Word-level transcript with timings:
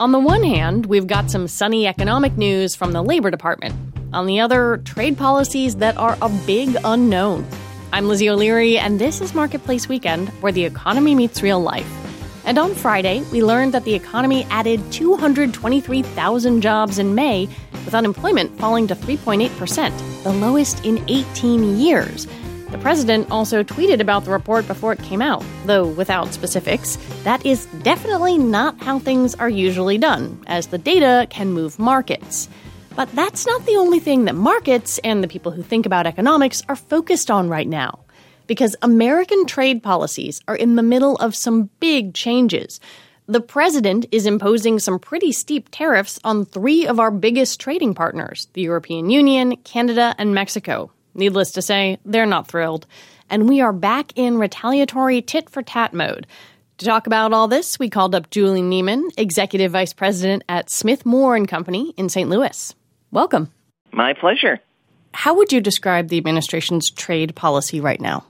On 0.00 0.12
the 0.12 0.20
one 0.20 0.44
hand, 0.44 0.86
we've 0.86 1.08
got 1.08 1.28
some 1.28 1.48
sunny 1.48 1.84
economic 1.84 2.36
news 2.36 2.76
from 2.76 2.92
the 2.92 3.02
Labor 3.02 3.32
Department. 3.32 3.74
On 4.12 4.26
the 4.26 4.38
other, 4.38 4.76
trade 4.84 5.18
policies 5.18 5.74
that 5.76 5.96
are 5.96 6.16
a 6.22 6.28
big 6.46 6.76
unknown. 6.84 7.44
I'm 7.92 8.06
Lizzie 8.06 8.30
O'Leary, 8.30 8.78
and 8.78 9.00
this 9.00 9.20
is 9.20 9.34
Marketplace 9.34 9.88
Weekend, 9.88 10.28
where 10.40 10.52
the 10.52 10.64
economy 10.64 11.16
meets 11.16 11.42
real 11.42 11.58
life. 11.58 11.90
And 12.44 12.58
on 12.58 12.76
Friday, 12.76 13.24
we 13.32 13.42
learned 13.42 13.74
that 13.74 13.84
the 13.84 13.94
economy 13.94 14.44
added 14.50 14.80
223,000 14.92 16.60
jobs 16.60 17.00
in 17.00 17.16
May, 17.16 17.48
with 17.84 17.92
unemployment 17.92 18.56
falling 18.56 18.86
to 18.86 18.94
3.8%, 18.94 20.22
the 20.22 20.32
lowest 20.32 20.84
in 20.84 21.04
18 21.08 21.76
years. 21.76 22.28
The 22.78 22.84
president 22.84 23.28
also 23.32 23.64
tweeted 23.64 23.98
about 23.98 24.24
the 24.24 24.30
report 24.30 24.68
before 24.68 24.92
it 24.92 25.02
came 25.02 25.20
out, 25.20 25.44
though 25.66 25.88
without 25.88 26.32
specifics. 26.32 26.96
That 27.24 27.44
is 27.44 27.66
definitely 27.82 28.38
not 28.38 28.80
how 28.80 29.00
things 29.00 29.34
are 29.34 29.48
usually 29.48 29.98
done, 29.98 30.40
as 30.46 30.68
the 30.68 30.78
data 30.78 31.26
can 31.28 31.50
move 31.50 31.80
markets. 31.80 32.48
But 32.94 33.10
that's 33.16 33.48
not 33.48 33.66
the 33.66 33.74
only 33.74 33.98
thing 33.98 34.26
that 34.26 34.36
markets 34.36 34.98
and 34.98 35.24
the 35.24 35.28
people 35.28 35.50
who 35.50 35.62
think 35.62 35.86
about 35.86 36.06
economics 36.06 36.62
are 36.68 36.76
focused 36.76 37.32
on 37.32 37.48
right 37.48 37.66
now. 37.66 37.98
Because 38.46 38.76
American 38.80 39.44
trade 39.44 39.82
policies 39.82 40.40
are 40.46 40.56
in 40.56 40.76
the 40.76 40.82
middle 40.82 41.16
of 41.16 41.34
some 41.34 41.70
big 41.80 42.14
changes. 42.14 42.78
The 43.26 43.40
president 43.40 44.06
is 44.12 44.24
imposing 44.24 44.78
some 44.78 45.00
pretty 45.00 45.32
steep 45.32 45.68
tariffs 45.72 46.20
on 46.22 46.44
three 46.44 46.86
of 46.86 47.00
our 47.00 47.10
biggest 47.10 47.58
trading 47.58 47.94
partners 47.94 48.46
the 48.52 48.62
European 48.62 49.10
Union, 49.10 49.56
Canada, 49.56 50.14
and 50.16 50.32
Mexico. 50.32 50.92
Needless 51.18 51.50
to 51.52 51.62
say, 51.62 51.98
they're 52.04 52.26
not 52.26 52.46
thrilled. 52.46 52.86
And 53.28 53.48
we 53.48 53.60
are 53.60 53.72
back 53.72 54.12
in 54.14 54.38
retaliatory 54.38 55.20
tit 55.20 55.50
for 55.50 55.62
tat 55.62 55.92
mode. 55.92 56.28
To 56.78 56.86
talk 56.86 57.08
about 57.08 57.32
all 57.32 57.48
this, 57.48 57.76
we 57.76 57.90
called 57.90 58.14
up 58.14 58.30
Julie 58.30 58.62
Neiman, 58.62 59.02
Executive 59.18 59.72
Vice 59.72 59.92
President 59.92 60.44
at 60.48 60.70
Smith 60.70 61.04
Moore 61.04 61.34
and 61.34 61.48
Company 61.48 61.92
in 61.96 62.08
St. 62.08 62.30
Louis. 62.30 62.72
Welcome. 63.10 63.50
My 63.90 64.12
pleasure. 64.12 64.60
How 65.12 65.34
would 65.34 65.52
you 65.52 65.60
describe 65.60 66.06
the 66.06 66.18
administration's 66.18 66.88
trade 66.88 67.34
policy 67.34 67.80
right 67.80 68.00
now? 68.00 68.24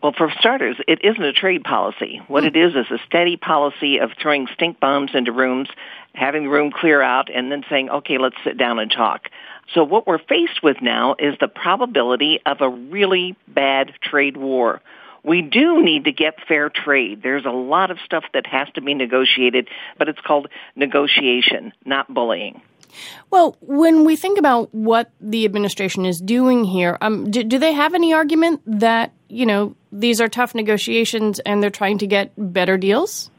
Well, 0.00 0.12
for 0.16 0.32
starters, 0.38 0.76
it 0.86 1.00
isn't 1.02 1.22
a 1.24 1.32
trade 1.32 1.64
policy. 1.64 2.22
What 2.28 2.44
hmm. 2.44 2.48
it 2.48 2.56
is 2.56 2.76
is 2.76 2.86
a 2.92 2.98
steady 3.06 3.36
policy 3.36 3.98
of 3.98 4.12
throwing 4.22 4.46
stink 4.54 4.78
bombs 4.78 5.10
into 5.14 5.32
rooms, 5.32 5.68
having 6.14 6.44
the 6.44 6.50
room 6.50 6.70
clear 6.70 7.02
out, 7.02 7.28
and 7.28 7.50
then 7.50 7.64
saying, 7.68 7.90
okay, 7.90 8.18
let's 8.18 8.36
sit 8.44 8.56
down 8.56 8.78
and 8.78 8.88
talk. 8.88 9.30
So 9.74 9.84
what 9.84 10.06
we're 10.06 10.18
faced 10.18 10.62
with 10.62 10.78
now 10.80 11.14
is 11.18 11.34
the 11.40 11.48
probability 11.48 12.40
of 12.46 12.60
a 12.60 12.68
really 12.68 13.36
bad 13.46 13.92
trade 14.00 14.36
war. 14.36 14.80
We 15.24 15.42
do 15.42 15.82
need 15.82 16.04
to 16.04 16.12
get 16.12 16.34
fair 16.46 16.70
trade. 16.70 17.22
There's 17.22 17.44
a 17.44 17.50
lot 17.50 17.90
of 17.90 17.98
stuff 18.04 18.24
that 18.32 18.46
has 18.46 18.68
to 18.74 18.80
be 18.80 18.94
negotiated, 18.94 19.68
but 19.98 20.08
it's 20.08 20.20
called 20.20 20.48
negotiation, 20.74 21.72
not 21.84 22.12
bullying. 22.12 22.62
Well, 23.30 23.56
when 23.60 24.04
we 24.04 24.16
think 24.16 24.38
about 24.38 24.74
what 24.74 25.10
the 25.20 25.44
administration 25.44 26.06
is 26.06 26.20
doing 26.20 26.64
here, 26.64 26.96
um, 27.00 27.30
do, 27.30 27.44
do, 27.44 27.58
they 27.58 27.72
have 27.72 27.94
any 27.94 28.14
argument 28.14 28.62
that 28.66 29.12
you 29.28 29.44
know 29.44 29.76
these 29.92 30.20
are 30.20 30.28
tough 30.28 30.54
negotiations 30.54 31.38
and 31.40 31.62
they're 31.62 31.70
trying 31.70 31.98
to 31.98 32.06
get 32.06 32.32
better 32.36 32.78
deals? 32.78 33.30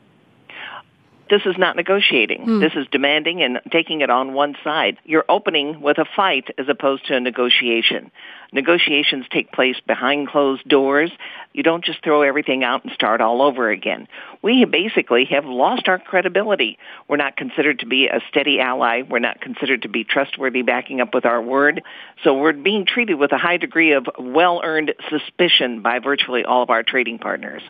This 1.29 1.41
is 1.45 1.55
not 1.57 1.75
negotiating. 1.75 2.43
Hmm. 2.43 2.59
This 2.59 2.73
is 2.75 2.87
demanding 2.91 3.41
and 3.41 3.59
taking 3.71 4.01
it 4.01 4.09
on 4.09 4.33
one 4.33 4.55
side. 4.63 4.97
You're 5.05 5.25
opening 5.29 5.81
with 5.81 5.97
a 5.97 6.05
fight 6.15 6.49
as 6.57 6.67
opposed 6.69 7.05
to 7.07 7.15
a 7.15 7.19
negotiation. 7.19 8.11
Negotiations 8.51 9.25
take 9.31 9.51
place 9.51 9.75
behind 9.85 10.27
closed 10.27 10.67
doors. 10.67 11.11
You 11.53 11.61
don't 11.61 11.83
just 11.83 12.03
throw 12.03 12.23
everything 12.23 12.63
out 12.63 12.83
and 12.83 12.91
start 12.93 13.21
all 13.21 13.41
over 13.41 13.69
again. 13.69 14.07
We 14.41 14.65
basically 14.65 15.25
have 15.25 15.45
lost 15.45 15.87
our 15.87 15.99
credibility. 15.99 16.77
We're 17.07 17.17
not 17.17 17.35
considered 17.35 17.79
to 17.79 17.85
be 17.85 18.07
a 18.07 18.21
steady 18.29 18.59
ally. 18.59 19.03
We're 19.07 19.19
not 19.19 19.39
considered 19.39 19.83
to 19.83 19.89
be 19.89 20.03
trustworthy 20.03 20.63
backing 20.63 20.99
up 20.99 21.13
with 21.13 21.25
our 21.25 21.41
word. 21.41 21.83
So 22.23 22.33
we're 22.33 22.53
being 22.53 22.85
treated 22.85 23.15
with 23.15 23.31
a 23.31 23.37
high 23.37 23.57
degree 23.57 23.93
of 23.93 24.07
well-earned 24.17 24.93
suspicion 25.09 25.81
by 25.81 25.99
virtually 25.99 26.43
all 26.43 26.63
of 26.63 26.69
our 26.69 26.83
trading 26.83 27.19
partners. 27.19 27.61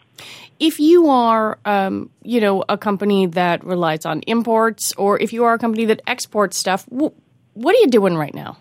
If 0.59 0.79
you 0.79 1.09
are, 1.09 1.57
um, 1.65 2.09
you 2.21 2.41
know, 2.41 2.63
a 2.67 2.77
company 2.77 3.27
that 3.27 3.63
relies 3.65 4.05
on 4.05 4.21
imports, 4.21 4.93
or 4.97 5.19
if 5.19 5.31
you 5.33 5.45
are 5.45 5.53
a 5.53 5.59
company 5.59 5.85
that 5.85 6.01
exports 6.05 6.57
stuff, 6.57 6.85
wh- 6.85 7.15
what 7.53 7.75
are 7.75 7.79
you 7.79 7.87
doing 7.87 8.15
right 8.15 8.33
now? 8.33 8.57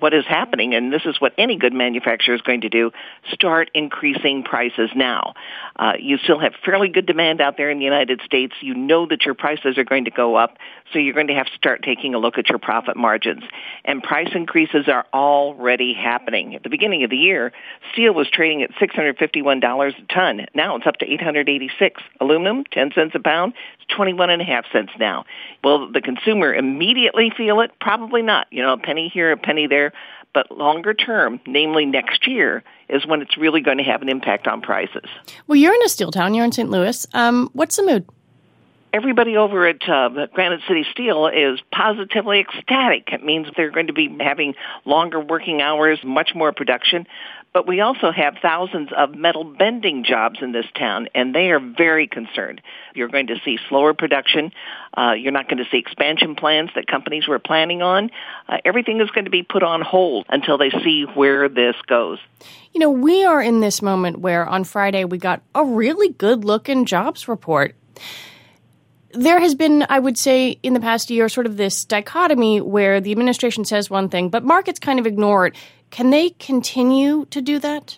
What 0.00 0.14
is 0.14 0.24
happening, 0.26 0.74
and 0.74 0.92
this 0.92 1.02
is 1.04 1.20
what 1.20 1.32
any 1.38 1.56
good 1.56 1.72
manufacturer 1.72 2.34
is 2.34 2.40
going 2.42 2.62
to 2.62 2.68
do, 2.68 2.90
start 3.32 3.70
increasing 3.74 4.42
prices 4.42 4.90
now. 4.94 5.34
Uh, 5.76 5.92
you 5.98 6.18
still 6.18 6.38
have 6.38 6.52
fairly 6.64 6.88
good 6.88 7.06
demand 7.06 7.40
out 7.40 7.56
there 7.56 7.70
in 7.70 7.78
the 7.78 7.84
United 7.84 8.20
States. 8.24 8.54
You 8.60 8.74
know 8.74 9.06
that 9.06 9.24
your 9.24 9.34
prices 9.34 9.78
are 9.78 9.84
going 9.84 10.04
to 10.06 10.10
go 10.10 10.36
up, 10.36 10.58
so 10.92 10.98
you're 10.98 11.14
going 11.14 11.28
to 11.28 11.34
have 11.34 11.46
to 11.46 11.54
start 11.54 11.82
taking 11.82 12.14
a 12.14 12.18
look 12.18 12.38
at 12.38 12.48
your 12.48 12.58
profit 12.58 12.96
margins. 12.96 13.44
And 13.84 14.02
price 14.02 14.30
increases 14.34 14.88
are 14.88 15.06
already 15.12 15.94
happening. 15.94 16.54
At 16.54 16.62
the 16.62 16.70
beginning 16.70 17.04
of 17.04 17.10
the 17.10 17.16
year, 17.16 17.52
steel 17.92 18.12
was 18.14 18.28
trading 18.30 18.62
at 18.62 18.70
$651 18.72 19.88
a 19.88 20.12
ton. 20.12 20.46
Now 20.54 20.76
it's 20.76 20.86
up 20.86 20.96
to 20.96 21.06
886. 21.06 22.02
Aluminum, 22.20 22.64
10 22.70 22.92
cents 22.94 23.12
a 23.14 23.20
pound, 23.20 23.54
it's 23.76 23.94
21 23.94 24.30
and 24.30 24.42
a 24.42 24.44
half 24.44 24.64
cents 24.72 24.92
now. 24.98 25.24
Will 25.62 25.90
the 25.90 26.00
consumer 26.00 26.54
immediately 26.54 27.32
feel 27.36 27.60
it? 27.60 27.72
Probably 27.80 28.22
not. 28.22 28.46
You 28.50 28.62
know, 28.62 28.72
a 28.72 28.78
penny 28.78 29.10
here, 29.12 29.32
a 29.32 29.36
penny 29.36 29.66
there 29.66 29.85
but 30.32 30.50
longer 30.50 30.94
term, 30.94 31.40
namely 31.46 31.86
next 31.86 32.26
year, 32.26 32.62
is 32.88 33.06
when 33.06 33.22
it's 33.22 33.36
really 33.36 33.60
going 33.60 33.78
to 33.78 33.84
have 33.84 34.02
an 34.02 34.08
impact 34.08 34.46
on 34.46 34.60
prices. 34.60 35.08
Well, 35.46 35.56
you're 35.56 35.74
in 35.74 35.82
a 35.82 35.88
steel 35.88 36.10
town. 36.10 36.34
You're 36.34 36.44
in 36.44 36.52
St. 36.52 36.70
Louis. 36.70 37.06
Um, 37.14 37.50
what's 37.52 37.76
the 37.76 37.82
mood? 37.82 38.06
Everybody 38.92 39.36
over 39.36 39.66
at 39.66 39.86
uh, 39.88 40.26
Granite 40.32 40.62
City 40.66 40.86
Steel 40.90 41.26
is 41.26 41.60
positively 41.70 42.40
ecstatic. 42.40 43.08
It 43.12 43.22
means 43.22 43.46
they're 43.56 43.70
going 43.70 43.88
to 43.88 43.92
be 43.92 44.14
having 44.20 44.54
longer 44.84 45.20
working 45.20 45.60
hours, 45.60 45.98
much 46.02 46.34
more 46.34 46.52
production. 46.52 47.06
But 47.56 47.66
we 47.66 47.80
also 47.80 48.12
have 48.12 48.34
thousands 48.42 48.90
of 48.94 49.14
metal 49.14 49.42
bending 49.42 50.04
jobs 50.04 50.40
in 50.42 50.52
this 50.52 50.66
town, 50.78 51.08
and 51.14 51.34
they 51.34 51.50
are 51.52 51.58
very 51.58 52.06
concerned. 52.06 52.60
You're 52.94 53.08
going 53.08 53.28
to 53.28 53.36
see 53.46 53.56
slower 53.70 53.94
production. 53.94 54.52
Uh, 54.94 55.12
you're 55.12 55.32
not 55.32 55.48
going 55.48 55.64
to 55.64 55.70
see 55.70 55.78
expansion 55.78 56.34
plans 56.34 56.68
that 56.74 56.86
companies 56.86 57.26
were 57.26 57.38
planning 57.38 57.80
on. 57.80 58.10
Uh, 58.46 58.58
everything 58.66 59.00
is 59.00 59.08
going 59.08 59.24
to 59.24 59.30
be 59.30 59.42
put 59.42 59.62
on 59.62 59.80
hold 59.80 60.26
until 60.28 60.58
they 60.58 60.68
see 60.68 61.06
where 61.14 61.48
this 61.48 61.76
goes. 61.86 62.18
You 62.74 62.80
know, 62.80 62.90
we 62.90 63.24
are 63.24 63.40
in 63.40 63.60
this 63.60 63.80
moment 63.80 64.18
where 64.18 64.46
on 64.46 64.64
Friday 64.64 65.06
we 65.06 65.16
got 65.16 65.40
a 65.54 65.64
really 65.64 66.10
good 66.10 66.44
looking 66.44 66.84
jobs 66.84 67.26
report 67.26 67.74
there 69.16 69.40
has 69.40 69.54
been, 69.54 69.86
I 69.88 69.98
would 69.98 70.18
say, 70.18 70.58
in 70.62 70.74
the 70.74 70.80
past 70.80 71.10
year, 71.10 71.28
sort 71.28 71.46
of 71.46 71.56
this 71.56 71.84
dichotomy 71.84 72.60
where 72.60 73.00
the 73.00 73.12
administration 73.12 73.64
says 73.64 73.88
one 73.88 74.08
thing, 74.08 74.28
but 74.28 74.44
markets 74.44 74.78
kind 74.78 74.98
of 74.98 75.06
ignore 75.06 75.46
it. 75.46 75.54
Can 75.96 76.10
they 76.10 76.28
continue 76.28 77.24
to 77.30 77.40
do 77.40 77.58
that? 77.60 77.96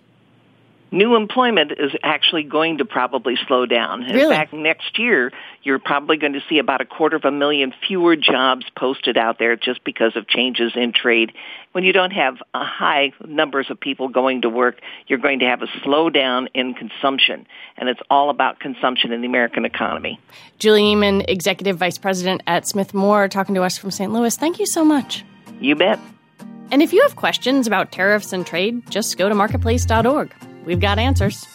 New 0.93 1.17
employment 1.17 1.73
is 1.73 1.91
actually 2.05 2.45
going 2.45 2.79
to 2.79 2.85
probably 2.85 3.35
slow 3.49 3.67
down. 3.67 4.05
In 4.05 4.15
really? 4.15 4.37
fact, 4.37 4.53
next 4.53 5.01
year, 5.01 5.33
you're 5.65 5.81
probably 5.81 6.17
going 6.17 6.35
to 6.35 6.41
see 6.49 6.61
about 6.61 6.81
a 6.81 6.85
quarter 6.85 7.17
of 7.17 7.25
a 7.25 7.33
million 7.33 7.75
fewer 7.89 8.15
jobs 8.15 8.65
posted 8.77 9.19
out 9.19 9.41
there 9.41 9.57
just 9.57 9.83
because 9.83 10.15
of 10.15 10.29
changes 10.29 10.75
in 10.77 10.93
trade. 10.93 11.33
When 11.73 11.83
you 11.83 11.93
don't 11.93 12.13
have 12.13 12.37
a 12.55 12.63
high 12.65 13.15
numbers 13.27 13.67
of 13.69 13.81
people 13.81 14.07
going 14.07 14.43
to 14.43 14.49
work, 14.49 14.81
you're 15.09 15.19
going 15.19 15.41
to 15.41 15.47
have 15.47 15.63
a 15.63 15.67
slowdown 15.85 16.47
in 16.55 16.75
consumption. 16.75 17.49
And 17.77 17.89
it's 17.89 18.01
all 18.09 18.31
about 18.31 18.61
consumption 18.61 19.11
in 19.11 19.23
the 19.23 19.27
American 19.27 19.65
economy. 19.65 20.21
Julie 20.61 20.83
Neiman, 20.83 21.25
Executive 21.27 21.77
Vice 21.77 21.99
President 21.99 22.45
at 22.47 22.65
Smith 22.65 22.95
Moore, 22.95 23.27
talking 23.27 23.57
to 23.57 23.63
us 23.63 23.77
from 23.77 23.91
St. 23.91 24.13
Louis. 24.13 24.37
Thank 24.37 24.61
you 24.61 24.67
so 24.67 24.85
much. 24.85 25.25
You 25.61 25.75
bet. 25.75 25.99
And 26.71 26.83
if 26.83 26.93
you 26.93 27.03
have 27.03 27.17
questions 27.17 27.67
about 27.67 27.93
tariffs 27.93 28.33
and 28.33 28.47
trade, 28.47 28.89
just 28.91 29.17
go 29.17 29.29
to 29.29 29.35
marketplace.org. 29.35 30.33
We've 30.65 30.81
got 30.81 30.99
answers. 30.99 31.47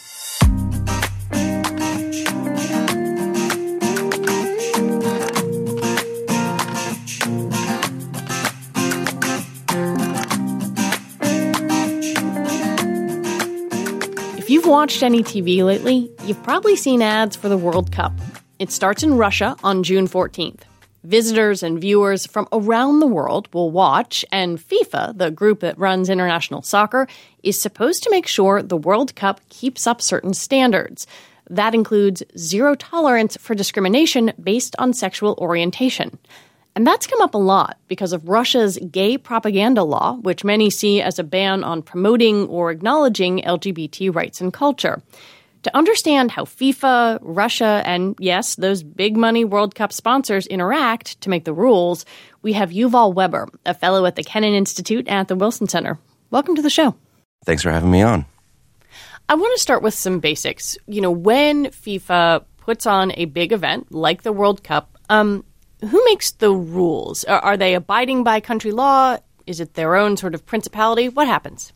If 14.35 14.49
you've 14.49 14.65
watched 14.65 15.03
any 15.03 15.21
TV 15.23 15.63
lately, 15.63 16.11
you've 16.25 16.41
probably 16.41 16.75
seen 16.75 17.01
ads 17.01 17.35
for 17.35 17.49
the 17.49 17.57
World 17.57 17.91
Cup. 17.91 18.13
It 18.57 18.71
starts 18.71 19.03
in 19.03 19.15
Russia 19.15 19.55
on 19.63 19.83
June 19.83 20.07
14th. 20.07 20.61
Visitors 21.03 21.63
and 21.63 21.81
viewers 21.81 22.25
from 22.25 22.47
around 22.53 22.99
the 22.99 23.07
world 23.07 23.49
will 23.53 23.71
watch, 23.71 24.23
and 24.31 24.57
FIFA, 24.57 25.17
the 25.17 25.31
group 25.31 25.59
that 25.59 25.77
runs 25.77 26.09
international 26.09 26.61
soccer, 26.61 27.09
is 27.43 27.59
supposed 27.59 28.03
to 28.03 28.09
make 28.09 28.25
sure 28.25 28.63
the 28.63 28.77
World 28.77 29.13
Cup 29.13 29.41
keeps 29.49 29.85
up 29.85 30.01
certain 30.01 30.33
standards. 30.33 31.05
That 31.49 31.75
includes 31.75 32.23
zero 32.37 32.75
tolerance 32.75 33.35
for 33.35 33.53
discrimination 33.53 34.31
based 34.41 34.77
on 34.79 34.93
sexual 34.93 35.35
orientation. 35.39 36.17
And 36.73 36.87
that's 36.87 37.05
come 37.05 37.21
up 37.21 37.33
a 37.33 37.37
lot 37.37 37.77
because 37.89 38.13
of 38.13 38.29
Russia's 38.29 38.79
gay 38.89 39.17
propaganda 39.17 39.83
law, 39.83 40.13
which 40.21 40.45
many 40.45 40.69
see 40.69 41.01
as 41.01 41.19
a 41.19 41.23
ban 41.23 41.65
on 41.65 41.81
promoting 41.81 42.47
or 42.47 42.71
acknowledging 42.71 43.41
LGBT 43.41 44.15
rights 44.15 44.39
and 44.39 44.53
culture. 44.53 45.01
To 45.63 45.77
understand 45.77 46.29
how 46.29 46.43
FIFA, 46.43 47.19
Russia, 47.21 47.81
and 47.85 48.15
yes, 48.19 48.55
those 48.55 48.83
big 48.83 49.15
money 49.15 49.45
World 49.45 49.75
Cup 49.75 49.93
sponsors 49.93 50.45
interact 50.47 51.21
to 51.21 51.29
make 51.29 51.45
the 51.45 51.53
rules, 51.53 52.05
we 52.41 52.51
have 52.51 52.71
Yuval 52.71 53.13
Weber, 53.13 53.47
a 53.65 53.73
fellow 53.73 54.05
at 54.05 54.17
the 54.17 54.23
Kennan 54.25 54.53
Institute 54.53 55.07
at 55.07 55.29
the 55.29 55.37
Wilson 55.37 55.69
Center. 55.69 55.97
Welcome 56.31 56.57
to 56.57 56.61
the 56.61 56.69
show. 56.69 56.95
Thanks 57.45 57.63
for 57.63 57.71
having 57.71 57.91
me 57.91 58.01
on. 58.01 58.25
I 59.29 59.35
want 59.35 59.55
to 59.55 59.61
start 59.61 59.81
with 59.81 59.93
some 59.93 60.19
basics. 60.19 60.77
You 60.85 60.99
know, 60.99 61.11
when 61.11 61.67
FIFA 61.67 62.43
puts 62.57 62.85
on 62.85 63.13
a 63.15 63.23
big 63.23 63.53
event 63.53 63.89
like 63.89 64.23
the 64.23 64.33
World 64.33 64.65
Cup, 64.65 64.97
um, 65.09 65.45
who 65.79 66.03
makes 66.03 66.31
the 66.31 66.51
rules? 66.51 67.23
Are, 67.23 67.39
are 67.39 67.57
they 67.57 67.73
abiding 67.73 68.25
by 68.25 68.41
country 68.41 68.73
law? 68.73 69.17
Is 69.47 69.61
it 69.61 69.75
their 69.75 69.95
own 69.95 70.17
sort 70.17 70.35
of 70.35 70.45
principality? 70.45 71.07
What 71.07 71.27
happens? 71.27 71.71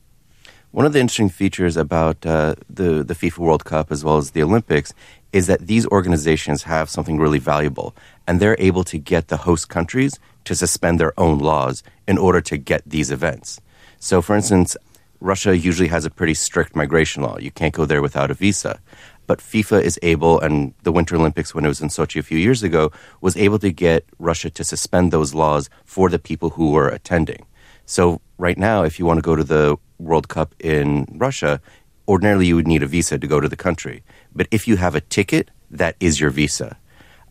One 0.78 0.86
of 0.86 0.94
the 0.94 1.00
interesting 1.00 1.30
features 1.30 1.76
about 1.76 2.24
uh, 2.24 2.54
the 2.70 3.04
the 3.04 3.16
FIFA 3.16 3.40
World 3.40 3.66
Cup 3.66 3.92
as 3.92 4.06
well 4.06 4.18
as 4.18 4.30
the 4.30 4.44
Olympics 4.44 4.94
is 5.34 5.48
that 5.48 5.66
these 5.66 5.88
organizations 5.88 6.62
have 6.74 6.88
something 6.88 7.18
really 7.18 7.40
valuable, 7.40 7.96
and 8.28 8.40
they're 8.40 8.56
able 8.60 8.84
to 8.84 9.00
get 9.00 9.28
the 9.28 9.38
host 9.38 9.70
countries 9.70 10.20
to 10.44 10.54
suspend 10.54 11.00
their 11.00 11.20
own 11.20 11.40
laws 11.40 11.82
in 12.08 12.20
order 12.20 12.42
to 12.42 12.58
get 12.58 12.84
these 12.86 13.10
events. 13.10 13.60
So, 14.00 14.22
for 14.22 14.36
instance, 14.36 14.78
Russia 15.20 15.58
usually 15.58 15.90
has 15.90 16.06
a 16.06 16.12
pretty 16.12 16.36
strict 16.36 16.76
migration 16.76 17.24
law. 17.24 17.40
You 17.40 17.50
can't 17.50 17.74
go 17.74 17.86
there 17.88 18.04
without 18.04 18.30
a 18.30 18.36
visa. 18.36 18.80
But 19.26 19.40
FIFA 19.40 19.82
is 19.82 19.98
able, 20.04 20.40
and 20.40 20.76
the 20.84 20.92
Winter 20.92 21.16
Olympics, 21.16 21.56
when 21.56 21.66
it 21.66 21.74
was 21.74 21.82
in 21.82 21.90
Sochi 21.90 22.20
a 22.20 22.30
few 22.30 22.38
years 22.38 22.62
ago, 22.62 22.92
was 23.20 23.36
able 23.36 23.58
to 23.66 23.72
get 23.72 24.06
Russia 24.20 24.52
to 24.52 24.64
suspend 24.64 25.12
those 25.12 25.34
laws 25.34 25.72
for 25.86 26.08
the 26.08 26.20
people 26.20 26.52
who 26.52 26.70
were 26.70 26.88
attending. 26.88 27.48
So, 27.88 28.22
right 28.38 28.60
now, 28.60 28.84
if 28.84 29.00
you 29.00 29.08
want 29.08 29.18
to 29.18 29.30
go 29.32 29.36
to 29.36 29.44
the 29.44 29.80
World 30.00 30.28
Cup 30.28 30.56
in 30.60 31.06
Russia, 31.12 31.62
ordinarily 32.08 32.48
you 32.48 32.56
would 32.56 32.68
need 32.68 32.84
a 32.84 32.88
visa 32.88 33.18
to 33.18 33.28
go 33.28 33.40
to 33.40 33.50
the 33.50 33.56
country. 33.56 34.04
But 34.36 34.48
if 34.52 34.68
you 34.68 34.78
have 34.78 34.96
a 34.96 35.02
ticket, 35.02 35.52
that 35.72 35.96
is 36.00 36.20
your 36.20 36.30
visa. 36.30 36.78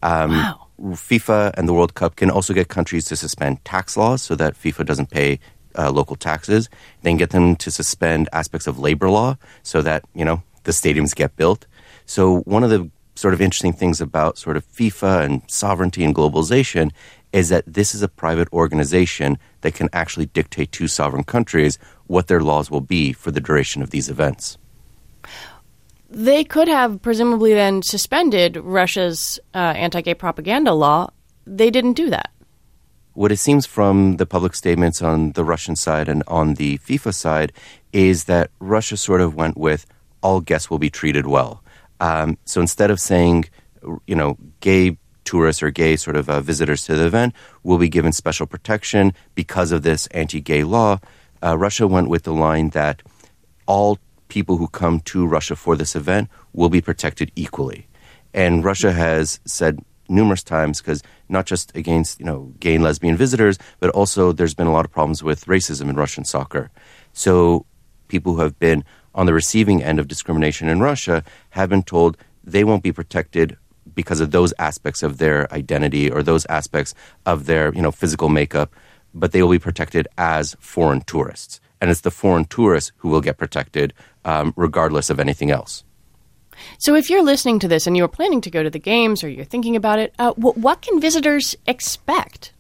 Um, 0.03 0.31
wow. 0.31 0.67
FIFA 0.79 1.55
and 1.57 1.67
the 1.67 1.73
World 1.73 1.95
Cup 1.95 2.17
can 2.17 2.31
also 2.31 2.53
get 2.53 2.69
countries 2.69 3.07
to 3.07 3.17
suspend 3.17 3.65
tax 3.65 3.97
laws 3.97 4.23
so 4.23 4.35
that 4.35 4.55
FIFA 4.55 4.85
doesn't 4.85 5.11
pay 5.11 5.41
uh, 5.79 5.91
local 5.91 6.17
taxes. 6.17 6.69
Then 7.03 7.17
get 7.17 7.31
them 7.31 7.57
to 7.57 7.71
suspend 7.71 8.29
aspects 8.33 8.67
of 8.67 8.79
labor 8.79 9.09
law 9.11 9.37
so 9.63 9.83
that 9.83 10.05
you 10.15 10.25
know 10.25 10.43
the 10.65 10.73
stadiums 10.73 11.15
get 11.15 11.37
built. 11.37 11.67
So 12.05 12.41
one 12.41 12.63
of 12.63 12.71
the 12.71 12.91
sort 13.15 13.33
of 13.33 13.41
interesting 13.41 13.73
things 13.73 14.01
about 14.01 14.37
sort 14.37 14.57
of 14.57 14.71
FIFA 14.73 15.25
and 15.25 15.43
sovereignty 15.47 16.05
and 16.05 16.15
globalization 16.15 16.91
is 17.33 17.49
that 17.49 17.65
this 17.67 17.95
is 17.95 18.03
a 18.03 18.09
private 18.09 18.51
organization 18.53 19.39
that 19.63 19.75
can 19.75 19.89
actually 19.93 20.27
dictate 20.27 20.73
to 20.73 20.87
sovereign 20.87 21.25
countries 21.25 21.79
what 22.07 22.27
their 22.27 22.41
laws 22.41 22.71
will 22.71 22.81
be 22.81 23.13
for 23.13 23.31
the 23.31 23.41
duration 23.41 23.83
of 23.83 23.91
these 23.91 24.09
events. 24.09 24.59
They 26.09 26.45
could 26.45 26.69
have 26.69 27.03
presumably 27.03 27.53
then 27.53 27.83
suspended 27.83 28.57
Russia's 28.57 29.41
uh, 29.55 29.59
anti 29.59 30.01
gay 30.03 30.15
propaganda 30.15 30.73
law. 30.73 31.11
They 31.47 31.71
didn't 31.71 31.95
do 31.95 32.11
that. 32.11 32.31
What 33.15 33.33
it 33.33 33.39
seems 33.39 33.67
from 33.67 34.17
the 34.17 34.27
public 34.27 34.55
statements 34.55 35.01
on 35.01 35.33
the 35.33 35.45
Russian 35.45 35.75
side 35.75 36.09
and 36.09 36.23
on 36.29 36.55
the 36.55 36.79
FIFA 36.79 37.15
side 37.15 37.53
is 37.93 38.25
that 38.25 38.51
Russia 38.61 38.97
sort 38.97 39.21
of 39.21 39.35
went 39.35 39.57
with 39.57 39.87
all 40.23 40.41
guests 40.41 40.71
will 40.71 40.79
be 40.79 40.91
treated 40.91 41.27
well. 41.27 41.63
Um, 41.99 42.37
so 42.45 42.61
instead 42.61 42.91
of 42.91 43.01
saying, 43.01 43.47
you 44.07 44.15
know, 44.15 44.37
gay 44.61 44.99
tourists 45.25 45.63
or 45.63 45.71
gay 45.71 45.97
sort 45.97 46.17
of 46.17 46.29
uh, 46.29 46.41
visitors 46.41 46.85
to 46.85 46.95
the 46.95 47.07
event 47.07 47.35
will 47.63 47.79
be 47.79 47.89
given 47.89 48.13
special 48.13 48.47
protection 48.47 49.13
because 49.35 49.73
of 49.73 49.83
this 49.83 50.07
anti 50.09 50.41
gay 50.41 50.63
law, 50.63 50.99
uh, 51.47 51.57
Russia 51.57 51.87
went 51.87 52.09
with 52.09 52.25
the 52.25 52.33
line 52.33 52.71
that 52.71 53.03
all 53.67 53.99
people 54.29 54.57
who 54.57 54.67
come 54.67 55.01
to 55.01 55.27
Russia 55.27 55.55
for 55.55 55.77
this 55.77 55.95
event 55.95 56.29
will 56.53 56.69
be 56.69 56.81
protected 56.81 57.31
equally. 57.37 57.87
And 58.35 58.65
Russia 58.65 58.93
has 58.93 59.39
said 59.45 59.79
numerous 60.09 60.43
times 60.43 60.81
because 60.81 61.03
not 61.29 61.47
just 61.47 61.75
against 61.77 62.19
you 62.21 62.27
know 62.27 62.53
gay 62.59 62.75
and 62.75 62.85
lesbian 62.85 63.17
visitors, 63.17 63.59
but 63.81 63.91
also 63.91 64.33
there's 64.33 64.55
been 64.55 64.67
a 64.67 64.73
lot 64.73 64.85
of 64.85 64.91
problems 64.91 65.23
with 65.23 65.47
racism 65.47 65.89
in 65.89 65.97
Russian 65.97 66.25
soccer. 66.25 66.71
So 67.13 67.65
people 68.09 68.35
who 68.35 68.41
have 68.41 68.59
been 68.59 68.85
on 69.15 69.27
the 69.27 69.35
receiving 69.35 69.83
end 69.83 69.99
of 69.99 70.09
discrimination 70.09 70.69
in 70.69 70.81
Russia 70.81 71.23
have 71.51 71.69
been 71.69 71.83
told 71.83 72.17
they 72.45 72.65
won't 72.65 72.83
be 72.83 72.93
protected 72.93 73.57
because 73.95 74.21
of 74.21 74.31
those 74.31 74.53
aspects 74.59 75.03
of 75.03 75.19
their 75.19 75.53
identity 75.53 76.11
or 76.11 76.23
those 76.23 76.45
aspects 76.47 76.95
of 77.25 77.47
their 77.47 77.73
you 77.75 77.83
know 77.83 77.93
physical 77.93 78.29
makeup, 78.29 78.75
but 79.17 79.33
they 79.33 79.43
will 79.43 79.51
be 79.51 79.59
protected 79.59 80.07
as 80.19 80.57
foreign 80.61 81.01
tourists, 81.01 81.61
and 81.81 81.91
it's 81.91 82.03
the 82.03 82.11
foreign 82.11 82.45
tourists 82.45 82.93
who 82.99 83.09
will 83.09 83.21
get 83.21 83.39
protected 83.39 83.93
um, 84.25 84.53
regardless 84.57 85.11
of 85.11 85.19
anything 85.19 85.51
else. 85.51 85.85
So, 86.79 86.95
if 86.95 87.11
you're 87.11 87.23
listening 87.23 87.59
to 87.61 87.69
this 87.69 87.87
and 87.87 87.97
you're 87.97 88.09
planning 88.09 88.41
to 88.43 88.51
go 88.51 88.63
to 88.63 88.71
the 88.71 88.79
games 88.79 89.23
or 89.25 89.29
you're 89.29 89.45
thinking 89.45 89.77
about 89.77 89.99
it, 89.99 90.15
uh, 90.19 90.33
w- 90.35 90.59
what 90.61 90.83
can 90.83 91.01
visitors 91.01 91.57
expect? 91.67 92.53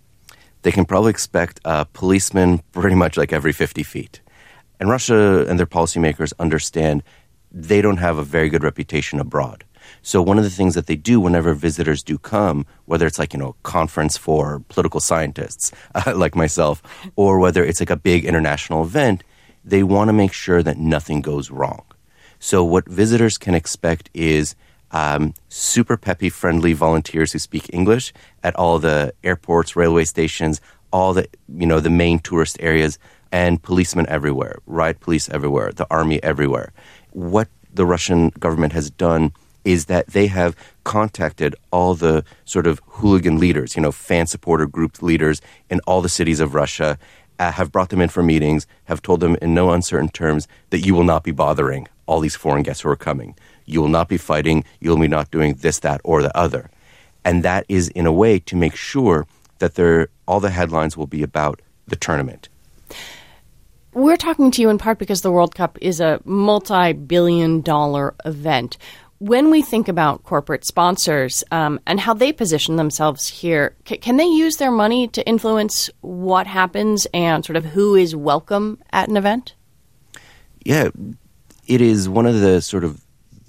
They 0.62 0.72
can 0.72 0.84
probably 0.84 1.10
expect 1.10 1.60
a 1.64 1.86
policeman 1.86 2.60
pretty 2.72 2.96
much 2.96 3.16
like 3.16 3.32
every 3.32 3.52
50 3.52 3.82
feet. 3.82 4.20
And 4.80 4.90
Russia 4.90 5.46
and 5.48 5.58
their 5.58 5.66
policymakers 5.66 6.32
understand 6.38 7.02
they 7.50 7.80
don't 7.80 7.96
have 7.98 8.18
a 8.18 8.22
very 8.22 8.48
good 8.48 8.62
reputation 8.62 9.18
abroad. 9.18 9.64
So 10.02 10.22
one 10.22 10.38
of 10.38 10.44
the 10.44 10.50
things 10.50 10.74
that 10.74 10.86
they 10.86 10.96
do 10.96 11.20
whenever 11.20 11.54
visitors 11.54 12.02
do 12.02 12.18
come, 12.18 12.66
whether 12.84 13.06
it's 13.06 13.18
like, 13.18 13.32
you 13.32 13.38
know, 13.38 13.50
a 13.50 13.62
conference 13.62 14.16
for 14.16 14.62
political 14.68 15.00
scientists 15.00 15.72
uh, 15.94 16.14
like 16.16 16.34
myself, 16.34 16.82
or 17.16 17.38
whether 17.38 17.64
it's 17.64 17.80
like 17.80 17.90
a 17.90 17.96
big 17.96 18.24
international 18.24 18.82
event, 18.82 19.24
they 19.64 19.82
want 19.82 20.08
to 20.08 20.12
make 20.12 20.32
sure 20.32 20.62
that 20.62 20.78
nothing 20.78 21.20
goes 21.20 21.50
wrong. 21.50 21.84
So 22.38 22.62
what 22.62 22.88
visitors 22.88 23.38
can 23.38 23.54
expect 23.54 24.10
is 24.14 24.54
um, 24.90 25.34
super 25.48 25.96
peppy, 25.96 26.30
friendly 26.30 26.72
volunteers 26.72 27.32
who 27.32 27.38
speak 27.38 27.68
English 27.72 28.12
at 28.42 28.54
all 28.56 28.78
the 28.78 29.12
airports, 29.24 29.74
railway 29.74 30.04
stations, 30.04 30.60
all 30.92 31.12
the 31.12 31.28
you 31.48 31.66
know 31.66 31.80
the 31.80 31.90
main 31.90 32.18
tourist 32.18 32.56
areas, 32.60 32.98
and 33.32 33.62
policemen 33.62 34.06
everywhere, 34.08 34.58
riot 34.66 35.00
police 35.00 35.28
everywhere, 35.28 35.72
the 35.72 35.86
army 35.90 36.22
everywhere. 36.22 36.72
What 37.10 37.48
the 37.72 37.84
Russian 37.84 38.30
government 38.30 38.72
has 38.72 38.90
done 38.90 39.32
is 39.66 39.86
that 39.86 40.06
they 40.06 40.28
have 40.28 40.56
contacted 40.84 41.56
all 41.72 41.94
the 41.94 42.24
sort 42.44 42.66
of 42.66 42.80
hooligan 42.86 43.38
leaders, 43.38 43.74
you 43.74 43.82
know, 43.82 43.92
fan 43.92 44.26
supporter 44.26 44.64
group 44.64 45.02
leaders 45.02 45.42
in 45.68 45.80
all 45.80 46.00
the 46.00 46.08
cities 46.08 46.38
of 46.38 46.54
Russia, 46.54 46.96
uh, 47.40 47.50
have 47.50 47.72
brought 47.72 47.90
them 47.90 48.00
in 48.00 48.08
for 48.08 48.22
meetings, 48.22 48.66
have 48.84 49.02
told 49.02 49.20
them 49.20 49.36
in 49.42 49.52
no 49.52 49.70
uncertain 49.70 50.08
terms 50.08 50.46
that 50.70 50.86
you 50.86 50.94
will 50.94 51.04
not 51.04 51.24
be 51.24 51.32
bothering 51.32 51.88
all 52.06 52.20
these 52.20 52.36
foreign 52.36 52.62
guests 52.62 52.82
who 52.82 52.88
are 52.88 52.96
coming. 52.96 53.34
You 53.66 53.82
will 53.82 53.88
not 53.88 54.08
be 54.08 54.16
fighting. 54.16 54.64
You 54.80 54.90
will 54.90 55.00
be 55.00 55.08
not 55.08 55.32
doing 55.32 55.54
this, 55.54 55.80
that, 55.80 56.00
or 56.04 56.22
the 56.22 56.34
other. 56.38 56.70
And 57.24 57.42
that 57.42 57.66
is 57.68 57.88
in 57.88 58.06
a 58.06 58.12
way 58.12 58.38
to 58.38 58.54
make 58.54 58.76
sure 58.76 59.26
that 59.58 59.74
there, 59.74 60.08
all 60.28 60.38
the 60.38 60.50
headlines 60.50 60.96
will 60.96 61.08
be 61.08 61.24
about 61.24 61.60
the 61.88 61.96
tournament. 61.96 62.48
We're 63.92 64.18
talking 64.18 64.50
to 64.50 64.60
you 64.60 64.68
in 64.68 64.78
part 64.78 64.98
because 64.98 65.22
the 65.22 65.32
World 65.32 65.54
Cup 65.54 65.78
is 65.80 66.00
a 66.00 66.20
multi 66.24 66.92
billion 66.92 67.62
dollar 67.62 68.14
event. 68.24 68.76
When 69.18 69.50
we 69.50 69.62
think 69.62 69.88
about 69.88 70.24
corporate 70.24 70.64
sponsors 70.64 71.42
um, 71.50 71.80
and 71.86 71.98
how 71.98 72.12
they 72.12 72.32
position 72.32 72.76
themselves 72.76 73.28
here, 73.28 73.74
c- 73.86 73.96
can 73.96 74.18
they 74.18 74.26
use 74.26 74.56
their 74.56 74.70
money 74.70 75.08
to 75.08 75.26
influence 75.26 75.88
what 76.02 76.46
happens 76.46 77.06
and 77.14 77.42
sort 77.44 77.56
of 77.56 77.64
who 77.64 77.94
is 77.94 78.14
welcome 78.14 78.78
at 78.92 79.08
an 79.08 79.16
event? 79.16 79.54
Yeah, 80.64 80.90
it 81.66 81.80
is 81.80 82.08
one 82.08 82.26
of 82.26 82.40
the 82.40 82.60
sort 82.60 82.84
of 82.84 83.00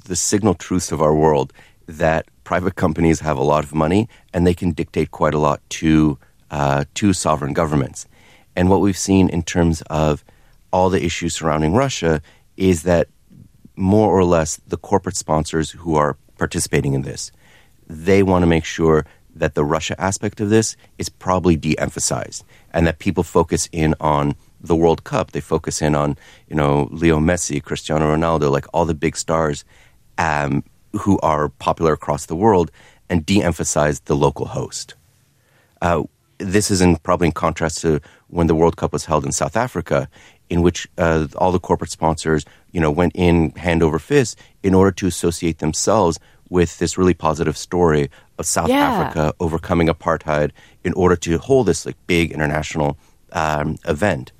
the 0.05 0.15
signal 0.15 0.53
truths 0.53 0.93
of 0.93 1.01
our 1.01 1.13
world 1.13 1.51
that 1.87 2.27
private 2.45 2.75
companies 2.75 3.19
have 3.19 3.37
a 3.37 3.43
lot 3.43 3.65
of 3.65 3.75
money 3.75 4.07
and 4.33 4.47
they 4.47 4.53
can 4.53 4.71
dictate 4.71 5.11
quite 5.11 5.33
a 5.33 5.39
lot 5.39 5.61
to 5.69 6.17
uh, 6.49 6.85
to 6.93 7.11
sovereign 7.11 7.51
governments. 7.51 8.07
And 8.55 8.69
what 8.69 8.79
we've 8.79 8.97
seen 8.97 9.27
in 9.27 9.43
terms 9.43 9.81
of 9.89 10.23
all 10.71 10.89
the 10.89 11.03
issues 11.03 11.35
surrounding 11.35 11.73
Russia 11.73 12.21
is 12.55 12.83
that 12.83 13.09
more 13.77 14.11
or 14.11 14.25
less 14.25 14.57
the 14.67 14.77
corporate 14.77 15.15
sponsors 15.15 15.71
who 15.71 15.95
are 15.95 16.17
participating 16.37 16.93
in 16.93 17.03
this, 17.03 17.31
they 17.87 18.23
want 18.23 18.41
to 18.43 18.47
make 18.47 18.65
sure 18.65 19.05
that 19.35 19.53
the 19.53 19.63
Russia 19.63 19.99
aspect 20.01 20.41
of 20.41 20.49
this 20.49 20.75
is 20.97 21.09
probably 21.09 21.55
de-emphasized 21.55 22.43
and 22.73 22.85
that 22.87 22.99
people 22.99 23.23
focus 23.23 23.69
in 23.71 23.93
on 23.99 24.35
the 24.59 24.75
World 24.75 25.03
Cup. 25.03 25.31
They 25.31 25.41
focus 25.41 25.81
in 25.81 25.95
on, 25.95 26.17
you 26.49 26.55
know, 26.55 26.89
Leo 26.91 27.19
Messi, 27.19 27.63
Cristiano 27.63 28.15
Ronaldo, 28.15 28.51
like 28.51 28.65
all 28.73 28.85
the 28.85 28.95
big 28.95 29.15
stars 29.15 29.63
um, 30.17 30.63
who 30.93 31.19
are 31.19 31.49
popular 31.49 31.93
across 31.93 32.25
the 32.25 32.35
world, 32.35 32.71
and 33.09 33.25
de-emphasize 33.25 34.01
the 34.01 34.15
local 34.15 34.47
host. 34.47 34.95
Uh, 35.81 36.03
this 36.39 36.71
is 36.71 36.81
in 36.81 36.97
probably 36.97 37.27
in 37.27 37.31
contrast 37.31 37.81
to 37.81 38.01
when 38.27 38.47
the 38.47 38.55
World 38.55 38.75
Cup 38.75 38.91
was 38.91 39.05
held 39.05 39.25
in 39.25 39.31
South 39.31 39.55
Africa, 39.55 40.09
in 40.49 40.61
which 40.61 40.87
uh, 40.97 41.27
all 41.37 41.51
the 41.51 41.59
corporate 41.59 41.91
sponsors, 41.91 42.45
you 42.77 42.81
know, 42.81 42.91
went 42.91 43.13
in 43.15 43.49
hand 43.55 43.81
over 43.81 43.97
fist 43.97 44.37
in 44.61 44.75
order 44.75 44.91
to 44.91 45.07
associate 45.07 45.57
themselves 45.57 46.19
with 46.47 46.77
this 46.77 46.95
really 46.95 47.15
positive 47.15 47.57
story 47.57 48.07
of 48.37 48.45
South 48.45 48.69
yeah. 48.69 48.91
Africa 48.91 49.33
overcoming 49.39 49.87
apartheid 49.87 50.51
in 50.83 50.93
order 50.93 51.15
to 51.15 51.39
hold 51.39 51.65
this 51.65 51.87
like 51.87 51.95
big 52.05 52.31
international 52.31 52.95
um, 53.31 53.79
event. 53.85 54.31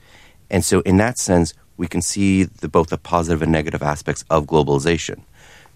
And 0.51 0.63
so, 0.63 0.82
in 0.82 0.98
that 0.98 1.17
sense, 1.17 1.56
we 1.77 1.88
can 1.88 2.03
see 2.03 2.44
the, 2.44 2.67
both 2.67 2.89
the 2.89 3.00
positive 3.00 3.41
and 3.41 3.51
negative 3.51 3.82
aspects 3.82 4.24
of 4.29 4.46
globalization. 4.46 5.22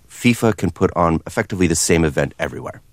FIFA 0.07 0.55
can 0.55 0.69
put 0.69 0.95
on 0.95 1.19
effectively 1.25 1.65
the 1.65 1.75
same 1.75 2.05
event 2.05 2.35
everywhere. 2.37 2.83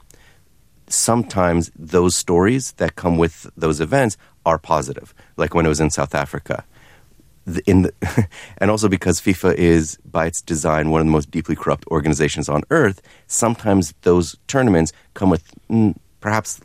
Sometimes 0.86 1.70
those 1.76 2.14
stories 2.14 2.72
that 2.78 2.96
come 2.96 3.18
with 3.18 3.50
those 3.54 3.82
events 3.82 4.16
are 4.46 4.58
positive, 4.58 5.12
like 5.36 5.52
when 5.52 5.66
it 5.66 5.68
was 5.68 5.80
in 5.80 5.90
South 5.90 6.14
Africa. 6.14 6.64
In 7.66 7.82
the, 7.82 8.28
and 8.58 8.70
also 8.70 8.88
because 8.88 9.20
FIFA 9.20 9.54
is, 9.54 9.98
by 10.04 10.26
its 10.26 10.42
design, 10.42 10.90
one 10.90 11.00
of 11.00 11.06
the 11.06 11.12
most 11.12 11.30
deeply 11.30 11.56
corrupt 11.56 11.86
organizations 11.88 12.48
on 12.48 12.62
earth, 12.70 13.00
sometimes 13.26 13.94
those 14.02 14.36
tournaments 14.46 14.92
come 15.14 15.30
with 15.30 15.44
mm, 15.70 15.94
perhaps 16.20 16.60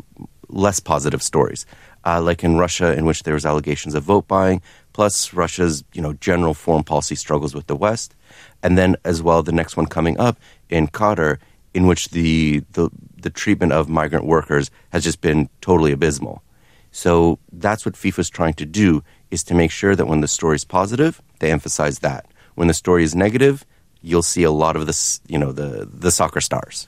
less 0.50 0.80
positive 0.80 1.22
stories. 1.22 1.66
Uh, 2.06 2.22
like 2.22 2.44
in 2.44 2.58
Russia, 2.58 2.94
in 2.94 3.06
which 3.06 3.24
there 3.24 3.34
was 3.34 3.46
allegations 3.46 3.96
of 3.96 4.04
vote 4.04 4.28
buying, 4.28 4.62
plus 4.92 5.34
Russia's 5.34 5.86
you 5.94 6.02
know 6.02 6.14
general 6.14 6.54
foreign 6.54 6.84
policy 6.84 7.16
struggles 7.16 7.56
with 7.56 7.68
the 7.68 7.78
West, 7.78 8.14
and 8.62 8.78
then 8.78 8.98
as 9.06 9.22
well 9.22 9.42
the 9.42 9.54
next 9.54 9.78
one 9.78 9.86
coming 9.86 10.20
up 10.20 10.38
in 10.70 10.90
Qatar, 10.90 11.38
in 11.74 11.88
which 11.88 12.10
the 12.10 12.62
the, 12.74 12.90
the 13.16 13.30
treatment 13.30 13.72
of 13.72 13.88
migrant 13.88 14.26
workers 14.26 14.70
has 14.90 15.04
just 15.04 15.22
been 15.22 15.50
totally 15.62 15.94
abysmal. 15.94 16.44
So 16.92 17.40
that's 17.52 17.86
what 17.86 17.96
FIFA 17.96 18.20
is 18.20 18.30
trying 18.30 18.54
to 18.56 18.66
do 18.66 19.02
is 19.34 19.44
to 19.44 19.54
make 19.56 19.72
sure 19.72 19.96
that 19.96 20.06
when 20.06 20.22
the 20.22 20.28
story 20.28 20.56
is 20.56 20.66
positive, 20.66 21.22
they 21.40 21.52
emphasize 21.52 22.00
that. 22.00 22.26
When 22.56 22.68
the 22.68 22.74
story 22.74 23.04
is 23.04 23.16
negative, 23.16 23.66
you'll 24.02 24.22
see 24.22 24.44
a 24.44 24.52
lot 24.52 24.76
of 24.76 24.86
this, 24.86 25.20
you 25.28 25.40
know, 25.40 25.52
the 25.52 25.90
the 25.92 26.12
soccer 26.12 26.42
stars. 26.42 26.88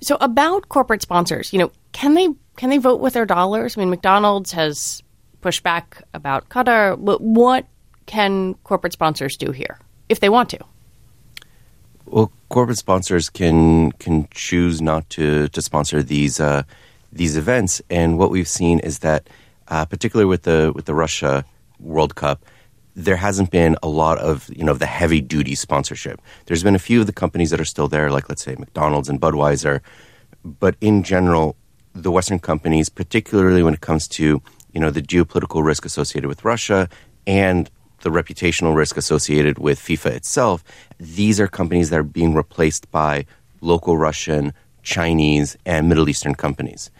So 0.00 0.16
about 0.20 0.68
corporate 0.68 1.02
sponsors, 1.02 1.52
you 1.52 1.58
know, 1.58 1.70
can 1.92 2.14
they 2.14 2.28
can 2.56 2.70
they 2.70 2.78
vote 2.78 3.00
with 3.00 3.14
their 3.14 3.26
dollars? 3.26 3.76
I 3.76 3.80
mean, 3.80 3.90
McDonald's 3.90 4.52
has 4.52 5.02
pushed 5.40 5.62
back 5.62 6.02
about 6.14 6.48
Qatar, 6.48 6.96
but 7.02 7.20
what 7.20 7.66
can 8.06 8.54
corporate 8.64 8.92
sponsors 8.92 9.36
do 9.36 9.50
here 9.52 9.78
if 10.08 10.20
they 10.20 10.28
want 10.28 10.48
to? 10.50 10.58
Well, 12.06 12.30
corporate 12.48 12.78
sponsors 12.78 13.28
can 13.28 13.90
can 13.92 14.28
choose 14.30 14.80
not 14.80 15.10
to 15.10 15.48
to 15.48 15.60
sponsor 15.60 16.02
these 16.02 16.38
uh, 16.38 16.62
these 17.12 17.36
events, 17.36 17.82
and 17.90 18.18
what 18.18 18.30
we've 18.30 18.48
seen 18.48 18.78
is 18.80 19.00
that, 19.00 19.28
uh, 19.68 19.84
particularly 19.84 20.28
with 20.28 20.42
the 20.42 20.72
with 20.74 20.84
the 20.84 20.94
Russia 20.94 21.44
World 21.78 22.14
Cup, 22.14 22.44
there 22.94 23.16
hasn't 23.16 23.50
been 23.50 23.76
a 23.82 23.88
lot 23.88 24.18
of 24.18 24.50
you 24.54 24.64
know 24.64 24.74
the 24.74 24.86
heavy 24.86 25.20
duty 25.20 25.54
sponsorship. 25.54 26.20
There's 26.46 26.62
been 26.62 26.74
a 26.74 26.80
few 26.80 27.00
of 27.00 27.06
the 27.06 27.12
companies 27.12 27.50
that 27.50 27.60
are 27.60 27.64
still 27.64 27.88
there, 27.88 28.10
like 28.10 28.28
let's 28.28 28.42
say 28.42 28.56
McDonald's 28.58 29.08
and 29.08 29.20
Budweiser, 29.20 29.80
but 30.42 30.76
in 30.80 31.02
general, 31.02 31.56
the 31.94 32.10
Western 32.10 32.38
companies, 32.38 32.88
particularly 32.88 33.62
when 33.62 33.74
it 33.74 33.80
comes 33.80 34.08
to 34.08 34.42
you 34.72 34.80
know 34.80 34.90
the 34.90 35.02
geopolitical 35.02 35.64
risk 35.64 35.84
associated 35.84 36.28
with 36.28 36.44
Russia 36.44 36.88
and 37.26 37.70
the 38.02 38.10
reputational 38.10 38.76
risk 38.76 38.96
associated 38.96 39.58
with 39.58 39.78
FIFA 39.78 40.10
itself, 40.12 40.64
these 40.98 41.40
are 41.40 41.48
companies 41.48 41.90
that 41.90 41.98
are 41.98 42.04
being 42.04 42.34
replaced 42.34 42.90
by 42.90 43.26
local 43.60 43.96
Russian, 43.96 44.52
Chinese, 44.82 45.56
and 45.66 45.88
Middle 45.88 46.08
Eastern 46.08 46.34
companies. 46.34 46.90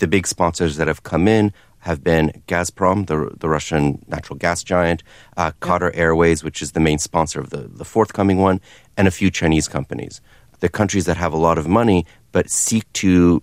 The 0.00 0.08
big 0.08 0.26
sponsors 0.26 0.76
that 0.76 0.88
have 0.88 1.02
come 1.02 1.28
in 1.28 1.52
have 1.86 2.04
been 2.04 2.42
Gazprom, 2.46 3.06
the, 3.06 3.34
the 3.38 3.48
Russian 3.48 4.04
natural 4.06 4.38
gas 4.38 4.62
giant, 4.62 5.02
uh, 5.36 5.52
Qatar 5.62 5.90
Airways, 5.94 6.44
which 6.44 6.60
is 6.60 6.72
the 6.72 6.80
main 6.80 6.98
sponsor 6.98 7.40
of 7.40 7.50
the, 7.50 7.62
the 7.68 7.84
forthcoming 7.84 8.38
one, 8.38 8.60
and 8.96 9.08
a 9.08 9.10
few 9.10 9.30
Chinese 9.30 9.68
companies. 9.68 10.20
The 10.60 10.68
countries 10.68 11.06
that 11.06 11.16
have 11.16 11.32
a 11.32 11.38
lot 11.48 11.58
of 11.58 11.66
money 11.66 12.06
but 12.32 12.50
seek 12.50 12.84
to 12.94 13.42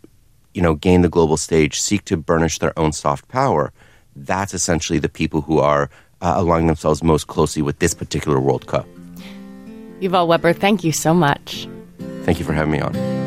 you 0.53 0.61
know, 0.61 0.75
gain 0.75 1.01
the 1.01 1.09
global 1.09 1.37
stage, 1.37 1.81
seek 1.81 2.05
to 2.05 2.17
burnish 2.17 2.59
their 2.59 2.77
own 2.77 2.91
soft 2.91 3.27
power, 3.27 3.73
that's 4.15 4.53
essentially 4.53 4.99
the 4.99 5.09
people 5.09 5.41
who 5.41 5.59
are 5.59 5.89
uh, 6.21 6.33
aligning 6.37 6.67
themselves 6.67 7.03
most 7.03 7.27
closely 7.27 7.61
with 7.61 7.79
this 7.79 7.93
particular 7.93 8.39
World 8.39 8.67
Cup. 8.67 8.87
Yuval 9.99 10.27
Weber, 10.27 10.53
thank 10.53 10.83
you 10.83 10.91
so 10.91 11.13
much. 11.13 11.67
Thank 12.23 12.39
you 12.39 12.45
for 12.45 12.53
having 12.53 12.71
me 12.71 12.79
on. 12.79 13.22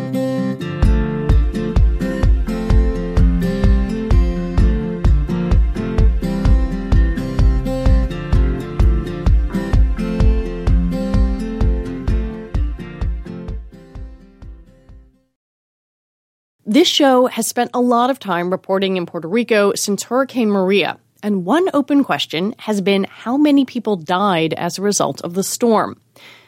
This 16.77 16.89
show 16.89 17.25
has 17.25 17.47
spent 17.47 17.71
a 17.73 17.81
lot 17.81 18.11
of 18.11 18.19
time 18.19 18.51
reporting 18.51 18.99
in 18.99 19.07
Puerto 19.07 19.29
Rico 19.29 19.73
since 19.75 20.03
Hurricane 20.03 20.51
Maria, 20.51 20.99
and 21.23 21.47
one 21.47 21.71
open 21.73 22.05
question 22.05 22.55
has 22.59 22.83
been 22.83 23.05
how 23.05 23.39
many 23.39 23.65
people 23.65 23.97
died 23.97 24.53
as 24.53 24.77
a 24.77 24.83
result 24.83 25.23
of 25.23 25.33
the 25.33 25.43
storm. 25.43 25.99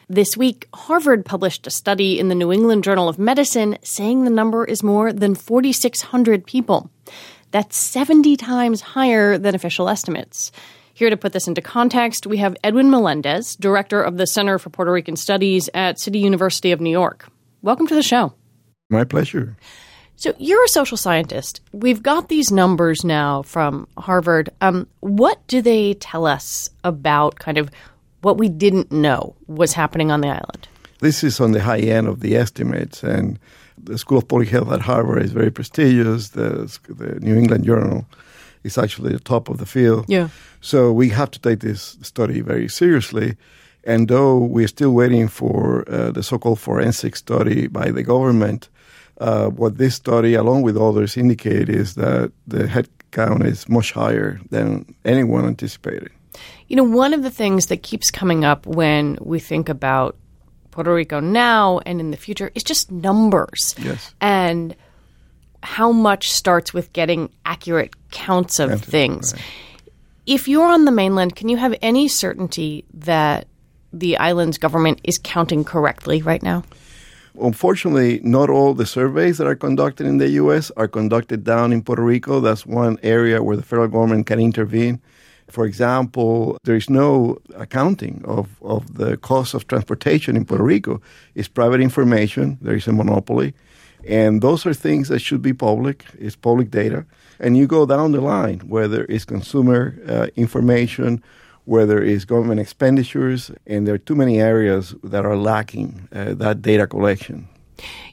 This 0.07 0.37
week, 0.37 0.67
Harvard 0.71 1.25
published 1.25 1.65
a 1.65 1.71
study 1.71 2.19
in 2.19 2.27
the 2.27 2.35
New 2.35 2.51
England 2.51 2.83
Journal 2.83 3.09
of 3.09 3.17
Medicine 3.17 3.79
saying 3.81 4.23
the 4.23 4.29
number 4.29 4.63
is 4.63 4.83
more 4.83 5.11
than 5.11 5.33
4,600 5.33 6.45
people. 6.45 6.91
That's 7.49 7.75
70 7.75 8.37
times 8.37 8.81
higher 8.81 9.39
than 9.39 9.55
official 9.55 9.89
estimates. 9.89 10.51
Here 10.93 11.09
to 11.09 11.17
put 11.17 11.33
this 11.33 11.47
into 11.47 11.63
context, 11.63 12.27
we 12.27 12.37
have 12.37 12.55
Edwin 12.63 12.91
Melendez, 12.91 13.55
director 13.55 13.99
of 13.99 14.17
the 14.17 14.27
Center 14.27 14.59
for 14.59 14.69
Puerto 14.69 14.91
Rican 14.91 15.15
Studies 15.15 15.71
at 15.73 15.99
City 15.99 16.19
University 16.19 16.71
of 16.71 16.79
New 16.79 16.91
York. 16.91 17.27
Welcome 17.63 17.87
to 17.87 17.95
the 17.95 18.03
show. 18.03 18.33
My 18.91 19.05
pleasure. 19.05 19.57
So 20.19 20.33
you're 20.37 20.65
a 20.65 20.67
social 20.67 20.97
scientist. 20.97 21.61
We've 21.71 22.03
got 22.03 22.27
these 22.27 22.51
numbers 22.51 23.05
now 23.05 23.41
from 23.43 23.87
Harvard. 23.97 24.49
Um, 24.59 24.85
what 24.99 25.39
do 25.47 25.61
they 25.61 25.93
tell 25.93 26.25
us 26.25 26.69
about 26.83 27.39
kind 27.39 27.57
of 27.57 27.71
what 28.21 28.37
we 28.37 28.49
didn't 28.49 28.91
know 28.91 29.33
was 29.47 29.71
happening 29.71 30.11
on 30.11 30.19
the 30.19 30.27
island? 30.27 30.67
This 30.99 31.23
is 31.23 31.39
on 31.39 31.53
the 31.53 31.61
high 31.61 31.79
end 31.79 32.07
of 32.07 32.19
the 32.19 32.35
estimates, 32.35 33.01
and 33.01 33.39
the 33.81 33.97
School 33.97 34.17
of 34.17 34.27
Public 34.27 34.49
Health 34.49 34.69
at 34.73 34.81
Harvard 34.81 35.23
is 35.23 35.31
very 35.31 35.51
prestigious. 35.51 36.27
The, 36.29 36.77
the 36.89 37.21
New 37.21 37.37
England 37.37 37.63
Journal 37.63 38.05
is 38.65 38.77
actually 38.77 39.13
the 39.13 39.19
top 39.19 39.47
of 39.47 39.57
the 39.57 39.65
field. 39.65 40.03
Yeah. 40.09 40.27
So 40.59 40.91
we 40.91 41.07
have 41.09 41.31
to 41.31 41.39
take 41.39 41.61
this 41.61 41.97
study 42.01 42.41
very 42.41 42.67
seriously. 42.67 43.37
And 43.85 44.09
though 44.09 44.37
we're 44.37 44.67
still 44.67 44.91
waiting 44.91 45.29
for 45.29 45.89
uh, 45.89 46.11
the 46.11 46.23
so-called 46.23 46.59
forensic 46.59 47.15
study 47.15 47.67
by 47.67 47.91
the 47.91 48.03
government 48.03 48.67
uh, 49.19 49.49
what 49.49 49.77
this 49.77 49.95
study, 49.95 50.33
along 50.33 50.61
with 50.61 50.77
others, 50.77 51.17
indicate 51.17 51.69
is 51.69 51.95
that 51.95 52.31
the 52.47 52.67
head 52.67 52.87
count 53.11 53.45
is 53.45 53.67
much 53.67 53.91
higher 53.91 54.39
than 54.49 54.93
anyone 55.05 55.45
anticipated. 55.45 56.11
You 56.67 56.75
know, 56.75 56.83
one 56.83 57.13
of 57.13 57.23
the 57.23 57.31
things 57.31 57.67
that 57.67 57.83
keeps 57.83 58.11
coming 58.11 58.45
up 58.45 58.65
when 58.65 59.17
we 59.21 59.39
think 59.39 59.69
about 59.69 60.15
Puerto 60.71 60.93
Rico 60.93 61.19
now 61.19 61.79
and 61.79 61.99
in 61.99 62.11
the 62.11 62.17
future 62.17 62.51
is 62.55 62.63
just 62.63 62.91
numbers. 62.91 63.75
Yes. 63.77 64.13
And 64.21 64.75
how 65.61 65.91
much 65.91 66.31
starts 66.31 66.73
with 66.73 66.93
getting 66.93 67.29
accurate 67.45 67.93
counts 68.11 68.59
of 68.59 68.81
things. 68.81 69.33
Right. 69.33 69.43
If 70.25 70.47
you're 70.47 70.67
on 70.67 70.85
the 70.85 70.91
mainland, 70.91 71.35
can 71.35 71.49
you 71.49 71.57
have 71.57 71.75
any 71.81 72.07
certainty 72.07 72.85
that 72.93 73.47
the 73.91 74.17
island's 74.17 74.57
government 74.57 75.01
is 75.03 75.19
counting 75.21 75.63
correctly 75.63 76.21
right 76.21 76.41
now? 76.41 76.63
Unfortunately, 77.39 78.19
not 78.23 78.49
all 78.49 78.73
the 78.73 78.85
surveys 78.85 79.37
that 79.37 79.47
are 79.47 79.55
conducted 79.55 80.07
in 80.07 80.17
the 80.17 80.29
U.S. 80.29 80.71
are 80.77 80.87
conducted 80.87 81.43
down 81.43 81.71
in 81.71 81.83
Puerto 81.83 82.03
Rico. 82.03 82.39
That's 82.39 82.65
one 82.65 82.97
area 83.03 83.43
where 83.43 83.57
the 83.57 83.63
federal 83.63 83.87
government 83.87 84.25
can 84.27 84.39
intervene. 84.39 85.01
For 85.49 85.65
example, 85.65 86.57
there 86.63 86.75
is 86.75 86.89
no 86.89 87.37
accounting 87.55 88.23
of, 88.25 88.49
of 88.61 88.95
the 88.95 89.17
cost 89.17 89.53
of 89.53 89.67
transportation 89.67 90.35
in 90.37 90.45
Puerto 90.45 90.63
Rico. 90.63 91.01
It's 91.33 91.47
private 91.47 91.81
information, 91.81 92.57
there 92.61 92.75
is 92.75 92.87
a 92.87 92.93
monopoly. 92.93 93.53
And 94.07 94.41
those 94.41 94.65
are 94.65 94.73
things 94.73 95.09
that 95.09 95.19
should 95.19 95.41
be 95.41 95.53
public, 95.53 96.05
it's 96.17 96.35
public 96.35 96.71
data. 96.71 97.05
And 97.39 97.57
you 97.57 97.67
go 97.67 97.85
down 97.85 98.11
the 98.11 98.21
line, 98.21 98.59
whether 98.59 99.05
it's 99.09 99.25
consumer 99.25 99.95
uh, 100.07 100.27
information 100.35 101.23
whether 101.69 102.03
it's 102.03 102.25
government 102.25 102.59
expenditures, 102.59 103.51
and 103.67 103.85
there 103.85 103.93
are 103.93 103.99
too 103.99 104.15
many 104.15 104.41
areas 104.41 104.95
that 105.03 105.23
are 105.23 105.37
lacking 105.37 106.09
uh, 106.11 106.33
that 106.33 106.63
data 106.63 106.87
collection. 106.87 107.47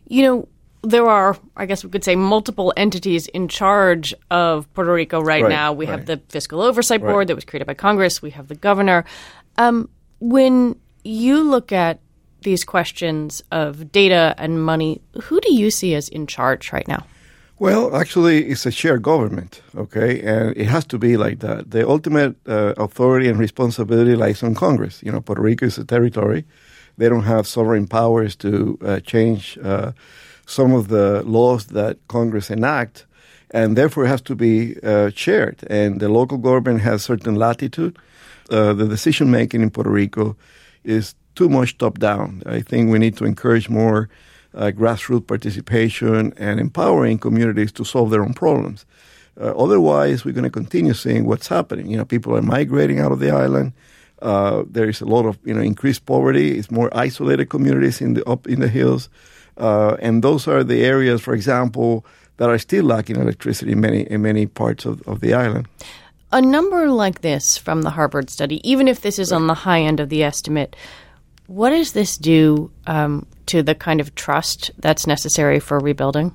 You 0.06 0.22
know, 0.22 0.48
there 0.82 1.06
are, 1.06 1.38
I 1.56 1.64
guess 1.64 1.82
we 1.82 1.88
could 1.88 2.04
say, 2.04 2.16
multiple 2.16 2.74
entities 2.76 3.28
in 3.28 3.48
charge 3.48 4.12
of 4.30 4.72
Puerto 4.74 4.92
Rico 4.92 5.22
right, 5.22 5.42
right 5.42 5.48
now. 5.48 5.72
We 5.72 5.86
right. 5.86 5.92
have 5.92 6.04
the 6.04 6.20
Fiscal 6.28 6.60
Oversight 6.60 7.00
Board 7.00 7.14
right. 7.14 7.28
that 7.28 7.34
was 7.34 7.46
created 7.46 7.64
by 7.64 7.72
Congress. 7.72 8.20
We 8.20 8.30
have 8.32 8.48
the 8.48 8.54
governor. 8.54 9.06
Um, 9.56 9.88
when 10.20 10.78
you 11.02 11.42
look 11.42 11.72
at 11.72 12.00
these 12.42 12.62
questions 12.62 13.42
of 13.50 13.90
data 13.90 14.34
and 14.36 14.62
money, 14.62 15.00
who 15.22 15.40
do 15.40 15.54
you 15.54 15.70
see 15.70 15.94
as 15.94 16.10
in 16.10 16.26
charge 16.26 16.74
right 16.74 16.86
now? 16.86 17.06
Well, 17.58 17.96
actually, 17.96 18.44
it's 18.50 18.66
a 18.66 18.70
shared 18.70 19.02
government, 19.02 19.62
okay, 19.74 20.20
and 20.20 20.54
it 20.56 20.66
has 20.66 20.84
to 20.86 20.98
be 20.98 21.16
like 21.16 21.38
that. 21.38 21.70
The 21.70 21.88
ultimate 21.88 22.36
uh, 22.46 22.74
authority 22.76 23.28
and 23.28 23.38
responsibility 23.38 24.14
lies 24.14 24.42
on 24.42 24.54
Congress. 24.54 25.02
You 25.02 25.10
know, 25.10 25.22
Puerto 25.22 25.40
Rico 25.40 25.64
is 25.64 25.78
a 25.78 25.84
territory; 25.84 26.44
they 26.98 27.08
don't 27.08 27.22
have 27.24 27.46
sovereign 27.46 27.86
powers 27.86 28.36
to 28.36 28.78
uh, 28.84 29.00
change 29.00 29.58
uh, 29.64 29.92
some 30.44 30.74
of 30.74 30.88
the 30.88 31.22
laws 31.24 31.68
that 31.68 31.96
Congress 32.08 32.50
enact, 32.50 33.06
and 33.52 33.74
therefore 33.74 34.04
it 34.04 34.08
has 34.08 34.20
to 34.22 34.34
be 34.34 34.76
uh, 34.82 35.10
shared. 35.14 35.64
And 35.70 35.98
the 35.98 36.10
local 36.10 36.36
government 36.36 36.82
has 36.82 37.04
certain 37.04 37.36
latitude. 37.36 37.96
Uh, 38.50 38.74
the 38.74 38.86
decision 38.86 39.30
making 39.30 39.62
in 39.62 39.70
Puerto 39.70 39.90
Rico 39.90 40.36
is 40.84 41.14
too 41.34 41.48
much 41.48 41.78
top 41.78 41.98
down. 41.98 42.42
I 42.44 42.60
think 42.60 42.90
we 42.90 42.98
need 42.98 43.16
to 43.16 43.24
encourage 43.24 43.70
more 43.70 44.10
uh, 44.56 44.72
grassroots 44.72 45.26
participation 45.26 46.32
and 46.36 46.58
empowering 46.58 47.18
communities 47.18 47.70
to 47.72 47.84
solve 47.84 48.10
their 48.10 48.22
own 48.22 48.34
problems. 48.34 48.86
Uh, 49.38 49.52
otherwise, 49.56 50.24
we're 50.24 50.32
going 50.32 50.44
to 50.44 50.50
continue 50.50 50.94
seeing 50.94 51.26
what's 51.26 51.46
happening. 51.46 51.90
You 51.90 51.98
know, 51.98 52.04
people 52.04 52.34
are 52.36 52.42
migrating 52.42 53.00
out 53.00 53.12
of 53.12 53.20
the 53.20 53.30
island. 53.30 53.72
Uh, 54.22 54.64
there 54.66 54.88
is 54.88 55.02
a 55.02 55.04
lot 55.04 55.26
of 55.26 55.38
you 55.44 55.52
know 55.52 55.60
increased 55.60 56.06
poverty. 56.06 56.58
It's 56.58 56.70
more 56.70 56.90
isolated 56.96 57.50
communities 57.50 58.00
in 58.00 58.14
the 58.14 58.24
up 58.24 58.46
in 58.46 58.60
the 58.60 58.68
hills, 58.68 59.10
uh, 59.58 59.96
and 60.00 60.24
those 60.24 60.48
are 60.48 60.64
the 60.64 60.84
areas, 60.84 61.20
for 61.20 61.34
example, 61.34 62.06
that 62.38 62.48
are 62.48 62.58
still 62.58 62.84
lacking 62.84 63.16
electricity 63.16 63.72
in 63.72 63.80
many 63.80 64.10
in 64.10 64.22
many 64.22 64.46
parts 64.46 64.86
of, 64.86 65.06
of 65.06 65.20
the 65.20 65.34
island. 65.34 65.68
A 66.32 66.40
number 66.40 66.88
like 66.88 67.20
this 67.20 67.58
from 67.58 67.82
the 67.82 67.90
Harvard 67.90 68.30
study, 68.30 68.66
even 68.68 68.88
if 68.88 69.02
this 69.02 69.18
is 69.18 69.32
on 69.32 69.48
the 69.48 69.54
high 69.54 69.82
end 69.82 70.00
of 70.00 70.08
the 70.08 70.22
estimate, 70.22 70.74
what 71.46 71.70
does 71.70 71.92
this 71.92 72.16
do 72.16 72.70
um, 72.86 73.26
to 73.46 73.62
the 73.62 73.74
kind 73.74 74.00
of 74.00 74.14
trust 74.14 74.70
that's 74.78 75.06
necessary 75.06 75.60
for 75.60 75.78
rebuilding? 75.78 76.34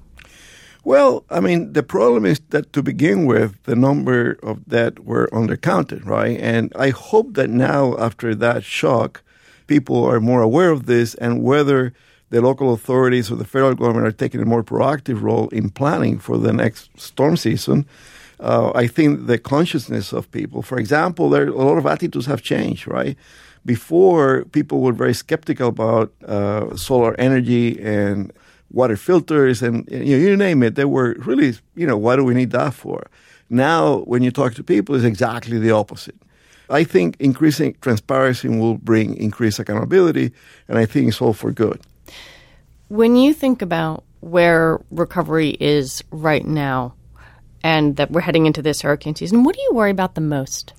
Well, 0.84 1.25
I 1.30 1.41
mean, 1.41 1.74
the 1.74 1.84
problem 1.84 2.25
is 2.25 2.41
that 2.50 2.74
to 2.74 2.82
begin 2.82 3.27
with, 3.27 3.62
the 3.63 3.75
number 3.75 4.39
of 4.41 4.65
that 4.65 5.06
were 5.06 5.30
undercounted, 5.32 6.06
right? 6.06 6.39
And 6.39 6.72
I 6.75 6.89
hope 6.89 7.36
that 7.36 7.51
now, 7.51 7.96
after 7.98 8.34
that 8.36 8.63
shock, 8.63 9.22
people 9.68 10.03
are 10.03 10.20
more 10.20 10.41
aware 10.41 10.72
of 10.72 10.88
this 10.88 11.13
and 11.15 11.44
whether 11.44 11.94
the 12.32 12.41
local 12.41 12.74
authorities 12.74 13.30
or 13.30 13.36
the 13.36 13.46
federal 13.46 13.75
government 13.75 14.08
are 14.08 14.12
taking 14.12 14.41
a 14.41 14.46
more 14.46 14.63
proactive 14.63 15.22
role 15.22 15.50
in 15.50 15.70
planning 15.70 16.18
for 16.18 16.38
the 16.38 16.51
next 16.51 16.89
storm 16.98 17.38
season. 17.38 17.86
Uh, 18.39 18.72
I 18.74 18.88
think 18.88 19.27
the 19.27 19.38
consciousness 19.38 20.12
of 20.12 20.32
people, 20.32 20.63
for 20.63 20.80
example, 20.80 21.30
there 21.30 21.48
a 21.48 21.51
lot 21.51 21.77
of 21.77 21.86
attitudes 21.86 22.25
have 22.25 22.41
changed, 22.41 22.88
right? 22.88 23.15
Before, 23.65 24.46
people 24.46 24.82
were 24.82 24.91
very 24.94 25.13
skeptical 25.13 25.70
about 25.70 26.12
uh, 26.25 26.75
solar 26.75 27.13
energy 27.20 27.80
and 27.80 28.34
water 28.72 28.98
filters 28.98 29.62
and 29.62 29.88
you, 29.91 30.18
know, 30.18 30.24
you 30.24 30.38
name 30.38 30.63
it. 30.63 30.75
They 30.75 30.86
were 30.86 31.15
really, 31.20 31.56
you 31.75 31.86
know, 31.86 31.98
what 31.98 32.15
do 32.15 32.24
we 32.24 32.34
need 32.34 32.51
that 32.51 32.74
for? 32.74 33.08
Now, 33.50 33.98
when 34.00 34.24
you 34.24 34.32
talk 34.32 34.53
to 34.56 34.63
people, 34.63 34.96
it's 34.96 35.03
exactly 35.03 35.60
the 35.60 35.72
opposite. 35.72 36.15
I 36.70 36.86
think 36.86 37.18
increasing 37.20 37.75
transparency 37.82 38.48
will 38.48 38.77
bring 38.77 39.18
increased 39.18 39.60
accountability, 39.60 40.32
and 40.70 40.77
I 40.77 40.86
think 40.86 41.10
it's 41.10 41.22
all 41.22 41.34
for 41.34 41.51
good. 41.51 41.82
When 42.88 43.18
you 43.18 43.34
think 43.34 43.62
about 43.62 44.06
where 44.22 44.80
recovery 44.89 45.50
is 45.60 46.03
right 46.12 46.46
now 46.46 46.94
and 47.63 47.98
that 47.98 48.12
we're 48.12 48.22
heading 48.22 48.46
into 48.46 48.62
this 48.62 48.82
hurricane 48.82 49.15
season, 49.15 49.44
what 49.44 49.56
do 49.56 49.62
you 49.62 49.72
worry 49.74 49.91
about 49.91 50.15
the 50.15 50.22
most? 50.22 50.74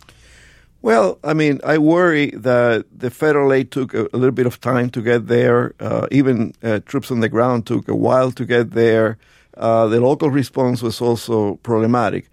Well, 0.82 1.20
I 1.22 1.32
mean, 1.32 1.60
I 1.62 1.78
worry 1.78 2.30
that 2.30 2.86
the 2.92 3.10
federal 3.10 3.52
aid 3.52 3.70
took 3.70 3.94
a, 3.94 4.08
a 4.12 4.16
little 4.16 4.32
bit 4.32 4.46
of 4.46 4.60
time 4.60 4.90
to 4.90 5.00
get 5.00 5.28
there. 5.28 5.74
Uh, 5.78 6.08
even 6.10 6.54
uh, 6.60 6.80
troops 6.84 7.12
on 7.12 7.20
the 7.20 7.28
ground 7.28 7.66
took 7.66 7.86
a 7.86 7.94
while 7.94 8.32
to 8.32 8.44
get 8.44 8.72
there. 8.72 9.16
Uh, 9.56 9.86
the 9.86 10.00
local 10.00 10.28
response 10.28 10.82
was 10.82 11.00
also 11.00 11.54
problematic. 11.62 12.28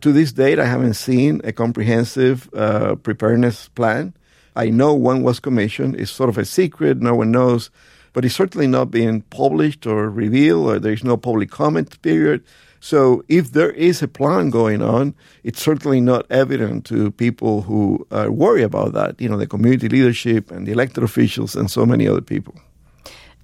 to 0.00 0.12
this 0.12 0.30
date, 0.32 0.60
I 0.60 0.66
haven't 0.66 0.94
seen 0.94 1.40
a 1.42 1.52
comprehensive 1.52 2.48
uh, 2.54 2.94
preparedness 2.94 3.68
plan. 3.70 4.14
I 4.54 4.70
know 4.70 4.94
one 4.94 5.24
was 5.24 5.40
commissioned. 5.40 5.96
It's 5.96 6.12
sort 6.12 6.28
of 6.28 6.38
a 6.38 6.44
secret. 6.44 7.00
No 7.00 7.16
one 7.16 7.32
knows. 7.32 7.70
But 8.12 8.24
it's 8.24 8.36
certainly 8.36 8.68
not 8.68 8.92
being 8.92 9.22
published 9.22 9.86
or 9.86 10.08
revealed, 10.08 10.68
or 10.68 10.78
there's 10.78 11.02
no 11.02 11.16
public 11.16 11.50
comment 11.50 12.00
period. 12.02 12.44
So 12.82 13.22
if 13.28 13.52
there 13.52 13.70
is 13.70 14.02
a 14.02 14.08
plan 14.08 14.50
going 14.50 14.82
on, 14.82 15.14
it's 15.44 15.62
certainly 15.62 16.00
not 16.00 16.26
evident 16.30 16.84
to 16.86 17.12
people 17.12 17.62
who 17.62 18.04
uh, 18.10 18.26
worry 18.28 18.64
about 18.64 18.92
that, 18.92 19.20
you 19.20 19.28
know, 19.28 19.38
the 19.38 19.46
community 19.46 19.88
leadership 19.88 20.50
and 20.50 20.66
the 20.66 20.72
elected 20.72 21.04
officials 21.04 21.54
and 21.54 21.70
so 21.70 21.86
many 21.86 22.08
other 22.08 22.20
people. 22.20 22.56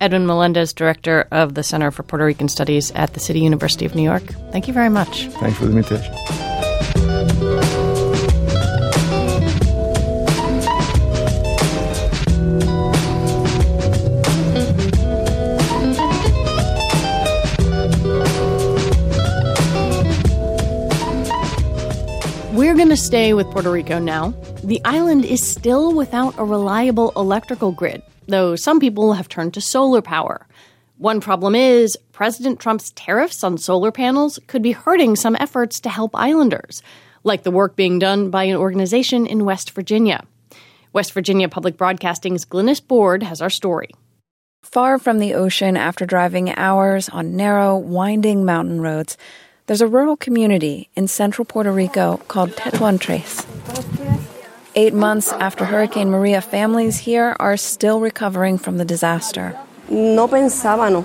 Edwin 0.00 0.26
Melendez, 0.26 0.73
Director 0.73 1.28
of 1.30 1.54
the 1.54 1.62
Center 1.62 1.92
for 1.92 2.02
Puerto 2.02 2.25
Rican 2.25 2.49
Studies 2.49 2.90
at 2.96 3.14
the 3.14 3.20
City 3.20 3.38
University 3.38 3.87
of 3.87 3.94
New 3.94 4.03
York. 4.03 4.24
Thank 4.51 4.66
you 4.66 4.74
very 4.74 4.90
much. 4.90 5.29
Thanks 5.38 5.57
for 5.57 5.66
the 5.66 5.77
invitation. 5.77 6.67
Stay 22.98 23.32
with 23.32 23.50
Puerto 23.50 23.70
Rico 23.70 23.98
now. 23.98 24.30
The 24.64 24.80
island 24.84 25.24
is 25.24 25.46
still 25.46 25.94
without 25.94 26.37
a 26.37 26.44
reliable 26.44 27.12
electrical 27.14 27.70
grid, 27.70 28.02
though 28.26 28.56
some 28.56 28.80
people 28.80 29.12
have 29.12 29.28
turned 29.28 29.54
to 29.54 29.61
solar 29.61 30.02
power. 30.02 30.46
One 30.96 31.20
problem 31.20 31.54
is 31.54 31.96
President 32.12 32.58
Trump's 32.58 32.90
tariffs 32.90 33.44
on 33.44 33.56
solar 33.56 33.92
panels 33.92 34.40
could 34.48 34.62
be 34.62 34.72
hurting 34.72 35.14
some 35.14 35.37
efforts 35.38 35.78
to 35.80 35.88
help 35.88 36.11
islanders, 36.14 36.82
like 37.22 37.44
the 37.44 37.52
work 37.52 37.76
being 37.76 38.00
done 38.00 38.30
by 38.30 38.44
an 38.44 38.56
organization 38.56 39.26
in 39.26 39.44
West 39.44 39.70
Virginia. 39.70 40.24
West 40.92 41.12
Virginia 41.12 41.48
Public 41.48 41.76
Broadcasting's 41.76 42.44
Glynis 42.44 42.84
Board 42.84 43.22
has 43.22 43.40
our 43.40 43.50
story. 43.50 43.90
Far 44.64 44.98
from 44.98 45.18
the 45.18 45.34
ocean 45.34 45.76
after 45.76 46.04
driving 46.04 46.52
hours 46.56 47.08
on 47.08 47.37
narrow, 47.37 47.76
winding 47.76 48.44
mountain 48.44 48.80
roads, 48.80 49.16
there's 49.68 49.83
a 49.83 49.87
rural 49.87 50.16
community 50.16 50.88
in 50.96 51.07
central 51.07 51.44
Puerto 51.44 51.70
Rico 51.70 52.16
called 52.26 52.50
Tetuan 52.57 52.98
Tres. 52.98 53.46
Eight 54.74 54.94
months 54.94 55.31
after 55.33 55.64
Hurricane 55.64 56.11
Maria, 56.11 56.40
families 56.40 56.96
here 56.98 57.37
are 57.38 57.57
still 57.57 58.00
recovering 58.00 58.59
from 58.59 58.78
the 58.78 58.85
disaster. 58.85 59.54
No 59.90 60.26
pensábamos 60.26 61.04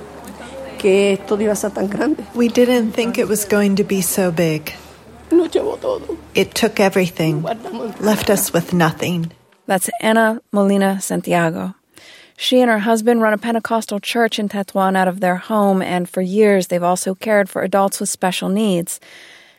que 0.79 1.13
esto 1.13 1.37
iba 1.37 1.51
a 1.51 1.55
ser 1.55 1.71
tan 1.71 1.87
grande. 1.87 2.25
We 2.35 2.47
didn't 2.47 2.93
think 2.93 3.17
it 3.17 3.27
was 3.27 3.45
going 3.45 3.75
to 3.77 3.83
be 3.83 4.01
so 4.01 4.31
big. 4.31 4.73
It 6.35 6.55
took 6.55 6.79
everything, 6.79 7.43
left 7.99 8.29
us 8.29 8.53
with 8.53 8.73
nothing. 8.73 9.31
That's 9.65 9.89
Ana 10.01 10.41
Molina 10.51 11.01
Santiago. 11.01 11.75
She 12.43 12.59
and 12.59 12.69
her 12.69 12.79
husband 12.79 13.21
run 13.21 13.31
a 13.31 13.37
Pentecostal 13.37 14.01
church 14.01 14.37
in 14.37 14.49
Tetuan 14.49 14.97
out 14.97 15.07
of 15.07 15.21
their 15.21 15.37
home, 15.37 15.81
and 15.81 16.09
for 16.09 16.19
years 16.19 16.67
they've 16.67 16.83
also 16.83 17.15
cared 17.15 17.47
for 17.49 17.61
adults 17.61 18.01
with 18.01 18.09
special 18.09 18.49
needs. 18.49 18.99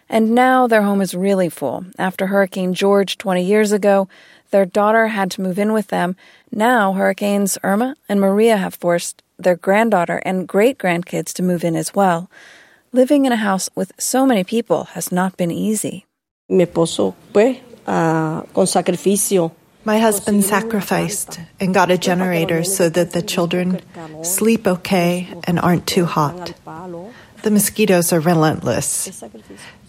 And 0.07 0.35
now 0.35 0.67
their 0.67 0.83
home 0.83 1.01
is 1.01 1.15
really 1.15 1.49
full. 1.49 1.87
After 1.99 2.27
Hurricane 2.27 2.75
George 2.75 3.17
20 3.17 3.43
years 3.43 3.73
ago, 3.73 4.07
their 4.51 4.67
daughter 4.67 5.07
had 5.07 5.31
to 5.31 5.41
move 5.41 5.59
in 5.59 5.73
with 5.73 5.87
them. 5.89 6.15
Now 6.53 6.93
Hurricanes 6.93 7.57
Irma 7.65 7.97
and 8.07 8.21
Maria 8.21 8.59
have 8.59 8.75
forced 8.75 9.23
their 9.39 9.57
granddaughter 9.57 10.21
and 10.23 10.47
great 10.47 10.77
grandkids 10.77 11.33
to 11.37 11.43
move 11.43 11.65
in 11.65 11.77
as 11.77 11.95
well. 11.95 12.31
Living 12.93 13.25
in 13.25 13.33
a 13.33 13.37
house 13.49 13.71
with 13.75 13.93
so 13.99 14.27
many 14.27 14.45
people 14.45 14.85
has 14.93 15.11
not 15.11 15.39
been 15.39 15.51
easy. 15.51 16.05
Mi 16.51 16.67
esposo, 16.67 17.15
pues, 17.33 17.57
uh, 17.87 18.43
con 18.53 18.67
sacrificio, 18.67 19.53
my 19.85 19.99
husband 19.99 20.45
sacrificed 20.45 21.41
and 21.61 21.75
got 21.75 21.91
a 21.91 21.99
generator 21.99 22.65
so 22.65 22.89
that 22.89 23.13
the 23.13 23.23
children 23.23 23.81
sleep 24.23 24.67
okay 24.67 25.29
and 25.45 25.59
aren't 25.59 25.87
too 25.87 26.05
hot. 26.05 26.55
The 27.43 27.51
mosquitoes 27.51 28.13
are 28.13 28.21
relentless. 28.21 29.23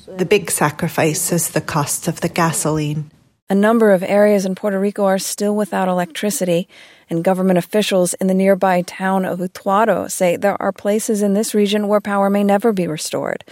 The 0.08 0.25
big 0.25 0.51
sacrifice 0.51 1.31
is 1.31 1.51
the 1.51 1.62
cost 1.62 2.08
of 2.08 2.21
the 2.21 2.29
gasoline. 2.29 3.12
A 3.49 3.55
number 3.55 3.91
of 3.91 4.01
areas 4.01 4.45
in 4.45 4.55
Puerto 4.55 4.79
Rico 4.79 5.05
are 5.05 5.19
still 5.19 5.55
without 5.55 5.88
electricity, 5.88 6.67
and 7.10 7.23
government 7.23 7.60
officials 7.60 8.15
in 8.15 8.25
the 8.25 8.34
nearby 8.34 8.81
town 8.81 9.23
of 9.23 9.38
Utuado 9.38 10.10
say 10.10 10.36
there 10.36 10.60
are 10.60 10.71
places 10.71 11.21
in 11.21 11.36
this 11.36 11.53
region 11.53 11.88
where 11.88 12.01
power 12.01 12.29
may 12.29 12.43
never 12.43 12.73
be 12.73 12.88
restored. 12.88 13.43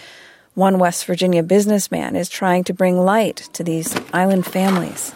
One 0.55 0.77
West 0.77 1.05
Virginia 1.05 1.41
businessman 1.41 2.15
is 2.15 2.29
trying 2.29 2.63
to 2.65 2.73
bring 2.73 2.97
light 2.97 3.49
to 3.53 3.63
these 3.63 3.95
island 4.13 4.45
families. 4.45 5.11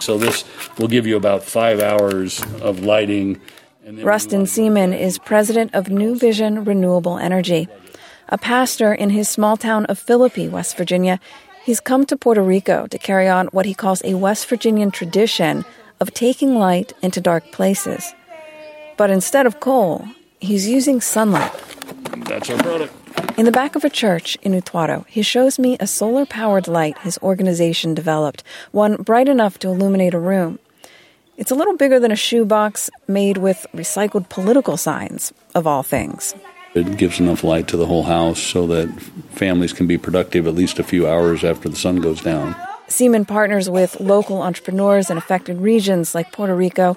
So 0.00 0.16
this 0.16 0.44
will 0.78 0.88
give 0.88 1.06
you 1.06 1.16
about 1.16 1.42
five 1.42 1.80
hours 1.80 2.42
of 2.62 2.80
lighting. 2.80 3.38
Rustin 3.86 4.46
Seaman 4.46 4.94
is 4.94 5.18
president 5.18 5.74
of 5.74 5.90
New 5.90 6.16
Vision 6.16 6.64
Renewable 6.64 7.18
Energy. 7.18 7.68
A 8.30 8.38
pastor 8.38 8.94
in 8.94 9.10
his 9.10 9.28
small 9.28 9.58
town 9.58 9.84
of 9.86 9.98
Philippi, 9.98 10.48
West 10.48 10.76
Virginia, 10.78 11.20
he's 11.64 11.80
come 11.80 12.06
to 12.06 12.16
Puerto 12.16 12.42
Rico 12.42 12.86
to 12.86 12.98
carry 12.98 13.28
on 13.28 13.48
what 13.48 13.66
he 13.66 13.74
calls 13.74 14.02
a 14.04 14.14
West 14.14 14.48
Virginian 14.48 14.90
tradition 14.90 15.66
of 16.00 16.14
taking 16.14 16.54
light 16.54 16.94
into 17.02 17.20
dark 17.20 17.52
places. 17.52 18.14
But 18.96 19.10
instead 19.10 19.46
of 19.46 19.60
coal, 19.60 20.06
he's 20.40 20.66
using 20.66 21.02
sunlight. 21.02 21.52
That's 22.24 22.48
our 22.48 22.56
product. 22.56 22.97
In 23.36 23.44
the 23.44 23.52
back 23.52 23.76
of 23.76 23.84
a 23.84 23.90
church 23.90 24.36
in 24.42 24.52
Utuado, 24.52 25.06
he 25.06 25.22
shows 25.22 25.58
me 25.58 25.76
a 25.78 25.86
solar 25.86 26.26
powered 26.26 26.66
light 26.66 26.98
his 26.98 27.18
organization 27.18 27.94
developed, 27.94 28.42
one 28.72 28.96
bright 28.96 29.28
enough 29.28 29.58
to 29.60 29.68
illuminate 29.68 30.14
a 30.14 30.18
room. 30.18 30.58
It's 31.36 31.52
a 31.52 31.54
little 31.54 31.76
bigger 31.76 32.00
than 32.00 32.10
a 32.10 32.16
shoebox 32.16 32.90
made 33.06 33.36
with 33.36 33.64
recycled 33.72 34.28
political 34.28 34.76
signs, 34.76 35.32
of 35.54 35.68
all 35.68 35.84
things. 35.84 36.34
It 36.74 36.96
gives 36.96 37.20
enough 37.20 37.44
light 37.44 37.68
to 37.68 37.76
the 37.76 37.86
whole 37.86 38.02
house 38.02 38.40
so 38.40 38.66
that 38.66 38.88
families 39.30 39.72
can 39.72 39.86
be 39.86 39.98
productive 39.98 40.46
at 40.46 40.54
least 40.54 40.78
a 40.78 40.84
few 40.84 41.08
hours 41.08 41.44
after 41.44 41.68
the 41.68 41.76
sun 41.76 42.00
goes 42.00 42.20
down. 42.20 42.56
Seaman 42.88 43.24
partners 43.24 43.70
with 43.70 44.00
local 44.00 44.42
entrepreneurs 44.42 45.10
in 45.10 45.16
affected 45.16 45.60
regions 45.60 46.14
like 46.14 46.32
Puerto 46.32 46.56
Rico 46.56 46.96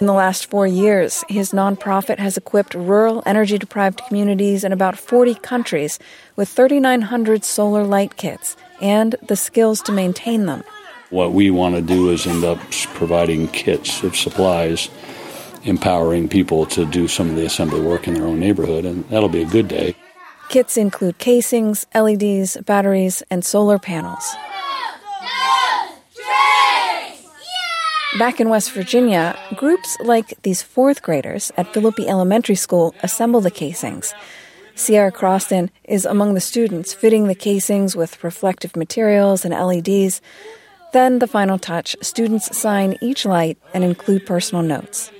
In 0.00 0.06
the 0.06 0.12
last 0.12 0.46
four 0.46 0.64
years, 0.64 1.24
his 1.28 1.50
nonprofit 1.50 2.18
has 2.18 2.36
equipped 2.36 2.74
rural, 2.74 3.20
energy 3.26 3.58
deprived 3.58 4.00
communities 4.06 4.62
in 4.62 4.72
about 4.72 4.96
40 4.96 5.34
countries 5.36 5.98
with 6.36 6.48
3,900 6.48 7.44
solar 7.44 7.82
light 7.82 8.16
kits 8.16 8.56
and 8.80 9.16
the 9.26 9.34
skills 9.34 9.82
to 9.82 9.92
maintain 9.92 10.46
them. 10.46 10.62
What 11.10 11.32
we 11.32 11.50
want 11.50 11.74
to 11.74 11.82
do 11.82 12.10
is 12.10 12.28
end 12.28 12.44
up 12.44 12.60
providing 12.94 13.48
kits 13.48 14.04
of 14.04 14.14
supplies, 14.14 14.88
empowering 15.64 16.28
people 16.28 16.64
to 16.66 16.84
do 16.84 17.08
some 17.08 17.30
of 17.30 17.34
the 17.34 17.46
assembly 17.46 17.80
work 17.80 18.06
in 18.06 18.14
their 18.14 18.26
own 18.26 18.38
neighborhood, 18.38 18.84
and 18.84 19.08
that'll 19.08 19.28
be 19.28 19.42
a 19.42 19.46
good 19.46 19.66
day. 19.66 19.96
Kits 20.48 20.76
include 20.76 21.18
casings, 21.18 21.86
LEDs, 21.92 22.56
batteries, 22.58 23.24
and 23.32 23.44
solar 23.44 23.80
panels. 23.80 24.36
Back 28.16 28.40
in 28.40 28.48
West 28.48 28.72
Virginia, 28.72 29.38
groups 29.54 29.98
like 30.00 30.42
these 30.42 30.62
fourth 30.62 31.02
graders 31.02 31.52
at 31.58 31.74
Philippi 31.74 32.08
Elementary 32.08 32.54
School 32.54 32.94
assemble 33.02 33.42
the 33.42 33.50
casings. 33.50 34.14
Sierra 34.74 35.12
Croston 35.12 35.68
is 35.84 36.06
among 36.06 36.32
the 36.32 36.40
students 36.40 36.94
fitting 36.94 37.28
the 37.28 37.34
casings 37.34 37.94
with 37.94 38.24
reflective 38.24 38.76
materials 38.76 39.44
and 39.44 39.52
LEDs. 39.52 40.22
Then 40.94 41.18
the 41.18 41.26
final 41.26 41.58
touch 41.58 41.96
students 42.00 42.56
sign 42.56 42.96
each 43.02 43.26
light 43.26 43.58
and 43.74 43.84
include 43.84 44.24
personal 44.24 44.62
notes. 44.62 45.12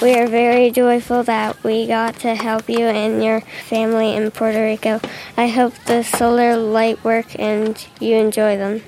We 0.00 0.14
are 0.14 0.26
very 0.26 0.70
joyful 0.70 1.22
that 1.24 1.62
we 1.62 1.86
got 1.86 2.16
to 2.20 2.34
help 2.34 2.68
you 2.68 2.86
and 2.86 3.22
your 3.22 3.42
family 3.68 4.16
in 4.16 4.30
Puerto 4.30 4.64
Rico. 4.64 5.00
I 5.36 5.48
hope 5.48 5.74
the 5.84 6.02
solar 6.02 6.56
light 6.56 7.04
work 7.04 7.38
and 7.38 7.76
you 8.00 8.16
enjoy 8.16 8.56
them. 8.56 8.82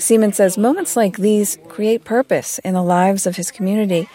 Seaman 0.00 0.32
says 0.32 0.56
moments 0.56 0.96
like 0.96 1.18
these 1.18 1.58
create 1.68 2.04
purpose 2.04 2.58
in 2.60 2.74
the 2.74 2.82
lives 2.82 3.26
of 3.26 3.36
his 3.36 3.50
community. 3.50 4.08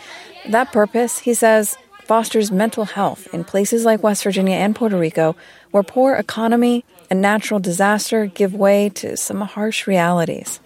That 0.49 0.71
purpose, 0.71 1.19
he 1.19 1.33
says, 1.33 1.77
fosters 2.03 2.51
mental 2.51 2.85
health 2.85 3.27
in 3.33 3.43
places 3.43 3.85
like 3.85 4.03
West 4.03 4.23
Virginia 4.23 4.55
and 4.55 4.75
Puerto 4.75 4.97
Rico, 4.97 5.35
where 5.71 5.83
poor 5.83 6.15
economy 6.15 6.85
and 7.09 7.21
natural 7.21 7.59
disaster 7.59 8.25
give 8.25 8.53
way 8.53 8.89
to 8.89 9.15
some 9.15 9.41
harsh 9.41 9.87
realities. 9.87 10.59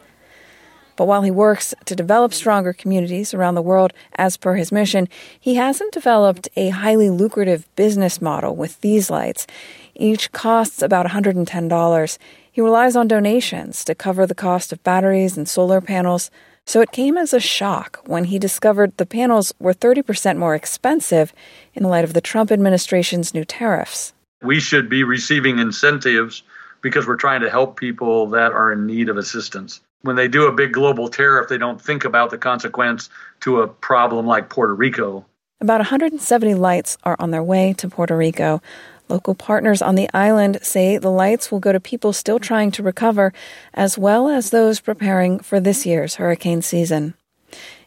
But 0.96 1.06
while 1.06 1.22
he 1.22 1.32
works 1.32 1.74
to 1.86 1.96
develop 1.96 2.34
stronger 2.34 2.74
communities 2.74 3.34
around 3.34 3.56
the 3.56 3.62
world 3.62 3.94
as 4.16 4.36
per 4.36 4.56
his 4.56 4.70
mission, 4.70 5.08
he 5.40 5.56
hasn't 5.56 5.94
developed 5.94 6.50
a 6.58 6.70
highly 6.70 7.10
lucrative 7.10 7.74
business 7.78 8.22
model 8.22 8.54
with 8.54 8.82
these 8.82 9.10
lights. 9.10 9.48
Each 9.96 10.30
costs 10.34 10.82
about 10.82 11.06
$110. 11.06 12.18
He 12.60 12.64
relies 12.64 12.98
on 12.98 13.08
donations 13.08 13.86
to 13.86 13.96
cover 13.96 14.28
the 14.28 14.36
cost 14.36 14.74
of 14.74 14.84
batteries 14.84 15.38
and 15.38 15.48
solar 15.48 15.80
panels, 15.80 16.30
so 16.66 16.82
it 16.82 16.92
came 16.92 17.18
as 17.18 17.34
a 17.34 17.40
shock 17.40 18.02
when 18.06 18.26
he 18.26 18.38
discovered 18.38 18.98
the 18.98 19.06
panels 19.06 19.54
were 19.60 19.74
30% 19.74 20.36
more 20.36 20.56
expensive 20.56 21.32
in 21.74 21.84
the 21.84 21.88
light 21.88 22.04
of 22.04 22.12
the 22.12 22.20
Trump 22.20 22.52
administration's 22.52 23.34
new 23.34 23.46
tariffs. 23.46 24.12
We 24.42 24.60
should 24.60 24.90
be 24.90 25.06
receiving 25.06 25.58
incentives 25.58 26.44
because 26.82 27.08
we're 27.08 27.16
trying 27.16 27.40
to 27.44 27.50
help 27.50 27.80
people 27.80 28.28
that 28.32 28.52
are 28.52 28.74
in 28.74 28.86
need 28.86 29.08
of 29.08 29.16
assistance. 29.16 29.80
When 30.02 30.18
they 30.18 30.28
do 30.28 30.46
a 30.46 30.52
big 30.52 30.74
global 30.74 31.08
tariff, 31.08 31.48
they 31.48 31.58
don't 31.58 31.82
think 31.82 32.04
about 32.04 32.30
the 32.30 32.38
consequence 32.38 33.10
to 33.40 33.62
a 33.62 33.70
problem 33.70 34.28
like 34.28 34.50
Puerto 34.50 34.76
Rico. 34.76 35.26
About 35.62 35.80
170 35.80 36.56
lights 36.56 36.98
are 37.04 37.16
on 37.20 37.32
their 37.32 37.44
way 37.44 37.72
to 37.78 37.88
Puerto 37.88 38.18
Rico. 38.18 38.62
Local 39.10 39.34
partners 39.34 39.82
on 39.82 39.96
the 39.96 40.08
island 40.14 40.60
say 40.62 41.00
the 41.00 41.10
lights 41.10 41.52
will 41.52 41.60
go 41.60 41.72
to 41.72 41.80
people 41.80 42.14
still 42.14 42.38
trying 42.38 42.70
to 42.72 42.84
recover, 42.84 43.34
as 43.74 43.98
well 43.98 44.30
as 44.30 44.52
those 44.52 44.80
preparing 44.80 45.40
for 45.40 45.60
this 45.60 45.84
year's 45.84 46.16
hurricane 46.16 46.62
season. 46.62 47.16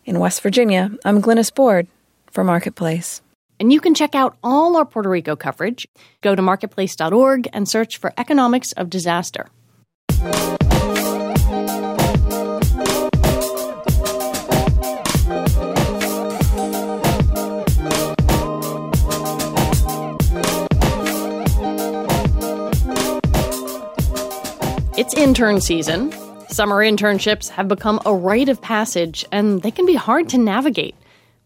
In 0.05 0.19
West 0.19 0.43
Virginia, 0.43 0.91
I'm 1.05 1.23
Glynis 1.23 1.55
Board 1.55 1.87
for 2.29 2.43
Marketplace. 2.43 3.23
And 3.61 3.73
you 3.73 3.81
can 3.81 3.95
check 3.95 4.17
out 4.17 4.37
all 4.43 4.77
our 4.77 4.85
Puerto 4.85 5.09
Rico 5.09 5.37
coverage. 5.37 5.87
Go 6.23 6.35
to 6.35 6.43
marketplace.org 6.43 7.49
and 7.53 7.69
search 7.69 7.99
for 7.99 8.13
Economics 8.19 8.73
of 8.73 8.91
Disaster. 8.91 9.47
It's 25.03 25.15
intern 25.15 25.61
season. 25.61 26.13
Summer 26.47 26.77
internships 26.77 27.49
have 27.49 27.67
become 27.67 27.99
a 28.07 28.15
rite 28.15 28.49
of 28.49 28.63
passage 28.63 29.25
and 29.33 29.61
they 29.61 29.73
can 29.73 29.85
be 29.85 29.97
hard 29.97 30.29
to 30.29 30.39
navigate. 30.39 30.95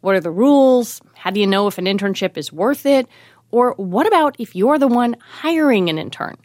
What 0.03 0.14
are 0.14 0.21
the 0.21 0.31
rules? 0.31 1.01
How 1.14 1.31
do 1.31 1.40
you 1.40 1.47
know 1.47 1.66
if 1.66 1.79
an 1.79 1.87
internship 1.87 2.37
is 2.37 2.53
worth 2.53 2.85
it? 2.85 3.09
Or 3.53 3.73
what 3.79 4.07
about 4.07 4.37
if 4.38 4.55
you're 4.55 4.79
the 4.79 4.88
one 4.88 5.16
hiring 5.40 5.88
an 5.88 5.97
intern? 5.97 6.37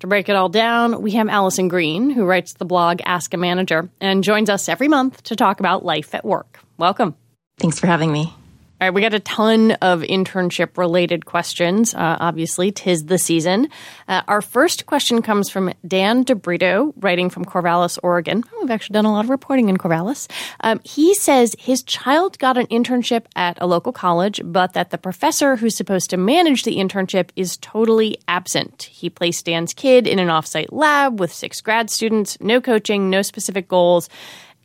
To 0.00 0.08
break 0.08 0.28
it 0.28 0.34
all 0.34 0.48
down, 0.48 1.02
we 1.02 1.12
have 1.12 1.28
Alison 1.28 1.68
Green, 1.68 2.10
who 2.10 2.24
writes 2.24 2.54
the 2.54 2.64
blog 2.64 2.98
Ask 3.04 3.32
a 3.32 3.36
Manager 3.36 3.88
and 4.00 4.24
joins 4.24 4.50
us 4.50 4.68
every 4.68 4.88
month 4.88 5.22
to 5.22 5.36
talk 5.36 5.60
about 5.60 5.84
life 5.84 6.16
at 6.16 6.24
work. 6.24 6.58
Welcome. 6.78 7.14
Thanks 7.60 7.78
for 7.78 7.86
having 7.86 8.10
me. 8.10 8.34
All 8.78 8.86
right, 8.86 8.92
we 8.92 9.00
got 9.00 9.14
a 9.14 9.20
ton 9.20 9.70
of 9.80 10.02
internship 10.02 10.76
related 10.76 11.24
questions. 11.24 11.94
Uh, 11.94 12.18
obviously, 12.20 12.72
tis 12.72 13.06
the 13.06 13.16
season. 13.16 13.70
Uh, 14.06 14.20
our 14.28 14.42
first 14.42 14.84
question 14.84 15.22
comes 15.22 15.48
from 15.48 15.72
Dan 15.86 16.26
DeBrito, 16.26 16.92
writing 16.98 17.30
from 17.30 17.46
Corvallis, 17.46 17.98
Oregon. 18.02 18.44
Oh, 18.52 18.58
we've 18.60 18.70
actually 18.70 18.92
done 18.92 19.06
a 19.06 19.12
lot 19.12 19.24
of 19.24 19.30
reporting 19.30 19.70
in 19.70 19.78
Corvallis. 19.78 20.30
Um, 20.60 20.82
he 20.84 21.14
says 21.14 21.56
his 21.58 21.82
child 21.84 22.38
got 22.38 22.58
an 22.58 22.66
internship 22.66 23.24
at 23.34 23.56
a 23.62 23.66
local 23.66 23.92
college, 23.92 24.42
but 24.44 24.74
that 24.74 24.90
the 24.90 24.98
professor 24.98 25.56
who's 25.56 25.74
supposed 25.74 26.10
to 26.10 26.18
manage 26.18 26.64
the 26.64 26.76
internship 26.76 27.30
is 27.34 27.56
totally 27.56 28.18
absent. 28.28 28.82
He 28.82 29.08
placed 29.08 29.46
Dan's 29.46 29.72
kid 29.72 30.06
in 30.06 30.18
an 30.18 30.28
offsite 30.28 30.68
lab 30.70 31.18
with 31.18 31.32
six 31.32 31.62
grad 31.62 31.88
students, 31.88 32.36
no 32.42 32.60
coaching, 32.60 33.08
no 33.08 33.22
specific 33.22 33.68
goals. 33.68 34.10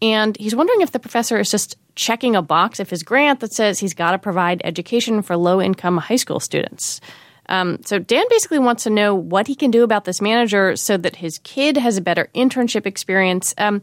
And 0.02 0.36
he's 0.38 0.56
wondering 0.56 0.82
if 0.82 0.92
the 0.92 1.00
professor 1.00 1.40
is 1.40 1.52
just 1.52 1.78
checking 1.96 2.36
a 2.36 2.42
box 2.42 2.80
if 2.80 2.90
his 2.90 3.04
grant 3.04 3.40
that 3.42 3.54
says 3.54 3.80
he's 3.80 3.94
got 3.94 4.12
to 4.12 4.20
provide 4.20 4.62
education 4.64 5.22
for 5.22 5.38
low 5.38 5.62
income 5.62 5.98
high 5.98 6.16
school 6.16 6.40
students. 6.40 7.02
Um, 7.50 7.80
so 7.86 8.00
Dan 8.00 8.26
basically 8.30 8.60
wants 8.60 8.84
to 8.84 8.90
know 8.90 9.14
what 9.14 9.48
he 9.48 9.56
can 9.56 9.72
do 9.72 9.84
about 9.84 10.06
this 10.06 10.22
manager 10.22 10.76
so 10.76 10.98
that 10.98 11.18
his 11.18 11.40
kid 11.40 11.78
has 11.78 11.98
a 11.98 12.02
better 12.02 12.30
internship 12.34 12.86
experience. 12.86 13.54
Um, 13.58 13.82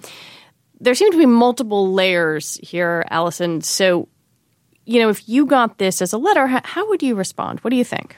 there 0.81 0.95
seem 0.95 1.13
to 1.13 1.19
be 1.19 1.27
multiple 1.27 1.93
layers 1.93 2.59
here, 2.63 3.05
Alison. 3.11 3.61
So, 3.61 4.09
you 4.87 5.01
know, 5.01 5.11
if 5.11 5.29
you 5.29 5.45
got 5.45 5.79
this 5.79 6.01
as 6.01 6.13
a 6.13 6.19
letter, 6.19 6.47
how 6.47 6.89
would 6.89 7.03
you 7.03 7.15
respond? 7.15 7.61
What 7.61 7.71
do 7.71 7.77
you 7.77 7.85
think? 7.85 8.17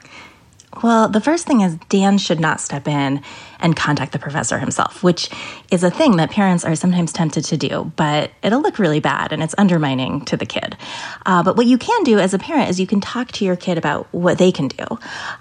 Well, 0.83 1.09
the 1.09 1.19
first 1.19 1.45
thing 1.45 1.61
is 1.61 1.75
Dan 1.89 2.17
should 2.17 2.39
not 2.39 2.61
step 2.61 2.87
in 2.87 3.21
and 3.61 3.75
contact 3.75 4.11
the 4.11 4.19
professor 4.19 4.59
himself, 4.59 5.03
which 5.03 5.29
is 5.71 5.83
a 5.83 5.91
thing 5.91 6.17
that 6.17 6.31
parents 6.31 6.65
are 6.65 6.75
sometimes 6.75 7.13
tempted 7.13 7.45
to 7.45 7.57
do, 7.57 7.91
but 7.95 8.31
it'll 8.41 8.61
look 8.61 8.79
really 8.79 8.99
bad 8.99 9.31
and 9.31 9.43
it's 9.43 9.55
undermining 9.57 10.25
to 10.25 10.37
the 10.37 10.45
kid. 10.45 10.75
Uh, 11.25 11.43
but 11.43 11.55
what 11.55 11.65
you 11.65 11.77
can 11.77 12.03
do 12.03 12.19
as 12.19 12.33
a 12.33 12.39
parent 12.39 12.69
is 12.69 12.79
you 12.79 12.87
can 12.87 13.01
talk 13.01 13.31
to 13.31 13.45
your 13.45 13.55
kid 13.55 13.77
about 13.77 14.07
what 14.13 14.37
they 14.37 14.51
can 14.51 14.67
do. 14.67 14.85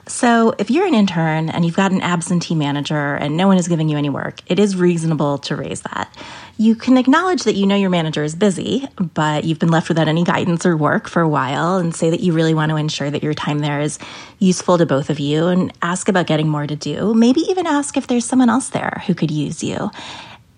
So 0.07 0.55
if 0.59 0.71
you're 0.71 0.87
an 0.87 0.95
intern 0.95 1.51
and 1.51 1.65
you've 1.65 1.77
got 1.77 1.93
an 1.93 2.03
absentee 2.03 2.55
manager 2.55 3.15
and 3.15 3.37
no 3.37 3.47
one 3.47 3.57
is 3.57 3.69
giving 3.69 3.89
you 3.89 3.97
any 3.97 4.11
work, 4.11 4.41
it 4.47 4.59
is 4.59 4.77
reasonable 4.77 5.39
to 5.39 5.57
raise 5.57 5.83
that. 5.83 6.15
You 6.61 6.75
can 6.75 6.99
acknowledge 6.99 7.45
that 7.45 7.55
you 7.55 7.67
know 7.67 7.75
your 7.75 7.89
manager 7.89 8.23
is 8.23 8.35
busy, 8.35 8.87
but 8.99 9.45
you've 9.45 9.59
been 9.59 9.71
left 9.71 9.89
without 9.89 10.09
any 10.09 10.25
guidance 10.25 10.67
or 10.67 10.77
work 10.77 11.09
for 11.09 11.23
a 11.23 11.29
while 11.29 11.77
and 11.77 11.95
say 11.95 12.11
that 12.11 12.21
you 12.21 12.35
really 12.35 12.53
want 12.53 12.69
to 12.69 12.77
ensure 12.77 13.11
that 13.11 13.23
your 13.23 13.33
time 13.33 13.61
there 13.61 13.81
is 13.81 13.99
useful 14.39 14.77
to 14.77 14.85
both 14.85 15.09
of 15.09 15.19
you 15.19 15.47
and 15.47 15.73
ask 15.81 16.11
about 16.11 16.27
getting 16.27 16.49
more 16.49 16.67
to 16.67 16.77
do. 16.77 17.15
Maybe 17.15 17.41
even 17.43 17.67
ask 17.67 17.97
if 17.97 18.07
there's 18.11 18.27
someone 18.27 18.51
else 18.51 18.69
there 18.69 19.03
who 19.07 19.15
could 19.15 19.31
use 19.31 19.63
you. 19.65 19.91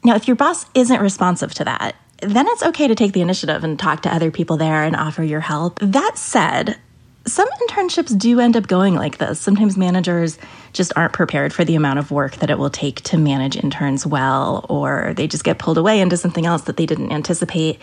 Now, 0.03 0.17
if 0.17 0.27
your 0.27 0.35
boss 0.35 0.67
isn't 0.75 1.01
responsive 1.01 1.55
to 1.55 1.65
that, 1.65 1.95
then 2.21 2.47
it's 2.49 2.63
okay 2.63 2.89
to 2.89 2.95
take 2.95 3.13
the 3.13 3.21
initiative 3.21 3.63
and 3.63 3.79
talk 3.79 4.03
to 4.03 4.13
other 4.13 4.31
people 4.31 4.57
there 4.57 4.83
and 4.83 4.97
offer 4.97 5.23
your 5.23 5.41
help. 5.41 5.79
That 5.81 6.17
said, 6.17 6.79
some 7.27 7.49
internships 7.69 8.17
do 8.19 8.41
end 8.41 8.57
up 8.57 8.67
going 8.67 8.95
like 8.95 9.19
this. 9.19 9.39
Sometimes 9.39 9.77
managers 9.77 10.39
just 10.73 10.93
aren't 10.97 11.13
prepared 11.13 11.53
for 11.53 11.65
the 11.65 11.77
amount 11.77 11.99
of 11.99 12.11
work 12.11 12.37
that 12.37 12.51
it 12.51 12.59
will 12.59 12.71
take 12.71 13.01
to 13.03 13.19
manage 13.19 13.57
interns 13.57 14.07
well, 14.07 14.67
or 14.69 15.13
they 15.17 15.29
just 15.29 15.45
get 15.45 15.59
pulled 15.59 15.79
away 15.79 16.01
into 16.01 16.17
something 16.17 16.47
else 16.47 16.63
that 16.63 16.77
they 16.77 16.87
didn't 16.87 17.13
anticipate, 17.13 17.81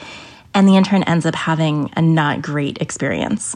and 0.53 0.67
the 0.67 0.75
intern 0.75 1.03
ends 1.03 1.25
up 1.25 1.35
having 1.35 1.91
a 1.95 2.01
not 2.01 2.41
great 2.41 2.81
experience. 2.81 3.55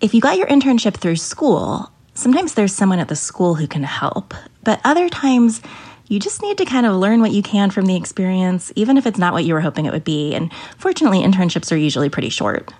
If 0.00 0.14
you 0.14 0.20
got 0.20 0.38
your 0.38 0.48
internship 0.48 0.94
through 0.94 1.16
school, 1.16 1.90
sometimes 2.14 2.54
there's 2.54 2.74
someone 2.74 2.98
at 2.98 3.08
the 3.08 3.16
school 3.16 3.54
who 3.54 3.66
can 3.66 3.82
help, 3.82 4.34
but 4.62 4.80
other 4.84 5.08
times, 5.08 5.60
you 6.06 6.20
just 6.20 6.42
need 6.42 6.58
to 6.58 6.64
kind 6.64 6.86
of 6.86 6.96
learn 6.96 7.20
what 7.20 7.32
you 7.32 7.42
can 7.42 7.70
from 7.70 7.86
the 7.86 7.96
experience, 7.96 8.72
even 8.76 8.96
if 8.96 9.06
it's 9.06 9.18
not 9.18 9.32
what 9.32 9.44
you 9.44 9.54
were 9.54 9.60
hoping 9.60 9.86
it 9.86 9.92
would 9.92 10.04
be. 10.04 10.34
And 10.34 10.52
fortunately, 10.76 11.22
internships 11.22 11.72
are 11.72 11.76
usually 11.76 12.10
pretty 12.10 12.28
short. 12.28 12.72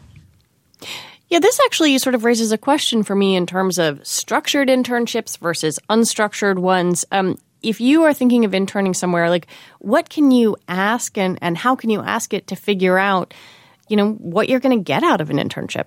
Yeah, 1.28 1.38
this 1.38 1.58
actually 1.64 1.96
sort 1.98 2.14
of 2.14 2.24
raises 2.24 2.52
a 2.52 2.58
question 2.58 3.02
for 3.02 3.16
me 3.16 3.34
in 3.34 3.46
terms 3.46 3.78
of 3.78 4.06
structured 4.06 4.68
internships 4.68 5.38
versus 5.38 5.78
unstructured 5.88 6.58
ones. 6.58 7.04
Um, 7.10 7.38
if 7.62 7.80
you 7.80 8.04
are 8.04 8.12
thinking 8.12 8.44
of 8.44 8.54
interning 8.54 8.92
somewhere, 8.92 9.30
like 9.30 9.46
what 9.78 10.10
can 10.10 10.30
you 10.30 10.56
ask 10.68 11.16
and, 11.16 11.38
and 11.40 11.56
how 11.56 11.74
can 11.74 11.88
you 11.88 12.02
ask 12.02 12.34
it 12.34 12.46
to 12.48 12.56
figure 12.56 12.98
out, 12.98 13.32
you 13.88 13.96
know, 13.96 14.12
what 14.12 14.48
you're 14.50 14.60
going 14.60 14.78
to 14.78 14.84
get 14.84 15.02
out 15.02 15.22
of 15.22 15.30
an 15.30 15.38
internship? 15.38 15.86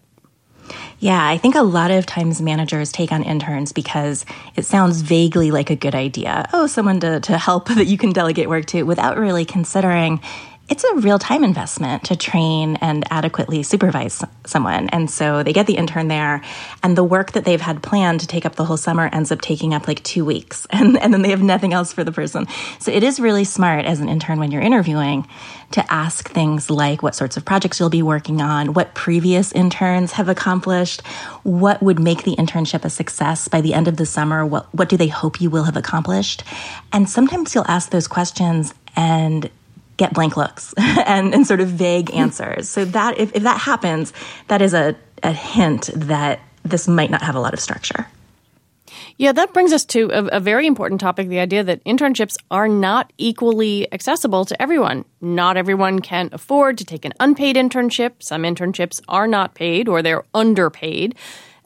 Yeah, 0.99 1.27
I 1.27 1.37
think 1.37 1.55
a 1.55 1.61
lot 1.61 1.91
of 1.91 2.05
times 2.05 2.41
managers 2.41 2.91
take 2.91 3.11
on 3.11 3.23
interns 3.23 3.71
because 3.71 4.25
it 4.55 4.65
sounds 4.65 5.01
vaguely 5.01 5.51
like 5.51 5.69
a 5.69 5.75
good 5.75 5.95
idea. 5.95 6.49
Oh, 6.53 6.67
someone 6.67 6.99
to, 7.01 7.19
to 7.21 7.37
help 7.37 7.67
that 7.75 7.87
you 7.87 7.97
can 7.97 8.11
delegate 8.11 8.49
work 8.49 8.65
to 8.67 8.83
without 8.83 9.17
really 9.17 9.45
considering 9.45 10.21
it's 10.69 10.83
a 10.83 10.95
real 10.95 11.17
time 11.17 11.43
investment 11.43 12.03
to 12.05 12.15
train 12.15 12.75
and 12.77 13.05
adequately 13.09 13.63
supervise 13.63 14.23
someone. 14.45 14.89
And 14.89 15.09
so 15.09 15.41
they 15.41 15.53
get 15.53 15.65
the 15.65 15.77
intern 15.77 16.09
there, 16.09 16.41
and 16.83 16.97
the 16.97 17.03
work 17.03 17.31
that 17.33 17.45
they've 17.45 17.61
had 17.61 17.81
planned 17.81 18.19
to 18.19 18.27
take 18.27 18.45
up 18.45 18.55
the 18.55 18.65
whole 18.65 18.77
summer 18.77 19.09
ends 19.11 19.31
up 19.31 19.39
taking 19.39 19.73
up 19.73 19.87
like 19.87 20.03
two 20.03 20.25
weeks. 20.25 20.65
And, 20.77 20.95
and 20.99 21.11
then 21.11 21.23
they 21.23 21.31
have 21.31 21.41
nothing 21.41 21.73
else 21.73 21.91
for 21.91 22.03
the 22.03 22.11
person. 22.11 22.45
So 22.77 22.91
it 22.91 23.01
is 23.01 23.19
really 23.19 23.45
smart 23.45 23.85
as 23.85 23.99
an 23.99 24.09
intern 24.09 24.37
when 24.37 24.51
you're 24.51 24.61
interviewing 24.61 25.27
to 25.71 25.91
ask 25.91 26.29
things 26.29 26.69
like 26.69 27.01
what 27.01 27.15
sorts 27.15 27.35
of 27.35 27.43
projects 27.43 27.79
you'll 27.79 27.89
be 27.89 28.03
working 28.03 28.39
on, 28.39 28.73
what 28.73 28.93
previous 28.93 29.51
interns 29.53 30.11
have 30.11 30.29
accomplished, 30.29 31.01
what 31.41 31.81
would 31.81 31.99
make 31.99 32.23
the 32.23 32.35
internship 32.35 32.85
a 32.85 32.91
success 32.91 33.47
by 33.47 33.59
the 33.59 33.73
end 33.73 33.87
of 33.87 33.97
the 33.97 34.05
summer, 34.05 34.45
what, 34.45 34.71
what 34.75 34.87
do 34.87 34.97
they 34.97 35.07
hope 35.07 35.41
you 35.41 35.49
will 35.49 35.63
have 35.63 35.77
accomplished. 35.77 36.43
And 36.93 37.09
sometimes 37.09 37.55
you'll 37.55 37.65
ask 37.67 37.89
those 37.89 38.07
questions 38.07 38.75
and 38.95 39.49
get 39.97 40.13
blank 40.13 40.37
looks 40.37 40.73
and, 40.77 41.33
and 41.33 41.45
sort 41.45 41.59
of 41.59 41.69
vague 41.69 42.13
answers. 42.13 42.69
So 42.69 42.85
that 42.85 43.17
if, 43.17 43.35
if 43.35 43.43
that 43.43 43.59
happens, 43.59 44.13
that 44.47 44.61
is 44.61 44.73
a, 44.73 44.95
a 45.23 45.31
hint 45.31 45.89
that 45.93 46.39
this 46.63 46.87
might 46.87 47.09
not 47.09 47.21
have 47.21 47.35
a 47.35 47.39
lot 47.39 47.53
of 47.53 47.59
structure. 47.59 48.07
Yeah, 49.17 49.31
that 49.31 49.51
brings 49.51 49.73
us 49.73 49.83
to 49.85 50.11
a, 50.11 50.37
a, 50.37 50.39
very 50.39 50.67
important 50.67 51.01
topic 51.01 51.27
the 51.27 51.39
idea 51.39 51.63
that 51.63 51.83
internships 51.85 52.35
are 52.51 52.67
not 52.67 53.11
equally 53.17 53.91
accessible 53.91 54.45
to 54.45 54.61
everyone. 54.61 55.05
Not 55.21 55.57
everyone 55.57 55.99
can 55.99 56.29
afford 56.33 56.77
to 56.77 56.85
take 56.85 57.03
an 57.03 57.13
unpaid 57.19 57.55
internship. 57.55 58.21
Some 58.21 58.43
internships 58.43 59.01
are 59.07 59.27
not 59.27 59.55
paid 59.55 59.87
or 59.87 60.03
they're 60.03 60.23
underpaid. 60.35 61.15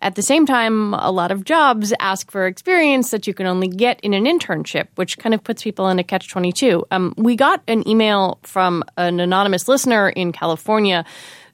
At 0.01 0.15
the 0.15 0.23
same 0.23 0.47
time, 0.47 0.95
a 0.95 1.11
lot 1.11 1.31
of 1.31 1.45
jobs 1.45 1.93
ask 1.99 2.31
for 2.31 2.47
experience 2.47 3.11
that 3.11 3.27
you 3.27 3.35
can 3.35 3.45
only 3.45 3.67
get 3.67 3.99
in 4.01 4.15
an 4.15 4.25
internship, 4.25 4.87
which 4.95 5.19
kind 5.19 5.35
of 5.35 5.43
puts 5.43 5.61
people 5.61 5.89
in 5.89 5.99
a 5.99 6.03
catch 6.03 6.27
22. 6.27 6.83
Um, 6.89 7.13
we 7.17 7.35
got 7.35 7.61
an 7.67 7.87
email 7.87 8.39
from 8.41 8.83
an 8.97 9.19
anonymous 9.19 9.67
listener 9.67 10.09
in 10.09 10.31
California 10.31 11.05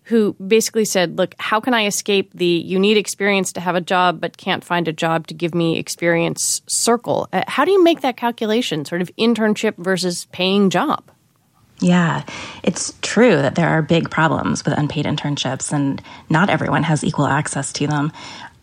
who 0.03 0.33
basically 0.36 0.86
said, 0.86 1.17
Look, 1.17 1.36
how 1.38 1.60
can 1.60 1.73
I 1.73 1.88
escape 1.88 2.31
the 2.33 2.45
you 2.45 2.79
need 2.79 2.95
experience 2.95 3.51
to 3.53 3.60
have 3.60 3.75
a 3.75 3.81
job, 3.81 4.21
but 4.21 4.38
can't 4.38 4.63
find 4.63 4.88
a 4.88 4.93
job 4.93 5.27
to 5.27 5.33
give 5.33 5.53
me 5.53 5.77
experience 5.77 6.62
circle? 6.67 7.27
Uh, 7.33 7.43
how 7.49 7.65
do 7.65 7.71
you 7.71 7.83
make 7.83 7.99
that 8.01 8.15
calculation, 8.15 8.86
sort 8.86 9.01
of 9.01 9.12
internship 9.17 9.75
versus 9.77 10.25
paying 10.31 10.69
job? 10.69 11.12
Yeah, 11.79 12.23
it's 12.63 12.93
true 13.01 13.35
that 13.35 13.55
there 13.55 13.69
are 13.69 13.81
big 13.81 14.09
problems 14.09 14.65
with 14.65 14.77
unpaid 14.77 15.05
internships, 15.05 15.71
and 15.71 16.01
not 16.29 16.49
everyone 16.49 16.83
has 16.83 17.03
equal 17.03 17.27
access 17.27 17.71
to 17.73 17.87
them. 17.87 18.11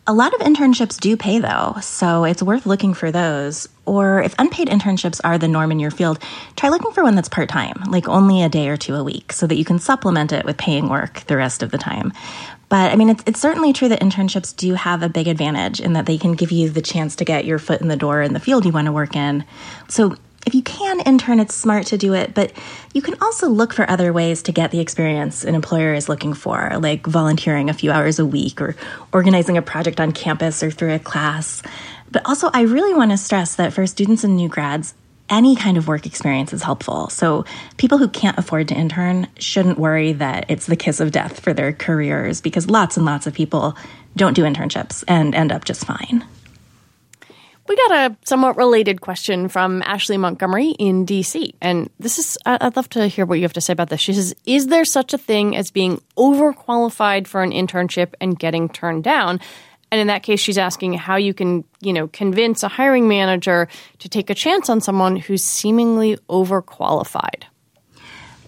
A 0.07 0.13
lot 0.13 0.33
of 0.35 0.41
internships 0.41 0.99
do 0.99 1.17
pay, 1.17 1.39
though, 1.39 1.77
so 1.81 2.25
it's 2.25 2.43
worth 2.43 2.67
looking 2.67 2.93
for 2.93 3.11
those. 3.11 3.67
Or 3.85 4.21
if 4.21 4.35
unpaid 4.37 4.67
internships 4.67 5.19
are 5.23 5.37
the 5.37 5.47
norm 5.47 5.71
in 5.71 5.79
your 5.79 5.91
field, 5.91 6.19
try 6.55 6.69
looking 6.69 6.91
for 6.91 7.03
one 7.03 7.15
that's 7.15 7.29
part 7.29 7.49
time, 7.49 7.81
like 7.87 8.07
only 8.07 8.43
a 8.43 8.49
day 8.49 8.67
or 8.67 8.77
two 8.77 8.95
a 8.95 9.03
week, 9.03 9.31
so 9.31 9.47
that 9.47 9.55
you 9.55 9.65
can 9.65 9.79
supplement 9.79 10.31
it 10.31 10.45
with 10.45 10.57
paying 10.57 10.89
work 10.89 11.21
the 11.21 11.37
rest 11.37 11.63
of 11.63 11.71
the 11.71 11.77
time. 11.79 12.11
But 12.69 12.91
I 12.91 12.95
mean, 12.97 13.09
it's, 13.09 13.23
it's 13.25 13.39
certainly 13.39 13.73
true 13.73 13.89
that 13.89 14.01
internships 14.01 14.55
do 14.55 14.73
have 14.73 15.01
a 15.01 15.09
big 15.09 15.27
advantage 15.27 15.79
in 15.79 15.93
that 15.93 16.05
they 16.05 16.17
can 16.17 16.33
give 16.33 16.51
you 16.51 16.69
the 16.69 16.81
chance 16.81 17.15
to 17.15 17.25
get 17.25 17.45
your 17.45 17.59
foot 17.59 17.81
in 17.81 17.87
the 17.87 17.95
door 17.95 18.21
in 18.21 18.33
the 18.33 18.39
field 18.39 18.65
you 18.65 18.71
want 18.71 18.85
to 18.85 18.91
work 18.91 19.15
in. 19.15 19.45
So 19.87 20.15
if 20.45 20.53
you 20.53 20.61
can 20.61 20.99
intern, 21.01 21.39
it's 21.39 21.55
smart 21.55 21.87
to 21.87 21.97
do 21.97 22.13
it, 22.13 22.33
but 22.33 22.51
you 22.93 23.01
can 23.01 23.15
also 23.21 23.49
look 23.49 23.73
for 23.73 23.89
other 23.89 24.13
ways 24.13 24.43
to 24.43 24.51
get 24.51 24.71
the 24.71 24.79
experience 24.79 25.43
an 25.43 25.55
employer 25.55 25.93
is 25.93 26.07
looking 26.07 26.33
for, 26.33 26.77
like 26.79 27.05
volunteering 27.07 27.69
a 27.69 27.73
few 27.73 27.91
hours 27.91 28.19
a 28.19 28.25
week 28.25 28.61
or 28.61 28.75
organizing 29.11 29.57
a 29.57 29.61
project 29.61 29.99
on 29.99 30.11
campus 30.11 30.61
or 30.61 30.69
through 30.69 30.93
a 30.93 30.99
class. 30.99 31.63
But 32.11 32.25
also, 32.25 32.49
I 32.53 32.61
really 32.61 32.93
want 32.93 33.11
to 33.11 33.17
stress 33.17 33.55
that 33.55 33.73
for 33.73 33.87
students 33.87 34.23
and 34.23 34.35
new 34.35 34.47
grads, 34.47 34.93
any 35.27 35.55
kind 35.55 35.77
of 35.77 35.87
work 35.87 36.05
experience 36.05 36.53
is 36.53 36.61
helpful. 36.61 37.09
So, 37.09 37.45
people 37.77 37.97
who 37.97 38.07
can't 38.07 38.37
afford 38.37 38.67
to 38.67 38.75
intern 38.75 39.27
shouldn't 39.39 39.79
worry 39.79 40.13
that 40.13 40.45
it's 40.49 40.67
the 40.67 40.75
kiss 40.75 40.99
of 40.99 41.11
death 41.11 41.39
for 41.39 41.53
their 41.53 41.73
careers 41.73 42.41
because 42.41 42.69
lots 42.69 42.95
and 42.97 43.05
lots 43.05 43.25
of 43.25 43.33
people 43.33 43.75
don't 44.15 44.35
do 44.35 44.43
internships 44.43 45.03
and 45.07 45.33
end 45.33 45.51
up 45.51 45.65
just 45.65 45.85
fine. 45.85 46.23
We 47.67 47.75
got 47.75 47.91
a 47.91 48.17
somewhat 48.25 48.57
related 48.57 49.01
question 49.01 49.47
from 49.47 49.81
Ashley 49.83 50.17
Montgomery 50.17 50.69
in 50.77 51.05
DC. 51.05 51.55
And 51.61 51.89
this 51.99 52.19
is, 52.19 52.37
I'd 52.45 52.75
love 52.75 52.89
to 52.89 53.07
hear 53.07 53.25
what 53.25 53.35
you 53.35 53.41
have 53.41 53.53
to 53.53 53.61
say 53.61 53.73
about 53.73 53.89
this. 53.89 54.01
She 54.01 54.13
says, 54.13 54.35
Is 54.45 54.67
there 54.67 54.85
such 54.85 55.13
a 55.13 55.17
thing 55.17 55.55
as 55.55 55.71
being 55.71 55.99
overqualified 56.15 57.25
for 57.25 57.41
an 57.41 57.51
internship 57.51 58.13
and 58.21 58.37
getting 58.37 58.69
turned 58.69 59.03
down? 59.03 59.39
And 59.91 59.99
in 59.99 60.07
that 60.07 60.21
case, 60.21 60.39
she's 60.39 60.59
asking 60.59 60.93
how 60.93 61.15
you 61.15 61.33
can, 61.33 61.63
you 61.81 61.93
know, 61.93 62.07
convince 62.07 62.61
a 62.61 62.67
hiring 62.67 63.07
manager 63.07 63.67
to 63.99 64.09
take 64.09 64.29
a 64.29 64.35
chance 64.35 64.69
on 64.69 64.79
someone 64.79 65.15
who's 65.15 65.43
seemingly 65.43 66.17
overqualified 66.29 67.45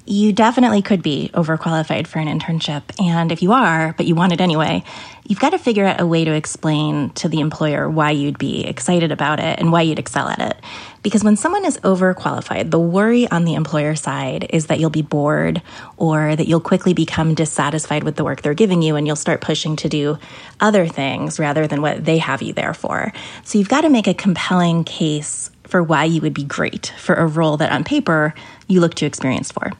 you 0.07 0.31
definitely 0.31 0.81
could 0.81 1.03
be 1.03 1.29
overqualified 1.33 2.07
for 2.07 2.19
an 2.19 2.27
internship. 2.27 2.83
And 2.99 3.31
if 3.31 3.41
you 3.43 3.51
are, 3.51 3.93
but 3.97 4.05
you 4.05 4.15
want 4.15 4.31
it 4.31 4.39
anyway, 4.39 4.83
you've 5.25 5.39
got 5.39 5.49
to 5.49 5.57
figure 5.57 5.85
out 5.85 5.99
a 5.99 6.07
way 6.07 6.23
to 6.23 6.31
explain 6.31 7.09
to 7.11 7.27
the 7.27 7.41
employer 7.41 7.89
why 7.89 8.11
you'd 8.11 8.37
be 8.37 8.65
excited 8.65 9.11
about 9.11 9.39
it 9.39 9.59
and 9.59 9.71
why 9.71 9.81
you'd 9.81 9.99
excel 9.99 10.29
at 10.29 10.39
it. 10.39 10.57
Because 11.03 11.23
when 11.23 11.35
someone 11.35 11.65
is 11.65 11.77
overqualified, 11.79 12.71
the 12.71 12.79
worry 12.79 13.29
on 13.29 13.43
the 13.43 13.55
employer 13.55 13.95
side 13.95 14.47
is 14.49 14.67
that 14.67 14.79
you'll 14.79 14.89
be 14.89 15.01
bored 15.01 15.61
or 15.97 16.35
that 16.35 16.47
you'll 16.47 16.59
quickly 16.61 16.93
become 16.93 17.33
dissatisfied 17.33 18.03
with 18.03 18.15
the 18.15 18.23
work 18.23 18.41
they're 18.41 18.53
giving 18.53 18.81
you 18.81 18.95
and 18.95 19.05
you'll 19.05 19.15
start 19.15 19.41
pushing 19.41 19.75
to 19.77 19.89
do 19.89 20.17
other 20.59 20.87
things 20.87 21.39
rather 21.39 21.67
than 21.67 21.81
what 21.81 22.03
they 22.03 22.17
have 22.17 22.41
you 22.41 22.53
there 22.53 22.73
for. 22.73 23.11
So 23.43 23.57
you've 23.57 23.69
got 23.69 23.81
to 23.81 23.89
make 23.89 24.07
a 24.07 24.13
compelling 24.13 24.83
case 24.83 25.51
for 25.67 25.83
why 25.83 26.05
you 26.05 26.21
would 26.21 26.33
be 26.33 26.43
great 26.43 26.93
for 26.97 27.15
a 27.15 27.27
role 27.27 27.57
that 27.57 27.71
on 27.71 27.83
paper 27.83 28.33
you 28.67 28.81
look 28.81 28.95
too 28.95 29.05
experienced 29.05 29.53
for. 29.53 29.71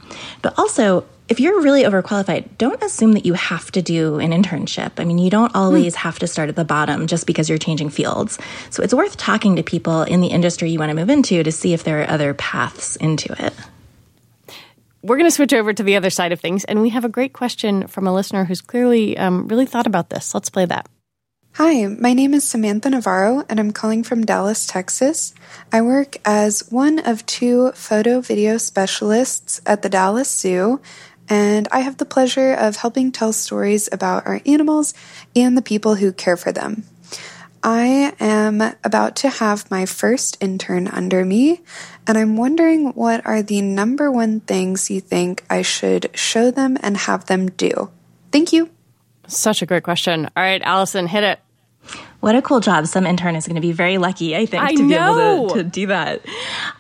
But 0.42 0.58
also, 0.58 1.06
if 1.30 1.40
you're 1.40 1.62
really 1.62 1.84
overqualified, 1.84 2.58
don't 2.58 2.82
assume 2.82 3.12
that 3.14 3.26
you 3.26 3.34
have 3.34 3.72
to 3.72 3.82
do 3.82 4.20
an 4.20 4.32
internship. 4.32 4.94
I 4.98 5.04
mean, 5.04 5.18
you 5.18 5.30
don't 5.30 5.54
always 5.54 5.94
mm. 5.94 5.98
have 5.98 6.20
to 6.20 6.28
start 6.28 6.50
at 6.50 6.56
the 6.56 6.64
bottom 6.64 7.08
just 7.08 7.28
because 7.28 7.50
you're 7.50 7.58
changing 7.58 7.90
fields. 7.90 8.40
So 8.70 8.82
it's 8.82 8.94
worth 8.94 9.18
talking 9.18 9.58
to 9.58 9.64
people 9.64 10.04
in 10.04 10.22
the 10.22 10.28
industry 10.28 10.70
you 10.70 10.80
want 10.80 10.90
to 10.90 10.96
move 10.96 11.10
into 11.10 11.44
to 11.44 11.52
see 11.52 11.74
if 11.74 11.84
there 11.84 12.02
are 12.02 12.10
other 12.10 12.34
paths 12.34 12.96
into 12.96 13.34
it. 13.46 13.54
We're 15.02 15.18
going 15.18 15.30
to 15.30 15.36
switch 15.36 15.54
over 15.54 15.74
to 15.74 15.84
the 15.84 15.96
other 15.96 16.10
side 16.10 16.32
of 16.32 16.40
things, 16.40 16.66
and 16.66 16.82
we 16.82 16.90
have 16.90 17.06
a 17.06 17.10
great 17.10 17.34
question 17.34 17.88
from 17.88 18.08
a 18.08 18.14
listener 18.14 18.46
who's 18.46 18.62
clearly 18.62 19.18
um, 19.18 19.48
really 19.48 19.66
thought 19.66 19.88
about 19.88 20.10
this. 20.10 20.34
Let's 20.34 20.50
play 20.50 20.66
that. 20.66 20.90
Hi, 21.58 21.88
my 21.88 22.14
name 22.14 22.36
is 22.36 22.44
Samantha 22.48 22.92
Navarro, 22.92 23.44
and 23.50 23.60
I'm 23.60 23.72
calling 23.72 24.04
from 24.04 24.24
Dallas, 24.24 24.68
Texas. 24.68 25.34
I 25.74 25.82
work 25.82 26.18
as 26.24 26.72
one 26.72 27.00
of 27.00 27.26
two 27.26 27.72
photo 27.72 28.22
video 28.22 28.60
specialists 28.60 29.60
at 29.66 29.82
the 29.82 29.90
Dallas 29.90 30.30
Zoo, 30.30 30.80
and 31.28 31.68
I 31.72 31.80
have 31.80 31.98
the 31.98 32.06
pleasure 32.06 32.54
of 32.54 32.76
helping 32.76 33.12
tell 33.12 33.34
stories 33.34 33.90
about 33.92 34.28
our 34.28 34.40
animals 34.46 34.94
and 35.36 35.58
the 35.58 35.64
people 35.64 35.96
who 35.96 36.14
care 36.14 36.38
for 36.38 36.52
them. 36.52 36.84
I 37.64 38.14
am 38.20 38.62
about 38.84 39.16
to 39.16 39.30
have 39.30 39.72
my 39.72 39.88
first 39.88 40.38
intern 40.40 40.88
under 40.88 41.26
me, 41.26 41.62
and 42.06 42.20
I'm 42.20 42.38
wondering 42.38 42.90
what 42.90 43.26
are 43.26 43.42
the 43.42 43.64
number 43.64 44.12
one 44.12 44.42
things 44.42 44.92
you 44.92 45.02
think 45.02 45.44
I 45.50 45.64
should 45.64 46.12
show 46.14 46.52
them 46.52 46.78
and 46.82 46.96
have 46.98 47.26
them 47.26 47.50
do? 47.50 47.90
Thank 48.32 48.54
you. 48.54 48.70
Such 49.28 49.64
a 49.64 49.66
great 49.66 49.82
question. 49.82 50.26
All 50.38 50.44
right, 50.44 50.62
Alison, 50.62 51.08
hit 51.08 51.24
it. 51.24 51.40
What 52.28 52.36
a 52.36 52.42
cool 52.42 52.60
job. 52.60 52.88
Some 52.88 53.06
intern 53.06 53.38
is 53.38 53.48
going 53.48 53.56
to 53.56 53.62
be 53.62 53.72
very 53.72 53.98
lucky, 53.98 54.36
I 54.36 54.46
think, 54.46 54.62
I 54.62 54.74
to 54.74 54.84
know. 54.84 55.16
be 55.16 55.44
able 55.44 55.48
to, 55.48 55.64
to 55.64 55.64
do 55.64 55.88
that. 55.88 56.26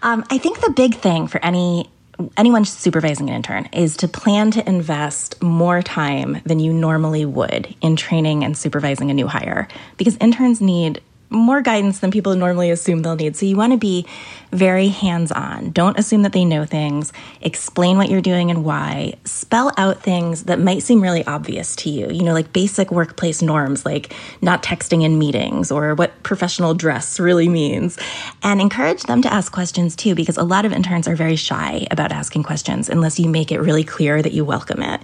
Um, 0.01 0.25
I 0.29 0.39
think 0.39 0.59
the 0.59 0.71
big 0.71 0.95
thing 0.95 1.27
for 1.27 1.41
any 1.41 1.89
anyone 2.35 2.65
supervising 2.65 3.29
an 3.29 3.35
intern 3.37 3.69
is 3.71 3.95
to 3.97 4.09
plan 4.09 4.51
to 4.51 4.67
invest 4.67 5.41
more 5.41 5.81
time 5.81 6.41
than 6.43 6.59
you 6.59 6.73
normally 6.73 7.23
would 7.23 7.73
in 7.79 7.95
training 7.95 8.43
and 8.43 8.57
supervising 8.57 9.09
a 9.09 9.13
new 9.13 9.25
hire 9.25 9.69
because 9.95 10.17
interns 10.17 10.59
need 10.59 11.01
more 11.29 11.61
guidance 11.61 11.99
than 11.99 12.11
people 12.11 12.35
normally 12.35 12.71
assume 12.71 13.01
they'll 13.01 13.15
need. 13.15 13.35
So 13.35 13.45
you 13.45 13.57
want 13.57 13.73
to 13.73 13.77
be 13.77 14.05
very 14.51 14.87
hands 14.87 15.31
on. 15.31 15.71
Don't 15.71 15.99
assume 15.99 16.21
that 16.21 16.31
they 16.31 16.45
know 16.45 16.65
things. 16.65 17.11
Explain 17.41 17.97
what 17.97 18.09
you're 18.09 18.21
doing 18.21 18.49
and 18.49 18.63
why. 18.63 19.15
Spell 19.25 19.73
out 19.77 20.01
things 20.01 20.43
that 20.43 20.59
might 20.59 20.83
seem 20.83 21.01
really 21.01 21.25
obvious 21.25 21.75
to 21.77 21.89
you, 21.89 22.09
you 22.09 22.23
know, 22.23 22.33
like 22.33 22.53
basic 22.53 22.91
workplace 22.91 23.41
norms, 23.41 23.85
like 23.85 24.13
not 24.41 24.63
texting 24.63 25.03
in 25.03 25.19
meetings 25.19 25.71
or 25.71 25.95
what 25.95 26.23
professional 26.23 26.73
dress 26.73 27.19
really 27.19 27.49
means. 27.49 27.97
And 28.41 28.61
encourage 28.61 29.03
them 29.03 29.21
to 29.23 29.33
ask 29.33 29.51
questions 29.51 29.95
too, 29.95 30.15
because 30.15 30.37
a 30.37 30.43
lot 30.43 30.63
of 30.63 30.71
interns 30.71 31.07
are 31.07 31.15
very 31.15 31.35
shy 31.35 31.87
about 31.91 32.11
asking 32.13 32.43
questions 32.43 32.87
unless 32.87 33.19
you 33.19 33.27
make 33.27 33.51
it 33.51 33.59
really 33.59 33.83
clear 33.83 34.21
that 34.21 34.31
you 34.31 34.45
welcome 34.45 34.81
it. 34.81 35.01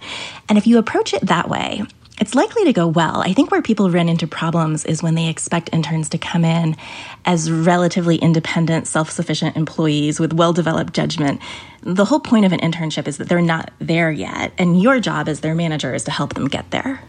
And 0.48 0.58
if 0.58 0.68
you 0.68 0.78
approach 0.78 1.14
it 1.14 1.26
that 1.28 1.50
way, 1.50 1.84
it's 2.20 2.36
likely 2.36 2.66
to 2.66 2.74
go 2.74 2.88
well. 2.88 3.22
I 3.22 3.34
think 3.34 3.52
where 3.52 3.62
people 3.62 3.90
run 3.90 4.08
into 4.08 4.28
problems 4.28 4.86
is 4.86 5.02
when 5.02 5.16
they 5.16 5.30
expect 5.30 5.70
interns 5.74 6.10
to 6.10 6.18
come 6.18 6.46
in 6.46 6.76
as 7.26 7.52
relatively 7.52 8.18
independent, 8.18 8.88
self 8.88 9.10
sufficient 9.10 9.58
employees 9.58 10.20
with 10.20 10.34
well 10.34 10.54
developed 10.54 10.94
judgment. 10.94 11.42
The 11.82 12.06
whole 12.06 12.20
point 12.20 12.46
of 12.46 12.54
an 12.54 12.60
internship 12.60 13.08
is 13.08 13.18
that 13.18 13.28
they're 13.28 13.42
not 13.42 13.72
there 13.80 14.12
yet, 14.12 14.54
and 14.58 14.82
your 14.82 15.00
job 15.00 15.28
as 15.28 15.42
their 15.42 15.56
manager 15.56 15.94
is 15.94 16.04
to 16.06 16.12
help 16.12 16.36
them 16.36 16.48
get 16.48 16.70
there. 16.72 17.02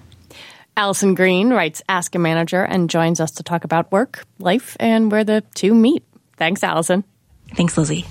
Alison 0.77 1.15
Green 1.15 1.51
writes 1.51 1.83
Ask 1.89 2.15
a 2.15 2.19
Manager 2.19 2.63
and 2.63 2.91
joins 2.91 3.21
us 3.21 3.33
to 3.33 3.43
talk 3.43 3.65
about 3.65 3.93
work, 3.93 4.25
life, 4.39 4.77
and 4.81 5.13
where 5.13 5.23
the 5.23 5.45
two 5.55 5.75
meet. 5.75 6.03
Thanks, 6.37 6.65
Alison. 6.65 7.05
Thanks, 7.55 7.79
Lizzie. 7.79 8.07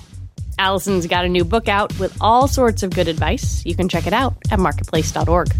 Alison's 0.58 1.06
got 1.06 1.24
a 1.24 1.28
new 1.28 1.44
book 1.44 1.68
out 1.68 1.98
with 1.98 2.16
all 2.20 2.46
sorts 2.48 2.82
of 2.82 2.90
good 2.90 3.08
advice. 3.08 3.66
You 3.66 3.74
can 3.74 3.88
check 3.88 4.06
it 4.06 4.12
out 4.12 4.36
at 4.50 4.58
marketplace.org. 4.58 5.52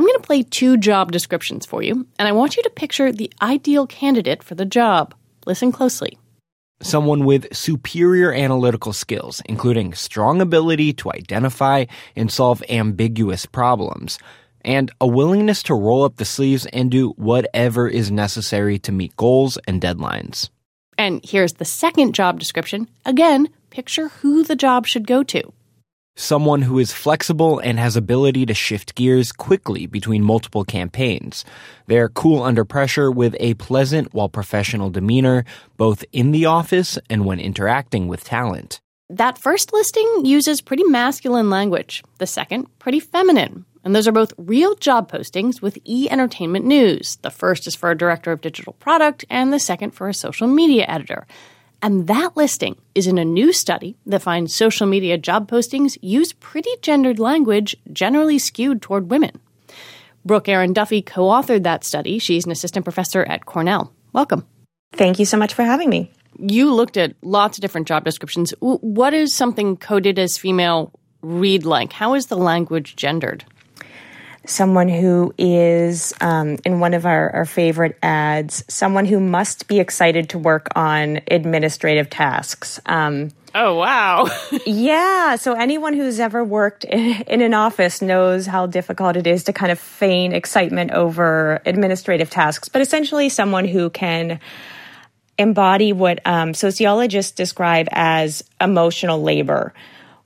I'm 0.00 0.06
going 0.06 0.18
to 0.18 0.26
play 0.26 0.42
two 0.44 0.78
job 0.78 1.12
descriptions 1.12 1.66
for 1.66 1.82
you, 1.82 2.06
and 2.18 2.26
I 2.26 2.32
want 2.32 2.56
you 2.56 2.62
to 2.62 2.70
picture 2.70 3.12
the 3.12 3.30
ideal 3.42 3.86
candidate 3.86 4.42
for 4.42 4.54
the 4.54 4.64
job. 4.64 5.14
Listen 5.44 5.72
closely. 5.72 6.18
Someone 6.80 7.26
with 7.26 7.54
superior 7.54 8.32
analytical 8.32 8.94
skills, 8.94 9.42
including 9.44 9.92
strong 9.92 10.40
ability 10.40 10.94
to 10.94 11.12
identify 11.12 11.84
and 12.16 12.32
solve 12.32 12.62
ambiguous 12.70 13.44
problems, 13.44 14.18
and 14.62 14.90
a 15.02 15.06
willingness 15.06 15.62
to 15.64 15.74
roll 15.74 16.04
up 16.04 16.16
the 16.16 16.24
sleeves 16.24 16.64
and 16.64 16.90
do 16.90 17.10
whatever 17.18 17.86
is 17.86 18.10
necessary 18.10 18.78
to 18.78 18.92
meet 18.92 19.14
goals 19.16 19.58
and 19.68 19.82
deadlines. 19.82 20.48
And 20.96 21.20
here's 21.22 21.52
the 21.52 21.66
second 21.66 22.14
job 22.14 22.40
description. 22.40 22.88
Again, 23.04 23.50
picture 23.68 24.08
who 24.08 24.44
the 24.44 24.56
job 24.56 24.86
should 24.86 25.06
go 25.06 25.22
to 25.24 25.52
someone 26.20 26.62
who 26.62 26.78
is 26.78 26.92
flexible 26.92 27.58
and 27.58 27.78
has 27.78 27.96
ability 27.96 28.46
to 28.46 28.54
shift 28.54 28.94
gears 28.94 29.32
quickly 29.32 29.86
between 29.86 30.22
multiple 30.22 30.64
campaigns. 30.64 31.44
They're 31.86 32.08
cool 32.08 32.42
under 32.42 32.64
pressure 32.64 33.10
with 33.10 33.34
a 33.40 33.54
pleasant 33.54 34.12
while 34.12 34.28
professional 34.28 34.90
demeanor, 34.90 35.44
both 35.76 36.04
in 36.12 36.30
the 36.30 36.46
office 36.46 36.98
and 37.08 37.24
when 37.24 37.40
interacting 37.40 38.06
with 38.06 38.24
talent. 38.24 38.80
That 39.08 39.38
first 39.38 39.72
listing 39.72 40.24
uses 40.24 40.60
pretty 40.60 40.84
masculine 40.84 41.50
language, 41.50 42.04
the 42.18 42.26
second, 42.26 42.66
pretty 42.78 43.00
feminine. 43.00 43.64
And 43.82 43.96
those 43.96 44.06
are 44.06 44.12
both 44.12 44.34
real 44.36 44.74
job 44.74 45.10
postings 45.10 45.62
with 45.62 45.78
E 45.84 46.06
Entertainment 46.10 46.66
News. 46.66 47.16
The 47.22 47.30
first 47.30 47.66
is 47.66 47.74
for 47.74 47.90
a 47.90 47.96
director 47.96 48.30
of 48.30 48.42
digital 48.42 48.74
product, 48.74 49.24
and 49.30 49.52
the 49.52 49.58
second 49.58 49.92
for 49.92 50.08
a 50.08 50.14
social 50.14 50.46
media 50.46 50.84
editor. 50.86 51.26
And 51.82 52.06
that 52.08 52.36
listing 52.36 52.76
is 52.94 53.06
in 53.06 53.18
a 53.18 53.24
new 53.24 53.52
study 53.52 53.96
that 54.06 54.22
finds 54.22 54.54
social 54.54 54.86
media 54.86 55.16
job 55.16 55.50
postings 55.50 55.96
use 56.02 56.32
pretty 56.32 56.70
gendered 56.82 57.18
language 57.18 57.74
generally 57.92 58.38
skewed 58.38 58.82
toward 58.82 59.10
women. 59.10 59.40
Brooke 60.24 60.48
Erin 60.48 60.74
Duffy 60.74 61.00
co 61.00 61.22
authored 61.22 61.62
that 61.62 61.84
study. 61.84 62.18
She's 62.18 62.44
an 62.44 62.52
assistant 62.52 62.84
professor 62.84 63.24
at 63.24 63.46
Cornell. 63.46 63.92
Welcome. 64.12 64.46
Thank 64.92 65.18
you 65.18 65.24
so 65.24 65.38
much 65.38 65.54
for 65.54 65.62
having 65.62 65.88
me. 65.88 66.12
You 66.38 66.72
looked 66.72 66.96
at 66.96 67.14
lots 67.22 67.56
of 67.56 67.62
different 67.62 67.88
job 67.88 68.04
descriptions. 68.04 68.52
What 68.60 69.14
is 69.14 69.34
something 69.34 69.76
coded 69.76 70.18
as 70.18 70.36
female 70.36 70.92
read 71.22 71.64
like? 71.64 71.92
How 71.92 72.14
is 72.14 72.26
the 72.26 72.36
language 72.36 72.96
gendered? 72.96 73.44
Someone 74.50 74.88
who 74.88 75.32
is 75.38 76.12
um, 76.20 76.58
in 76.64 76.80
one 76.80 76.94
of 76.94 77.06
our, 77.06 77.30
our 77.30 77.44
favorite 77.44 77.96
ads, 78.02 78.64
someone 78.68 79.06
who 79.06 79.20
must 79.20 79.68
be 79.68 79.78
excited 79.78 80.30
to 80.30 80.38
work 80.38 80.68
on 80.74 81.20
administrative 81.30 82.10
tasks. 82.10 82.80
Um, 82.86 83.30
oh, 83.54 83.74
wow. 83.76 84.28
yeah. 84.66 85.36
So, 85.36 85.54
anyone 85.54 85.94
who's 85.94 86.20
ever 86.20 86.44
worked 86.44 86.84
in, 86.84 87.22
in 87.26 87.42
an 87.42 87.54
office 87.54 88.02
knows 88.02 88.46
how 88.46 88.66
difficult 88.66 89.16
it 89.16 89.26
is 89.26 89.44
to 89.44 89.52
kind 89.52 89.72
of 89.72 89.78
feign 89.78 90.32
excitement 90.32 90.90
over 90.90 91.62
administrative 91.64 92.30
tasks, 92.30 92.68
but 92.68 92.82
essentially, 92.82 93.28
someone 93.28 93.66
who 93.66 93.90
can 93.90 94.40
embody 95.38 95.92
what 95.92 96.20
um, 96.26 96.52
sociologists 96.52 97.32
describe 97.32 97.88
as 97.92 98.44
emotional 98.60 99.22
labor 99.22 99.72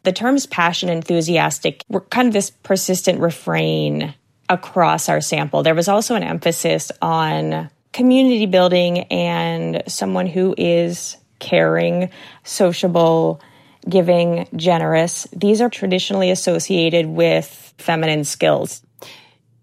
the 0.05 0.13
terms 0.13 0.47
passion 0.47 0.89
enthusiastic 0.89 1.83
were 1.89 2.03
kind 2.03 2.29
of 2.29 2.35
this 2.35 2.51
persistent 2.51 3.21
refrain 3.21 4.15
across 4.49 5.09
our 5.09 5.21
sample. 5.21 5.63
There 5.63 5.75
was 5.75 5.89
also 5.89 6.15
an 6.15 6.23
emphasis 6.23 6.93
on 7.03 7.71
community 7.93 8.47
building 8.47 9.01
and 9.05 9.83
someone 9.87 10.27
who 10.27 10.55
is 10.59 11.17
caring, 11.39 12.11
sociable, 12.45 13.41
giving, 13.89 14.49
generous. 14.57 15.27
These 15.35 15.61
are 15.61 15.71
traditionally 15.71 16.31
associated 16.31 17.07
with 17.07 17.75
feminine 17.79 18.25
skills. 18.25 18.83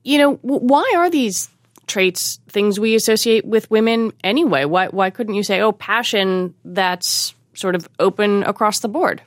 You 0.03 0.17
know, 0.17 0.33
why 0.41 0.93
are 0.97 1.09
these 1.09 1.49
traits 1.87 2.39
things 2.49 2.79
we 2.79 2.95
associate 2.95 3.45
with 3.45 3.69
women 3.69 4.13
anyway? 4.23 4.65
Why 4.65 4.87
why 4.87 5.09
couldn't 5.09 5.35
you 5.35 5.43
say, 5.43 5.61
"Oh, 5.61 5.71
passion 5.71 6.55
that's 6.65 7.35
sort 7.53 7.75
of 7.75 7.87
open 7.99 8.43
across 8.43 8.79
the 8.79 8.87
board"? 8.87 9.21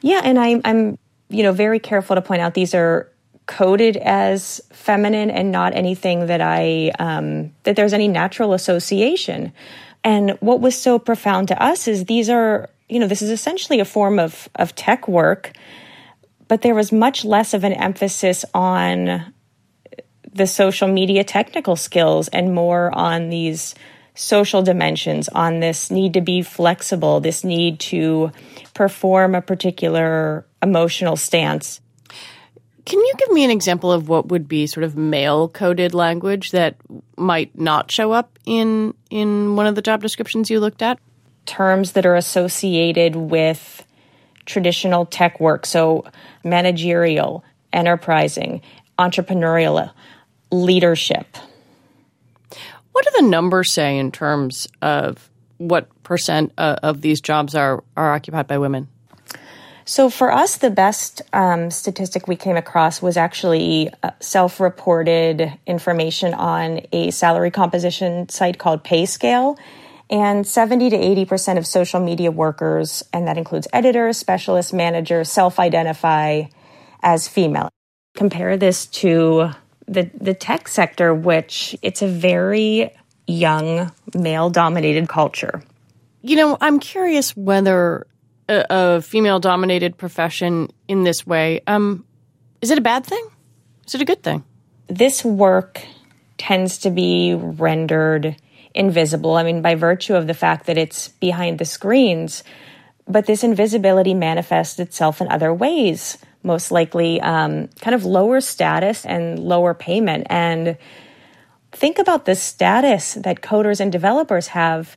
Yeah, 0.00 0.20
and 0.22 0.38
I'm 0.38 0.60
I'm 0.64 0.98
you 1.28 1.42
know 1.42 1.52
very 1.52 1.78
careful 1.78 2.16
to 2.16 2.22
point 2.22 2.40
out 2.40 2.54
these 2.54 2.74
are 2.74 3.10
coded 3.46 3.96
as 3.96 4.60
feminine 4.72 5.28
and 5.28 5.50
not 5.50 5.74
anything 5.74 6.26
that 6.26 6.40
I 6.40 6.92
um, 6.98 7.52
that 7.64 7.76
there's 7.76 7.92
any 7.92 8.08
natural 8.08 8.52
association. 8.52 9.52
And 10.04 10.30
what 10.40 10.60
was 10.60 10.76
so 10.76 10.98
profound 10.98 11.48
to 11.48 11.62
us 11.62 11.88
is 11.88 12.04
these 12.04 12.30
are 12.30 12.70
you 12.88 12.98
know 12.98 13.06
this 13.06 13.22
is 13.22 13.30
essentially 13.30 13.80
a 13.80 13.84
form 13.84 14.18
of 14.18 14.48
of 14.56 14.74
tech 14.74 15.08
work, 15.08 15.52
but 16.48 16.62
there 16.62 16.74
was 16.74 16.92
much 16.92 17.24
less 17.24 17.54
of 17.54 17.64
an 17.64 17.72
emphasis 17.72 18.44
on 18.54 19.32
the 20.32 20.46
social 20.46 20.88
media 20.88 21.24
technical 21.24 21.76
skills 21.76 22.28
and 22.28 22.54
more 22.54 22.94
on 22.94 23.30
these 23.30 23.74
social 24.14 24.62
dimensions 24.62 25.28
on 25.28 25.60
this 25.60 25.90
need 25.90 26.14
to 26.14 26.20
be 26.20 26.42
flexible, 26.42 27.20
this 27.20 27.44
need 27.44 27.80
to 27.80 28.30
perform 28.74 29.34
a 29.34 29.42
particular 29.42 30.46
emotional 30.62 31.16
stance. 31.16 31.80
Can 32.86 32.98
you 32.98 33.12
give 33.18 33.30
me 33.30 33.44
an 33.44 33.50
example 33.50 33.92
of 33.92 34.08
what 34.08 34.28
would 34.28 34.48
be 34.48 34.66
sort 34.66 34.84
of 34.84 34.96
male 34.96 35.48
coded 35.48 35.94
language 35.94 36.50
that 36.50 36.76
might 37.16 37.56
not 37.58 37.90
show 37.90 38.12
up 38.12 38.38
in 38.46 38.94
in 39.10 39.54
one 39.54 39.66
of 39.66 39.74
the 39.74 39.82
job 39.82 40.02
descriptions 40.02 40.50
you 40.50 40.60
looked 40.60 40.82
at? 40.82 40.98
Terms 41.46 41.92
that 41.92 42.06
are 42.06 42.16
associated 42.16 43.16
with 43.16 43.86
traditional 44.46 45.06
tech 45.06 45.40
work, 45.40 45.66
so 45.66 46.04
managerial, 46.42 47.44
enterprising, 47.72 48.62
entrepreneurial, 48.98 49.92
leadership. 50.50 51.36
What 52.92 53.04
do 53.04 53.10
the 53.22 53.28
numbers 53.28 53.72
say 53.72 53.98
in 53.98 54.12
terms 54.12 54.68
of 54.82 55.30
what 55.58 55.88
percent 56.02 56.52
uh, 56.58 56.76
of 56.82 57.00
these 57.02 57.20
jobs 57.20 57.54
are, 57.54 57.84
are 57.96 58.12
occupied 58.12 58.46
by 58.46 58.58
women? 58.58 58.88
So, 59.84 60.08
for 60.08 60.32
us, 60.32 60.58
the 60.58 60.70
best 60.70 61.20
um, 61.32 61.70
statistic 61.70 62.28
we 62.28 62.36
came 62.36 62.56
across 62.56 63.02
was 63.02 63.16
actually 63.16 63.90
uh, 64.02 64.10
self 64.20 64.60
reported 64.60 65.52
information 65.66 66.32
on 66.32 66.82
a 66.92 67.10
salary 67.10 67.50
composition 67.50 68.28
site 68.28 68.58
called 68.58 68.84
PayScale. 68.84 69.58
And 70.08 70.44
70 70.44 70.90
to 70.90 70.96
80% 70.96 71.56
of 71.56 71.66
social 71.66 72.00
media 72.00 72.32
workers, 72.32 73.04
and 73.12 73.28
that 73.28 73.38
includes 73.38 73.68
editors, 73.72 74.16
specialists, 74.16 74.72
managers, 74.72 75.30
self 75.30 75.58
identify 75.58 76.44
as 77.02 77.28
female. 77.28 77.68
Compare 78.14 78.56
this 78.56 78.86
to 78.86 79.50
the 79.90 80.08
the 80.18 80.32
tech 80.32 80.68
sector, 80.68 81.12
which 81.12 81.76
it's 81.82 82.00
a 82.00 82.06
very 82.08 82.94
young 83.26 83.92
male 84.14 84.48
dominated 84.48 85.08
culture. 85.08 85.62
You 86.22 86.36
know, 86.36 86.56
I'm 86.60 86.78
curious 86.78 87.36
whether 87.36 88.06
a, 88.48 88.66
a 88.70 89.02
female 89.02 89.40
dominated 89.40 89.98
profession 89.98 90.70
in 90.88 91.02
this 91.02 91.26
way 91.26 91.60
um, 91.66 92.04
is 92.60 92.70
it 92.70 92.78
a 92.78 92.82
bad 92.82 93.04
thing? 93.04 93.26
Is 93.86 93.94
it 93.94 94.02
a 94.02 94.04
good 94.04 94.22
thing? 94.22 94.44
This 94.86 95.24
work 95.24 95.82
tends 96.38 96.78
to 96.78 96.90
be 96.90 97.34
rendered 97.34 98.36
invisible. 98.74 99.34
I 99.36 99.42
mean, 99.42 99.62
by 99.62 99.74
virtue 99.74 100.14
of 100.14 100.26
the 100.26 100.34
fact 100.34 100.66
that 100.66 100.78
it's 100.78 101.08
behind 101.08 101.58
the 101.58 101.64
screens, 101.64 102.44
but 103.08 103.26
this 103.26 103.42
invisibility 103.42 104.14
manifests 104.14 104.78
itself 104.78 105.20
in 105.20 105.28
other 105.28 105.52
ways 105.52 106.18
most 106.42 106.70
likely 106.70 107.20
um, 107.20 107.68
kind 107.80 107.94
of 107.94 108.04
lower 108.04 108.40
status 108.40 109.04
and 109.04 109.38
lower 109.38 109.74
payment. 109.74 110.26
And 110.30 110.76
think 111.72 111.98
about 111.98 112.24
the 112.24 112.34
status 112.34 113.14
that 113.14 113.42
coders 113.42 113.80
and 113.80 113.92
developers 113.92 114.48
have. 114.48 114.96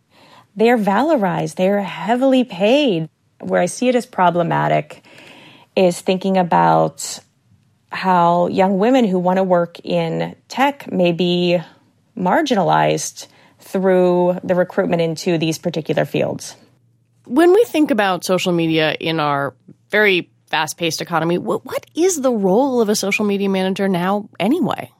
They're 0.55 0.77
valorized, 0.77 1.55
they're 1.55 1.81
heavily 1.81 2.43
paid. 2.43 3.09
Where 3.39 3.61
I 3.61 3.65
see 3.65 3.89
it 3.89 3.95
as 3.95 4.05
problematic 4.05 5.03
is 5.75 5.99
thinking 5.99 6.37
about 6.37 7.19
how 7.91 8.47
young 8.47 8.77
women 8.77 9.05
who 9.05 9.19
want 9.19 9.37
to 9.37 9.43
work 9.43 9.79
in 9.83 10.35
tech 10.47 10.91
may 10.91 11.11
be 11.11 11.59
marginalized 12.17 13.27
through 13.59 14.39
the 14.43 14.55
recruitment 14.55 15.01
into 15.01 15.37
these 15.37 15.57
particular 15.57 16.05
fields. 16.05 16.55
When 17.25 17.53
we 17.53 17.63
think 17.65 17.91
about 17.91 18.23
social 18.23 18.51
media 18.51 18.95
in 18.99 19.19
our 19.19 19.55
very 19.89 20.29
fast 20.54 20.78
paced 20.78 21.01
economy. 21.01 21.39
What, 21.39 21.66
what 21.66 21.84
is 21.95 22.22
the 22.22 22.32
role 22.32 22.80
of 22.80 22.88
a 22.88 22.95
social 22.95 23.26
media 23.26 23.49
manager 23.49 23.89
now, 23.89 24.30
anyway? 24.39 24.91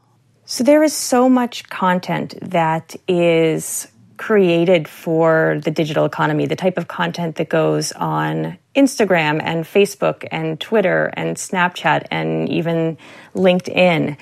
So 0.46 0.64
there 0.64 0.82
is 0.82 0.94
so 0.94 1.30
much 1.30 1.70
content 1.70 2.34
that 2.42 2.96
is 3.08 3.88
created 4.18 4.88
for 4.88 5.62
the 5.64 5.70
digital 5.70 6.06
economy, 6.06 6.48
the 6.48 6.56
type 6.56 6.80
of 6.80 6.88
content 6.88 7.36
that 7.36 7.50
goes 7.50 7.92
on 7.92 8.58
Instagram 8.76 9.40
and 9.44 9.64
Facebook 9.64 10.28
and 10.32 10.60
Twitter 10.60 11.14
and 11.14 11.38
Snapchat 11.38 12.08
and 12.10 12.50
even 12.50 12.98
LinkedIn. 13.36 14.18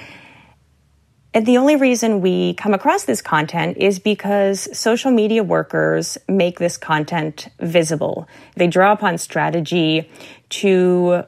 And 1.33 1.45
the 1.45 1.57
only 1.57 1.77
reason 1.77 2.19
we 2.19 2.55
come 2.55 2.73
across 2.73 3.05
this 3.05 3.21
content 3.21 3.77
is 3.77 3.99
because 3.99 4.67
social 4.77 5.11
media 5.11 5.43
workers 5.43 6.17
make 6.27 6.59
this 6.59 6.77
content 6.77 7.47
visible. 7.59 8.27
They 8.55 8.67
draw 8.67 8.91
upon 8.91 9.17
strategy 9.17 10.09
to 10.49 11.23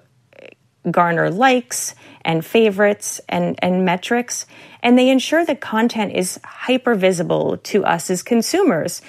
garner 0.91 1.30
likes 1.32 1.95
and 2.26 2.45
favorites 2.45 3.22
and, 3.30 3.58
and 3.62 3.86
metrics, 3.86 4.45
and 4.82 4.97
they 4.97 5.10
ensure 5.10 5.45
that 5.45 5.62
content 5.62 6.14
is 6.14 6.39
hyper 6.43 6.95
visible 6.95 7.58
to 7.58 7.86
us 7.86 8.10
as 8.10 8.24
consumers. 8.24 9.01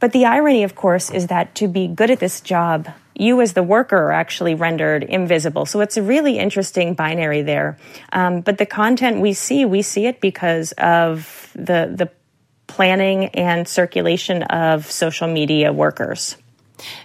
But 0.00 0.12
the 0.12 0.24
irony, 0.24 0.64
of 0.64 0.74
course, 0.74 1.10
is 1.10 1.28
that 1.28 1.54
to 1.56 1.68
be 1.68 1.86
good 1.86 2.10
at 2.10 2.18
this 2.18 2.40
job, 2.40 2.88
you 3.14 3.40
as 3.40 3.52
the 3.52 3.62
worker 3.62 3.96
are 3.96 4.12
actually 4.12 4.54
rendered 4.54 5.04
invisible. 5.04 5.66
So 5.66 5.80
it's 5.80 5.96
a 5.96 6.02
really 6.02 6.38
interesting 6.38 6.94
binary 6.94 7.42
there. 7.42 7.78
Um, 8.12 8.40
but 8.40 8.58
the 8.58 8.66
content 8.66 9.20
we 9.20 9.32
see, 9.32 9.64
we 9.64 9.82
see 9.82 10.06
it 10.06 10.20
because 10.20 10.72
of 10.72 11.50
the 11.54 11.92
the 11.94 12.10
planning 12.66 13.26
and 13.26 13.68
circulation 13.68 14.42
of 14.44 14.90
social 14.90 15.28
media 15.28 15.72
workers. 15.72 16.36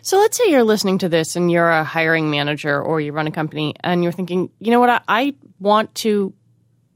So 0.02 0.18
let's 0.18 0.38
say 0.38 0.50
you're 0.50 0.64
listening 0.64 0.98
to 1.00 1.10
this 1.10 1.36
and 1.36 1.52
you're 1.52 1.70
a 1.70 1.84
hiring 1.84 2.32
manager 2.32 2.82
or 2.82 3.00
you 3.00 3.12
run 3.12 3.28
a 3.28 3.32
company 3.32 3.76
and 3.82 4.04
you're 4.04 4.12
thinking, 4.12 4.50
you 4.60 4.72
know 4.72 4.80
what, 4.80 4.90
I, 4.90 5.02
I 5.08 5.36
want 5.60 5.94
to 5.96 6.34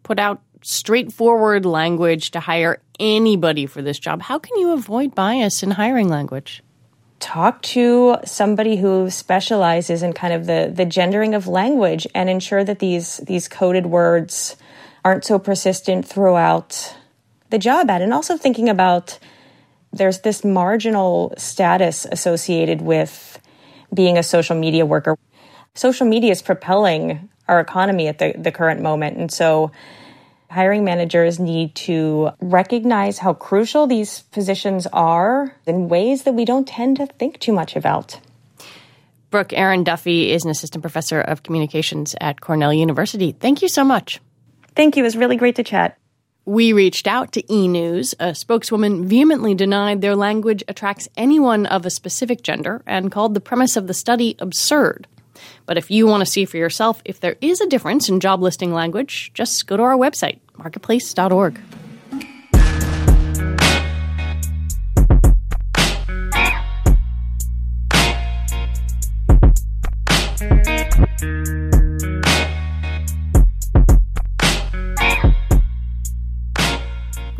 put 0.01 0.17
out 0.17 0.41
straightforward 0.63 1.65
language 1.65 2.31
to 2.31 2.39
hire 2.39 2.81
anybody 2.99 3.65
for 3.65 3.81
this 3.81 3.99
job. 3.99 4.21
How 4.21 4.39
can 4.39 4.57
you 4.57 4.71
avoid 4.71 5.13
bias 5.13 5.61
in 5.61 5.71
hiring 5.71 6.09
language? 6.09 6.63
Talk 7.23 7.61
to 7.61 8.17
somebody 8.25 8.75
who 8.75 9.09
specializes 9.09 10.03
in 10.03 10.11
kind 10.11 10.33
of 10.33 10.45
the 10.45 10.69
the 10.75 10.83
gendering 10.83 11.33
of 11.33 11.47
language 11.47 12.05
and 12.13 12.29
ensure 12.29 12.65
that 12.65 12.79
these 12.79 13.17
these 13.19 13.47
coded 13.47 13.85
words 13.85 14.57
aren't 15.05 15.23
so 15.23 15.39
persistent 15.39 16.05
throughout 16.05 16.95
the 17.49 17.57
job 17.57 17.89
ad. 17.89 18.01
And 18.01 18.13
also 18.13 18.35
thinking 18.35 18.67
about 18.67 19.19
there's 19.93 20.19
this 20.19 20.43
marginal 20.43 21.33
status 21.37 22.05
associated 22.11 22.81
with 22.81 23.39
being 23.93 24.17
a 24.17 24.23
social 24.23 24.57
media 24.57 24.85
worker. 24.85 25.17
Social 25.75 26.05
media 26.05 26.31
is 26.31 26.41
propelling 26.41 27.29
our 27.47 27.61
economy 27.61 28.07
at 28.07 28.17
the, 28.19 28.33
the 28.37 28.51
current 28.51 28.81
moment. 28.81 29.17
And 29.17 29.31
so 29.31 29.71
hiring 30.53 30.83
managers 30.83 31.39
need 31.39 31.73
to 31.75 32.29
recognize 32.39 33.17
how 33.17 33.33
crucial 33.33 33.87
these 33.87 34.21
positions 34.31 34.87
are 34.93 35.55
in 35.65 35.89
ways 35.89 36.23
that 36.23 36.33
we 36.33 36.45
don't 36.45 36.67
tend 36.67 36.97
to 36.97 37.07
think 37.07 37.39
too 37.39 37.51
much 37.51 37.75
about. 37.75 38.19
Brooke 39.31 39.51
Erin 39.51 39.83
Duffy 39.83 40.31
is 40.31 40.45
an 40.45 40.51
assistant 40.51 40.83
professor 40.83 41.19
of 41.19 41.41
communications 41.41 42.15
at 42.21 42.39
Cornell 42.39 42.71
University. 42.71 43.31
Thank 43.31 43.63
you 43.63 43.67
so 43.67 43.83
much. 43.83 44.21
Thank 44.75 44.95
you. 44.95 45.01
It 45.03 45.07
was 45.07 45.17
really 45.17 45.37
great 45.37 45.55
to 45.55 45.63
chat. 45.63 45.97
We 46.45 46.73
reached 46.73 47.07
out 47.07 47.31
to 47.31 47.53
E 47.53 47.67
News. 47.67 48.13
A 48.19 48.35
spokeswoman 48.35 49.07
vehemently 49.07 49.55
denied 49.55 50.01
their 50.01 50.15
language 50.15 50.63
attracts 50.67 51.07
anyone 51.17 51.65
of 51.65 51.85
a 51.85 51.89
specific 51.89 52.43
gender 52.43 52.83
and 52.85 53.11
called 53.11 53.33
the 53.33 53.39
premise 53.39 53.75
of 53.75 53.87
the 53.87 53.93
study 53.93 54.35
absurd. 54.39 55.07
But 55.65 55.77
if 55.77 55.89
you 55.89 56.07
want 56.07 56.21
to 56.21 56.25
see 56.25 56.45
for 56.45 56.57
yourself 56.57 57.01
if 57.05 57.19
there 57.19 57.35
is 57.41 57.61
a 57.61 57.67
difference 57.67 58.09
in 58.09 58.19
job 58.19 58.41
listing 58.41 58.73
language, 58.73 59.31
just 59.33 59.65
go 59.67 59.77
to 59.77 59.83
our 59.83 59.97
website, 59.97 60.39
marketplace.org. 60.57 61.59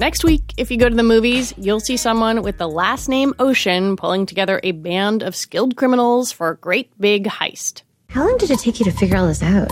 Next 0.04 0.26
week, 0.26 0.54
if 0.58 0.70
you 0.70 0.76
go 0.76 0.89
to 0.89 0.95
the 0.95 1.01
movies, 1.01 1.54
you'll 1.56 1.80
see 1.80 1.95
someone 1.95 2.41
with 2.41 2.58
the 2.58 2.68
last 2.68 3.08
name 3.08 3.34
Ocean 3.39 3.95
pulling 3.95 4.26
together 4.26 4.60
a 4.62 4.74
band 4.74 5.24
of 5.24 5.34
skilled 5.34 5.78
criminals 5.78 6.30
for 6.30 6.49
a 6.49 6.58
great 6.58 6.91
big 6.99 7.24
heist. 7.24 7.84
How 8.14 8.28
long 8.28 8.38
did 8.38 8.51
it 8.51 8.59
take 8.59 8.80
you 8.80 8.86
to 8.86 8.91
figure 8.91 9.18
all 9.18 9.26
this 9.26 9.41
out? 9.41 9.72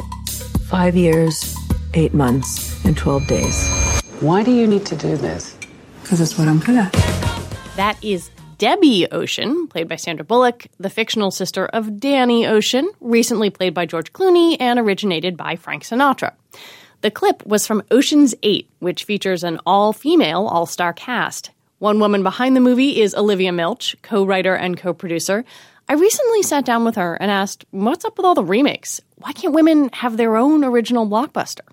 Five 0.62 0.96
years, 0.96 1.56
eight 1.94 2.16
months, 2.16 2.84
and 2.84 2.98
12 2.98 3.28
days. 3.28 3.70
Why 4.20 4.42
do 4.42 4.50
you 4.50 4.66
need 4.66 4.84
to 4.88 4.96
do 4.96 5.16
this? 5.16 5.56
Because 6.02 6.20
it's 6.20 6.39
what 6.39 6.48
I'm 6.48 6.58
good 6.58 6.76
at. 6.76 6.92
That 7.76 8.04
is 8.04 8.32
Debbie 8.58 9.06
Ocean, 9.12 9.68
played 9.68 9.88
by 9.88 9.96
Sandra 9.96 10.26
Bullock, 10.26 10.66
the 10.80 10.89
fictional 10.89 11.30
sister 11.30 11.68
of 11.68 12.00
Danny 12.00 12.48
Ocean, 12.48 12.89
recently 13.00 13.52
played 13.52 13.76
by 13.76 13.86
George 13.86 14.12
Clooney 14.12 14.58
and 14.60 14.80
originated 14.80 15.38
by 15.38 15.56
Frank 15.56 15.84
Sinatra. 15.84 16.34
The 17.02 17.12
clip 17.12 17.46
was 17.46 17.68
from 17.68 17.84
Ocean's 17.92 18.34
8, 18.42 18.68
which 18.80 19.04
features 19.04 19.44
an 19.44 19.60
all 19.68 19.94
female, 19.94 20.48
all 20.48 20.66
star 20.66 20.94
cast. 20.94 21.52
One 21.78 22.00
woman 22.00 22.24
behind 22.24 22.56
the 22.56 22.60
movie 22.60 23.02
is 23.02 23.14
Olivia 23.14 23.52
Milch, 23.52 23.96
co 24.02 24.26
writer 24.26 24.56
and 24.56 24.78
co 24.78 24.94
producer. 24.94 25.46
I 25.92 25.96
recently 25.96 26.42
sat 26.44 26.64
down 26.64 26.86
with 26.86 26.96
her 26.96 27.16
and 27.16 27.30
asked, 27.30 27.66
What's 27.72 28.06
up 28.06 28.16
with 28.16 28.26
all 28.26 28.34
the 28.34 28.46
remakes? 28.46 29.02
Why 29.18 29.34
can't 29.34 29.54
women 29.54 29.89
have 29.92 30.16
their 30.16 30.38
own 30.38 30.64
original 30.64 31.06
blockbuster? 31.06 31.68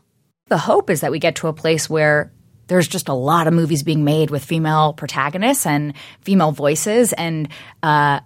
The 0.49 0.59
hope 0.59 0.91
is 0.91 1.03
that 1.03 1.13
we 1.13 1.21
get 1.21 1.37
to 1.37 1.47
a 1.47 1.53
place 1.53 1.89
where 1.89 2.33
there's 2.67 2.89
just 2.89 3.09
a 3.09 3.15
lot 3.15 3.47
of 3.47 3.55
movies 3.55 3.85
being 3.85 4.03
made 4.03 4.31
with 4.31 4.45
female 4.45 4.93
protagonists 4.93 5.67
and 5.67 5.95
female 6.23 6.51
voices 6.51 7.13
and 7.13 7.49
uh, 7.85 8.19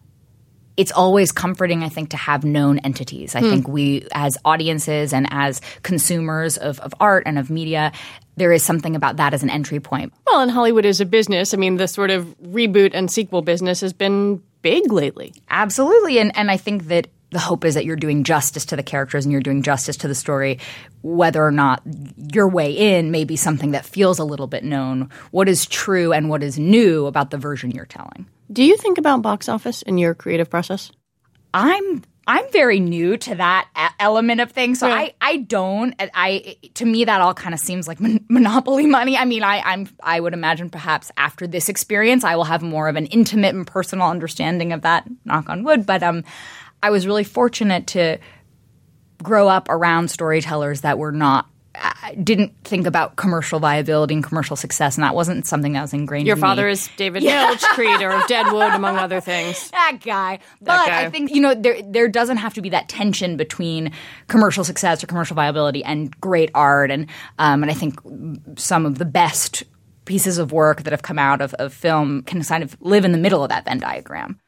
it's 0.79 0.93
always 0.93 1.31
comforting, 1.31 1.83
I 1.83 1.91
think, 1.91 2.09
to 2.11 2.17
have 2.17 2.43
known 2.43 2.79
entities. 2.79 3.35
I 3.35 3.41
hmm. 3.41 3.51
think 3.51 3.69
we, 3.69 4.09
as 4.13 4.39
audiences 4.47 5.13
and 5.13 5.29
as 5.31 5.61
consumers 5.83 6.57
of, 6.57 6.81
of 6.81 6.95
art 7.01 7.25
and 7.27 7.39
of 7.39 7.51
media, 7.51 7.93
there 8.37 8.51
is 8.51 8.63
something 8.63 8.97
about 8.97 9.19
that 9.19 9.35
as 9.35 9.43
an 9.43 9.51
entry 9.51 9.79
point. 9.79 10.15
Well, 10.27 10.41
and 10.41 10.51
Hollywood 10.51 10.87
is 10.87 11.03
a 11.03 11.05
business. 11.05 11.53
I 11.53 11.59
mean, 11.59 11.77
the 11.77 11.87
sort 11.87 12.11
of 12.11 12.35
reboot 12.43 12.93
and 12.95 13.11
sequel 13.11 13.43
business 13.43 13.83
has 13.83 13.93
been 13.93 14.43
big 14.63 14.93
lately. 14.93 15.35
Absolutely. 15.51 16.19
And 16.19 16.37
and 16.37 16.51
I 16.51 16.57
think 16.57 16.85
that 16.85 17.09
the 17.31 17.39
hope 17.39 17.65
is 17.65 17.75
that 17.75 17.85
you're 17.85 17.97
doing 17.97 18.25
justice 18.25 18.67
to 18.67 18.77
the 18.77 18.83
characters 18.83 19.25
and 19.25 19.33
you're 19.33 19.41
doing 19.41 19.63
justice 19.63 19.97
to 19.99 20.09
the 20.09 20.15
story, 20.15 20.59
whether 21.01 21.45
or 21.45 21.51
not 21.51 21.83
your 22.33 22.49
way 22.49 22.73
in 22.73 23.11
may 23.11 23.25
be 23.25 23.37
something 23.37 23.73
that 23.73 23.87
feels 23.87 24.19
a 24.19 24.25
little 24.25 24.47
bit 24.47 24.63
known. 24.63 25.09
What 25.31 25.49
is 25.49 25.67
true 25.67 26.13
and 26.13 26.29
what 26.29 26.43
is 26.43 26.59
new 26.59 27.07
about 27.07 27.31
the 27.31 27.39
version 27.39 27.71
you're 27.71 27.87
telling? 27.87 28.27
Do 28.53 28.63
you 28.63 28.77
think 28.77 28.99
about 28.99 29.23
box 29.23 29.49
office 29.49 29.81
in 29.83 29.97
your 29.97 30.15
creative 30.15 30.51
process? 30.51 30.93
I'm 31.55 32.03
I'm 32.27 32.45
very 32.53 32.79
new 32.79 33.17
to 33.17 33.35
that 33.35 33.69
element 33.99 34.41
of 34.41 34.53
things, 34.53 34.79
so 34.79 34.89
I 34.89 35.15
I 35.21 35.39
don't. 35.39 35.95
I 36.15 36.57
to 36.75 36.85
me 36.85 37.05
that 37.05 37.21
all 37.21 37.35
kind 37.35 37.53
of 37.53 37.61
seems 37.61 37.89
like 37.89 38.01
mon- 38.01 38.25
monopoly 38.29 38.87
money. 38.87 39.17
I 39.17 39.25
mean, 39.25 39.43
I 39.43 39.61
I'm 39.61 39.89
I 40.03 40.21
would 40.21 40.33
imagine 40.33 40.71
perhaps 40.71 41.11
after 41.17 41.47
this 41.47 41.69
experience, 41.69 42.23
I 42.23 42.37
will 42.37 42.45
have 42.45 42.63
more 42.63 42.89
of 42.89 42.97
an 42.97 43.07
intimate 43.07 43.55
and 43.55 43.67
personal 43.67 44.07
understanding 44.07 44.73
of 44.73 44.83
that. 44.83 45.09
Knock 45.25 45.49
on 45.49 45.65
wood, 45.65 45.85
but 45.85 46.03
um, 46.03 46.23
I 46.83 46.91
was 46.91 47.07
really 47.07 47.25
fortunate 47.25 47.89
to 47.89 48.19
grow 49.23 49.49
up 49.49 49.69
around 49.69 50.09
storytellers 50.09 50.83
that 50.83 50.99
were 50.99 51.13
not 51.13 51.47
didn't 52.23 52.53
think 52.65 52.87
about 52.87 53.17
commercial 53.17 53.59
viability 53.59 54.15
and 54.15 54.25
commercial 54.25 54.57
success, 54.57 54.97
and 54.97 55.05
that 55.05 55.15
wasn't 55.15 55.47
something 55.47 55.73
that 55.73 55.83
was 55.83 55.93
ingrained. 55.93 56.23
In. 56.23 56.27
Your 56.27 56.37
in 56.37 56.41
father 56.41 56.67
me. 56.67 56.73
is 56.73 56.89
David 56.97 57.23
yeah. 57.23 57.47
Milch, 57.47 57.63
creator 57.63 58.11
of 58.11 58.27
Deadwood, 58.29 58.75
among 58.75 58.97
other 58.97 59.21
things. 59.21 59.71
That 59.71 59.99
guy. 60.05 60.39
That 60.61 60.79
but 60.79 60.87
guy. 60.87 61.05
I 61.05 61.11
think 61.11 61.31
you 61.31 61.41
know 61.41 61.55
there 61.55 61.81
there 61.83 62.09
doesn't 62.09 62.39
have 62.39 62.55
to 62.55 62.63
be 62.63 62.71
that 62.71 62.89
tension 62.89 63.37
between 63.37 63.93
commercial 64.29 64.65
success 64.65 65.03
or 65.03 65.07
commercial 65.07 65.35
viability 65.35 65.83
and 65.85 66.19
great 66.21 66.51
art, 66.55 66.91
and 66.91 67.07
um, 67.39 67.63
and 67.63 67.71
I 67.71 67.75
think 67.75 67.99
some 68.57 68.85
of 68.85 68.99
the 68.99 69.05
best 69.05 69.65
pieces 70.05 70.39
of 70.39 70.53
work 70.53 70.83
that 70.83 70.93
have 70.93 71.03
come 71.03 71.19
out 71.19 71.41
of, 71.41 71.55
of 71.55 71.73
film 71.73 72.23
can 72.23 72.43
kind 72.43 72.63
of 72.63 72.77
live 72.81 73.05
in 73.05 73.13
the 73.13 73.19
middle 73.19 73.43
of 73.43 73.49
that 73.51 73.65
Venn 73.65 73.79
diagram. 73.79 74.39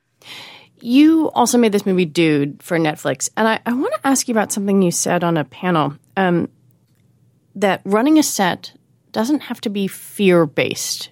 You 0.80 1.30
also 1.30 1.56
made 1.56 1.72
this 1.72 1.86
movie 1.86 2.04
Dude 2.04 2.62
for 2.62 2.78
Netflix, 2.78 3.30
and 3.36 3.48
I, 3.48 3.60
I 3.64 3.72
want 3.72 3.94
to 3.94 4.06
ask 4.06 4.28
you 4.28 4.34
about 4.34 4.52
something 4.52 4.82
you 4.82 4.90
said 4.90 5.24
on 5.24 5.36
a 5.36 5.44
panel. 5.44 5.94
Um, 6.16 6.48
that 7.54 7.80
running 7.84 8.18
a 8.18 8.22
set 8.22 8.72
doesn't 9.12 9.40
have 9.42 9.60
to 9.62 9.70
be 9.70 9.86
fear 9.86 10.46
based. 10.46 11.10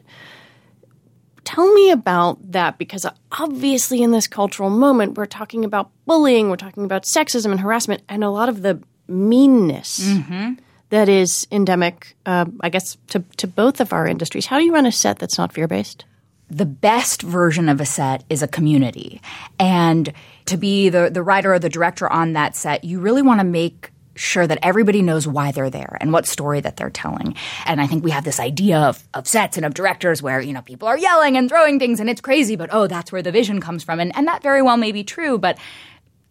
Tell 1.45 1.73
me 1.73 1.91
about 1.91 2.53
that 2.53 2.79
because 2.79 3.05
obviously, 3.33 4.03
in 4.03 4.13
this 4.13 4.27
cultural 4.27 4.71
moment, 4.71 5.17
we're 5.17 5.27
talking 5.27 5.65
about 5.65 5.91
bullying, 6.07 6.49
we're 6.49 6.57
talking 6.57 6.85
about 6.85 7.03
sexism 7.03 7.51
and 7.51 7.61
harassment, 7.61 8.03
and 8.09 8.23
a 8.23 8.31
lot 8.31 8.49
of 8.49 8.63
the 8.63 8.81
meanness 9.09 10.01
mm-hmm. 10.01 10.55
that 10.91 11.09
is 11.09 11.47
endemic, 11.51 12.17
uh, 12.27 12.47
I 12.61 12.69
guess, 12.69 12.97
to, 13.09 13.21
to 13.39 13.47
both 13.47 13.81
of 13.81 13.93
our 13.93 14.07
industries. 14.07 14.47
How 14.47 14.59
do 14.59 14.65
you 14.65 14.73
run 14.73 14.87
a 14.87 14.93
set 14.93 15.19
that's 15.19 15.37
not 15.37 15.53
fear 15.53 15.67
based? 15.67 16.05
the 16.53 16.67
best 16.67 17.23
version 17.23 17.71
of 17.71 17.81
a 17.81 17.87
set 17.87 18.25
is 18.29 18.43
a 18.43 18.47
community. 18.47 19.23
And 19.59 20.13
to 20.45 20.59
be 20.59 20.91
the, 20.91 21.09
the 21.11 21.23
writer 21.23 21.55
or 21.55 21.59
the 21.59 21.71
director 21.71 22.13
on 22.13 22.35
that 22.35 22.55
set, 22.55 22.85
you 22.85 23.01
really 23.01 23.23
want 23.23 23.41
to 23.41 23.45
make 23.45 23.91
sure 24.15 24.47
that 24.47 24.59
everybody 24.63 25.03
knows 25.03 25.27
why 25.27 25.53
they're 25.53 25.71
there 25.71 25.97
and 26.01 26.13
what 26.13 26.27
story 26.27 26.61
that 26.61 26.77
they're 26.77 26.91
telling. 26.91 27.35
And 27.67 27.81
I 27.81 27.87
think 27.87 28.05
we 28.05 28.11
have 28.11 28.25
this 28.25 28.41
idea 28.41 28.79
of, 28.79 29.03
of 29.15 29.27
sets 29.27 29.57
and 29.57 29.67
of 29.67 29.75
directors 29.75 30.23
where, 30.23 30.41
you 30.41 30.53
know, 30.53 30.63
people 30.63 30.89
are 30.89 30.99
yelling 30.99 31.37
and 31.37 31.49
throwing 31.49 31.79
things 31.79 32.01
and 32.01 32.11
it's 32.11 32.21
crazy, 32.21 32.57
but 32.57 32.71
oh, 32.73 32.87
that's 32.87 33.13
where 33.13 33.23
the 33.23 33.33
vision 33.33 33.61
comes 33.61 33.85
from. 33.85 34.01
And, 34.01 34.15
and 34.17 34.27
that 34.29 34.43
very 34.43 34.63
well 34.63 34.77
may 34.77 34.93
be 34.93 35.05
true, 35.05 35.39
but 35.39 35.59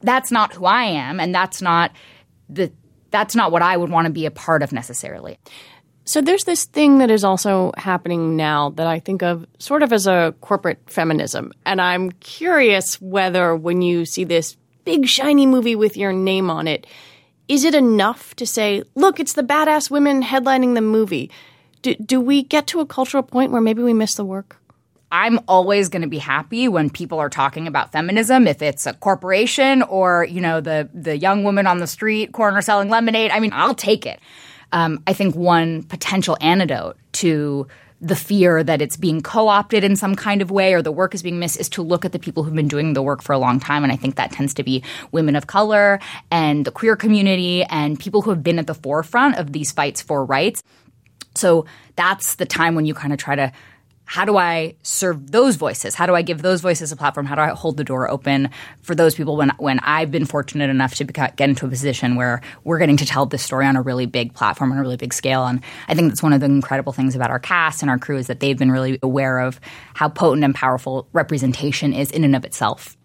that's 0.01 0.31
not 0.31 0.53
who 0.53 0.65
I 0.65 0.83
am 0.83 1.19
and 1.19 1.33
that's 1.33 1.61
not 1.61 1.91
the 2.49 2.71
that's 3.11 3.35
not 3.35 3.51
what 3.51 3.61
I 3.61 3.75
would 3.75 3.89
want 3.89 4.05
to 4.05 4.11
be 4.11 4.25
a 4.25 4.31
part 4.31 4.63
of 4.63 4.71
necessarily. 4.71 5.37
So 6.05 6.21
there's 6.21 6.45
this 6.45 6.65
thing 6.65 6.97
that 6.97 7.11
is 7.11 7.23
also 7.23 7.71
happening 7.77 8.35
now 8.35 8.69
that 8.71 8.87
I 8.87 8.99
think 8.99 9.21
of 9.21 9.45
sort 9.59 9.83
of 9.83 9.93
as 9.93 10.07
a 10.07 10.33
corporate 10.41 10.79
feminism. 10.87 11.53
And 11.65 11.79
I'm 11.79 12.11
curious 12.13 12.99
whether 12.99 13.55
when 13.55 13.81
you 13.81 14.05
see 14.05 14.23
this 14.23 14.57
big 14.83 15.07
shiny 15.07 15.45
movie 15.45 15.75
with 15.75 15.97
your 15.97 16.11
name 16.11 16.49
on 16.49 16.67
it, 16.67 16.87
is 17.51 17.65
it 17.65 17.75
enough 17.75 18.33
to 18.37 18.45
say, 18.45 18.81
look, 18.95 19.19
it's 19.19 19.33
the 19.33 19.43
badass 19.43 19.91
women 19.91 20.23
headlining 20.23 20.73
the 20.73 20.81
movie? 20.81 21.29
Do, 21.81 21.95
do 21.95 22.21
we 22.21 22.43
get 22.43 22.65
to 22.67 22.79
a 22.79 22.85
cultural 22.85 23.23
point 23.23 23.51
where 23.51 23.59
maybe 23.59 23.83
we 23.83 23.93
miss 23.93 24.15
the 24.15 24.23
work? 24.23 24.55
I'm 25.11 25.37
always 25.49 25.89
going 25.89 26.03
to 26.03 26.07
be 26.07 26.17
happy 26.17 26.69
when 26.69 26.89
people 26.89 27.19
are 27.19 27.29
talking 27.29 27.67
about 27.67 27.91
feminism, 27.91 28.47
if 28.47 28.61
it's 28.61 28.85
a 28.85 28.93
corporation 28.93 29.81
or, 29.81 30.23
you 30.23 30.39
know, 30.39 30.61
the, 30.61 30.89
the 30.93 31.17
young 31.17 31.43
woman 31.43 31.67
on 31.67 31.79
the 31.79 31.87
street 31.87 32.31
corner 32.31 32.61
selling 32.61 32.87
lemonade. 32.87 33.31
I 33.31 33.41
mean, 33.41 33.51
I'll 33.53 33.75
take 33.75 34.05
it. 34.05 34.21
Um, 34.71 35.03
I 35.05 35.11
think 35.11 35.35
one 35.35 35.83
potential 35.83 36.37
antidote 36.39 36.95
to 37.13 37.67
the 38.01 38.15
fear 38.15 38.63
that 38.63 38.81
it's 38.81 38.97
being 38.97 39.21
co-opted 39.21 39.83
in 39.83 39.95
some 39.95 40.15
kind 40.15 40.41
of 40.41 40.49
way 40.49 40.73
or 40.73 40.81
the 40.81 40.91
work 40.91 41.13
is 41.13 41.21
being 41.21 41.37
missed 41.37 41.59
is 41.59 41.69
to 41.69 41.83
look 41.83 42.03
at 42.03 42.11
the 42.11 42.19
people 42.19 42.43
who've 42.43 42.55
been 42.55 42.67
doing 42.67 42.93
the 42.93 43.01
work 43.01 43.21
for 43.21 43.33
a 43.33 43.37
long 43.37 43.59
time. 43.59 43.83
And 43.83 43.93
i 43.93 43.95
think 43.95 44.15
that 44.15 44.31
tends 44.31 44.55
to 44.55 44.63
be 44.63 44.83
women 45.11 45.35
of 45.35 45.45
color 45.45 45.99
and 46.31 46.65
the 46.65 46.71
queer 46.71 46.95
community 46.95 47.63
and 47.65 47.99
people 47.99 48.23
who 48.23 48.31
have 48.31 48.41
been 48.41 48.57
at 48.57 48.65
the 48.65 48.73
forefront 48.73 49.37
of 49.37 49.53
these 49.53 49.71
fights 49.71 50.01
for 50.01 50.25
rights. 50.25 50.63
So 51.35 51.65
that's 51.95 52.35
the 52.35 52.45
time 52.45 52.75
when 52.75 52.85
you 52.85 52.93
kind 52.93 53.13
of 53.13 53.19
try 53.19 53.35
to 53.35 53.51
how 54.11 54.25
do 54.25 54.35
I 54.35 54.75
serve 54.83 55.31
those 55.31 55.55
voices? 55.55 55.95
How 55.95 56.05
do 56.05 56.13
I 56.13 56.21
give 56.21 56.41
those 56.41 56.59
voices 56.59 56.91
a 56.91 56.97
platform? 56.97 57.25
How 57.25 57.35
do 57.35 57.41
I 57.43 57.47
hold 57.51 57.77
the 57.77 57.85
door 57.85 58.11
open 58.11 58.49
for 58.81 58.93
those 58.93 59.15
people 59.15 59.37
when 59.37 59.53
when 59.57 59.79
I've 59.79 60.11
been 60.11 60.25
fortunate 60.25 60.69
enough 60.69 60.95
to 60.95 61.05
get 61.05 61.39
into 61.39 61.65
a 61.65 61.69
position 61.69 62.17
where 62.17 62.41
we're 62.65 62.77
getting 62.77 62.97
to 62.97 63.05
tell 63.05 63.25
this 63.25 63.41
story 63.41 63.65
on 63.65 63.77
a 63.77 63.81
really 63.81 64.05
big 64.07 64.33
platform 64.33 64.73
on 64.73 64.77
a 64.77 64.81
really 64.81 64.97
big 64.97 65.13
scale? 65.13 65.45
And 65.45 65.61
I 65.87 65.93
think 65.93 66.09
that's 66.09 66.21
one 66.21 66.33
of 66.33 66.41
the 66.41 66.47
incredible 66.47 66.91
things 66.91 67.15
about 67.15 67.29
our 67.29 67.39
cast 67.39 67.83
and 67.83 67.89
our 67.89 67.97
crew 67.97 68.17
is 68.17 68.27
that 68.27 68.41
they've 68.41 68.57
been 68.57 68.69
really 68.69 68.99
aware 69.01 69.39
of 69.39 69.61
how 69.93 70.09
potent 70.09 70.43
and 70.43 70.53
powerful 70.53 71.07
representation 71.13 71.93
is 71.93 72.11
in 72.11 72.25
and 72.25 72.35
of 72.35 72.43
itself. 72.43 72.97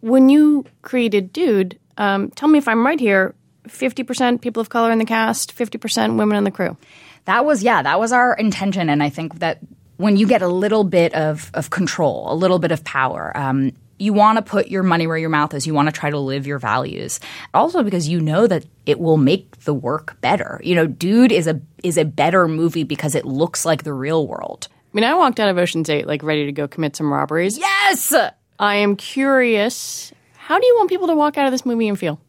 When 0.00 0.30
you 0.30 0.64
created 0.80 1.30
Dude, 1.30 1.78
um, 1.98 2.30
tell 2.30 2.48
me 2.48 2.56
if 2.56 2.68
I'm 2.68 2.86
right 2.86 2.98
here. 2.98 3.34
Fifty 3.68 4.02
percent 4.02 4.40
people 4.40 4.62
of 4.62 4.70
color 4.70 4.90
in 4.92 4.98
the 4.98 5.04
cast, 5.04 5.52
fifty 5.52 5.76
percent 5.76 6.16
women 6.16 6.38
in 6.38 6.44
the 6.44 6.50
crew. 6.50 6.78
That 7.26 7.44
was 7.44 7.62
yeah, 7.62 7.82
that 7.82 8.00
was 8.00 8.12
our 8.12 8.32
intention, 8.32 8.88
and 8.88 9.02
I 9.02 9.10
think 9.10 9.40
that 9.40 9.58
when 9.96 10.16
you 10.16 10.26
get 10.26 10.42
a 10.42 10.48
little 10.48 10.84
bit 10.84 11.14
of, 11.14 11.50
of 11.54 11.70
control, 11.70 12.32
a 12.32 12.34
little 12.34 12.58
bit 12.58 12.72
of 12.72 12.84
power, 12.84 13.32
um, 13.36 13.72
you 13.98 14.12
want 14.12 14.38
to 14.38 14.42
put 14.42 14.68
your 14.68 14.82
money 14.82 15.06
where 15.06 15.16
your 15.16 15.30
mouth 15.30 15.54
is. 15.54 15.66
You 15.66 15.74
want 15.74 15.88
to 15.88 15.92
try 15.92 16.10
to 16.10 16.18
live 16.18 16.46
your 16.46 16.58
values. 16.58 17.20
Also 17.52 17.82
because 17.82 18.08
you 18.08 18.20
know 18.20 18.46
that 18.46 18.66
it 18.86 18.98
will 18.98 19.16
make 19.16 19.60
the 19.60 19.74
work 19.74 20.20
better. 20.20 20.60
You 20.64 20.74
know, 20.74 20.86
Dude 20.86 21.32
is 21.32 21.46
a 21.46 21.60
is 21.82 21.96
a 21.96 22.04
better 22.04 22.48
movie 22.48 22.84
because 22.84 23.14
it 23.14 23.24
looks 23.24 23.64
like 23.64 23.84
the 23.84 23.92
real 23.92 24.26
world. 24.26 24.68
I 24.72 24.96
mean, 24.96 25.04
I 25.04 25.14
walked 25.14 25.40
out 25.40 25.48
of 25.48 25.58
Ocean's 25.58 25.88
8 25.88 26.06
like 26.06 26.22
ready 26.22 26.46
to 26.46 26.52
go 26.52 26.68
commit 26.68 26.96
some 26.96 27.12
robberies. 27.12 27.58
Yes. 27.58 28.12
I 28.58 28.76
am 28.76 28.96
curious, 28.96 30.12
how 30.36 30.58
do 30.58 30.66
you 30.66 30.76
want 30.76 30.88
people 30.88 31.08
to 31.08 31.14
walk 31.14 31.36
out 31.36 31.46
of 31.46 31.52
this 31.52 31.66
movie 31.66 31.88
and 31.88 31.98
feel? 31.98 32.20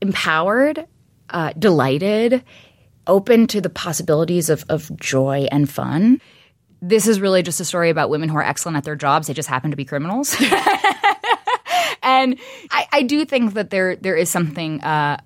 Empowered, 0.00 0.86
uh, 1.30 1.52
delighted, 1.58 2.42
open 3.08 3.46
to 3.48 3.60
the 3.60 3.70
possibilities 3.70 4.50
of, 4.50 4.64
of 4.68 4.94
joy 4.96 5.48
and 5.50 5.68
fun. 5.68 6.20
This 6.80 7.08
is 7.08 7.20
really 7.20 7.42
just 7.42 7.60
a 7.60 7.64
story 7.64 7.90
about 7.90 8.10
women 8.10 8.28
who 8.28 8.36
are 8.36 8.42
excellent 8.42 8.76
at 8.76 8.84
their 8.84 8.94
jobs. 8.94 9.26
They 9.26 9.34
just 9.34 9.48
happen 9.48 9.70
to 9.70 9.76
be 9.76 9.84
criminals. 9.84 10.36
and 12.02 12.38
I, 12.70 12.86
I, 12.92 13.02
do 13.02 13.24
think 13.24 13.54
that 13.54 13.70
there 13.70 13.96
there 13.96 14.14
is 14.14 14.30
something 14.30 14.80
uh, 14.82 15.18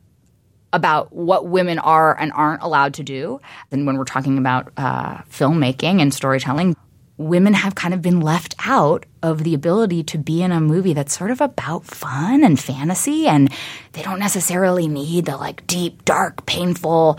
about 0.72 1.12
what 1.12 1.46
women 1.46 1.78
are 1.78 2.18
and 2.18 2.32
aren't 2.32 2.62
allowed 2.62 2.94
to 2.94 3.02
do. 3.02 3.40
And 3.70 3.86
when 3.86 3.98
we're 3.98 4.04
talking 4.04 4.38
about 4.38 4.72
uh, 4.78 5.18
filmmaking 5.24 6.00
and 6.00 6.14
storytelling, 6.14 6.74
women 7.18 7.54
have 7.54 7.74
kind 7.74 7.92
of 7.92 8.00
been 8.00 8.20
left 8.20 8.54
out 8.64 9.04
of 9.22 9.44
the 9.44 9.54
ability 9.54 10.02
to 10.02 10.18
be 10.18 10.42
in 10.42 10.50
a 10.50 10.60
movie 10.60 10.94
that's 10.94 11.16
sort 11.16 11.30
of 11.30 11.40
about 11.40 11.84
fun 11.84 12.42
and 12.42 12.58
fantasy. 12.58 13.26
And 13.26 13.52
they 13.92 14.02
don't 14.02 14.18
necessarily 14.18 14.88
need 14.88 15.26
the 15.26 15.36
like 15.36 15.66
deep, 15.66 16.04
dark, 16.04 16.46
painful 16.46 17.18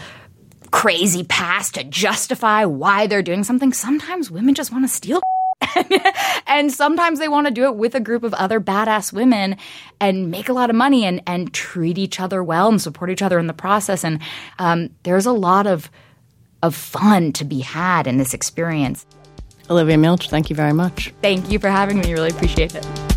crazy 0.73 1.23
past 1.23 1.75
to 1.75 1.83
justify 1.83 2.65
why 2.65 3.05
they're 3.05 3.21
doing 3.21 3.43
something. 3.43 3.71
Sometimes 3.71 4.31
women 4.31 4.55
just 4.55 4.71
want 4.71 4.83
to 4.83 4.87
steal. 4.87 5.21
and 6.47 6.71
sometimes 6.71 7.19
they 7.19 7.27
want 7.27 7.45
to 7.45 7.53
do 7.53 7.65
it 7.65 7.75
with 7.75 7.93
a 7.93 7.99
group 7.99 8.23
of 8.23 8.33
other 8.33 8.59
badass 8.59 9.13
women 9.13 9.55
and 10.01 10.31
make 10.31 10.49
a 10.49 10.53
lot 10.53 10.71
of 10.71 10.75
money 10.75 11.05
and, 11.05 11.21
and 11.27 11.53
treat 11.53 11.99
each 11.99 12.19
other 12.19 12.43
well 12.43 12.69
and 12.69 12.81
support 12.81 13.11
each 13.11 13.21
other 13.21 13.37
in 13.37 13.45
the 13.45 13.53
process. 13.53 14.03
And 14.03 14.19
um, 14.57 14.89
there's 15.03 15.27
a 15.27 15.31
lot 15.31 15.67
of 15.67 15.91
of 16.63 16.73
fun 16.73 17.33
to 17.33 17.43
be 17.43 17.59
had 17.59 18.07
in 18.07 18.17
this 18.17 18.33
experience. 18.33 19.05
Olivia 19.69 19.97
Milch, 19.97 20.29
thank 20.29 20.49
you 20.49 20.55
very 20.55 20.73
much. 20.73 21.13
Thank 21.21 21.51
you 21.51 21.59
for 21.59 21.69
having 21.69 21.99
me. 21.99 22.13
Really 22.13 22.29
appreciate 22.29 22.73
it. 22.73 23.12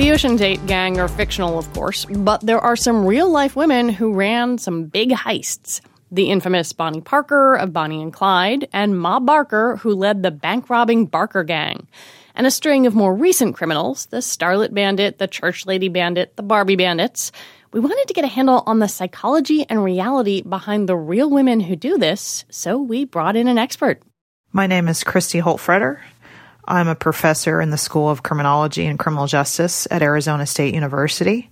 The 0.00 0.12
Ocean's 0.12 0.40
8 0.40 0.64
gang 0.66 0.98
are 0.98 1.08
fictional, 1.08 1.58
of 1.58 1.70
course, 1.74 2.06
but 2.06 2.40
there 2.40 2.58
are 2.58 2.74
some 2.74 3.04
real 3.04 3.28
life 3.28 3.54
women 3.54 3.90
who 3.90 4.14
ran 4.14 4.56
some 4.56 4.86
big 4.86 5.10
heists. 5.10 5.82
The 6.10 6.30
infamous 6.30 6.72
Bonnie 6.72 7.02
Parker 7.02 7.54
of 7.56 7.74
Bonnie 7.74 8.00
and 8.00 8.10
Clyde, 8.10 8.66
and 8.72 8.98
Ma 8.98 9.20
Barker, 9.20 9.76
who 9.76 9.94
led 9.94 10.22
the 10.22 10.30
bank 10.30 10.70
robbing 10.70 11.04
Barker 11.04 11.44
gang. 11.44 11.86
And 12.34 12.46
a 12.46 12.50
string 12.50 12.86
of 12.86 12.94
more 12.94 13.14
recent 13.14 13.54
criminals 13.54 14.06
the 14.06 14.22
Starlet 14.22 14.72
Bandit, 14.72 15.18
the 15.18 15.28
Church 15.28 15.66
Lady 15.66 15.90
Bandit, 15.90 16.34
the 16.34 16.42
Barbie 16.42 16.76
Bandits. 16.76 17.30
We 17.74 17.80
wanted 17.80 18.08
to 18.08 18.14
get 18.14 18.24
a 18.24 18.28
handle 18.28 18.62
on 18.64 18.78
the 18.78 18.88
psychology 18.88 19.66
and 19.68 19.84
reality 19.84 20.40
behind 20.40 20.88
the 20.88 20.96
real 20.96 21.28
women 21.28 21.60
who 21.60 21.76
do 21.76 21.98
this, 21.98 22.46
so 22.48 22.80
we 22.80 23.04
brought 23.04 23.36
in 23.36 23.48
an 23.48 23.58
expert. 23.58 24.00
My 24.50 24.66
name 24.66 24.88
is 24.88 25.04
Kristy 25.04 25.42
Holtfreter. 25.42 25.98
I'm 26.70 26.86
a 26.86 26.94
professor 26.94 27.60
in 27.60 27.70
the 27.70 27.76
School 27.76 28.08
of 28.08 28.22
Criminology 28.22 28.86
and 28.86 28.96
Criminal 28.96 29.26
Justice 29.26 29.88
at 29.90 30.02
Arizona 30.02 30.46
State 30.46 30.72
University. 30.72 31.50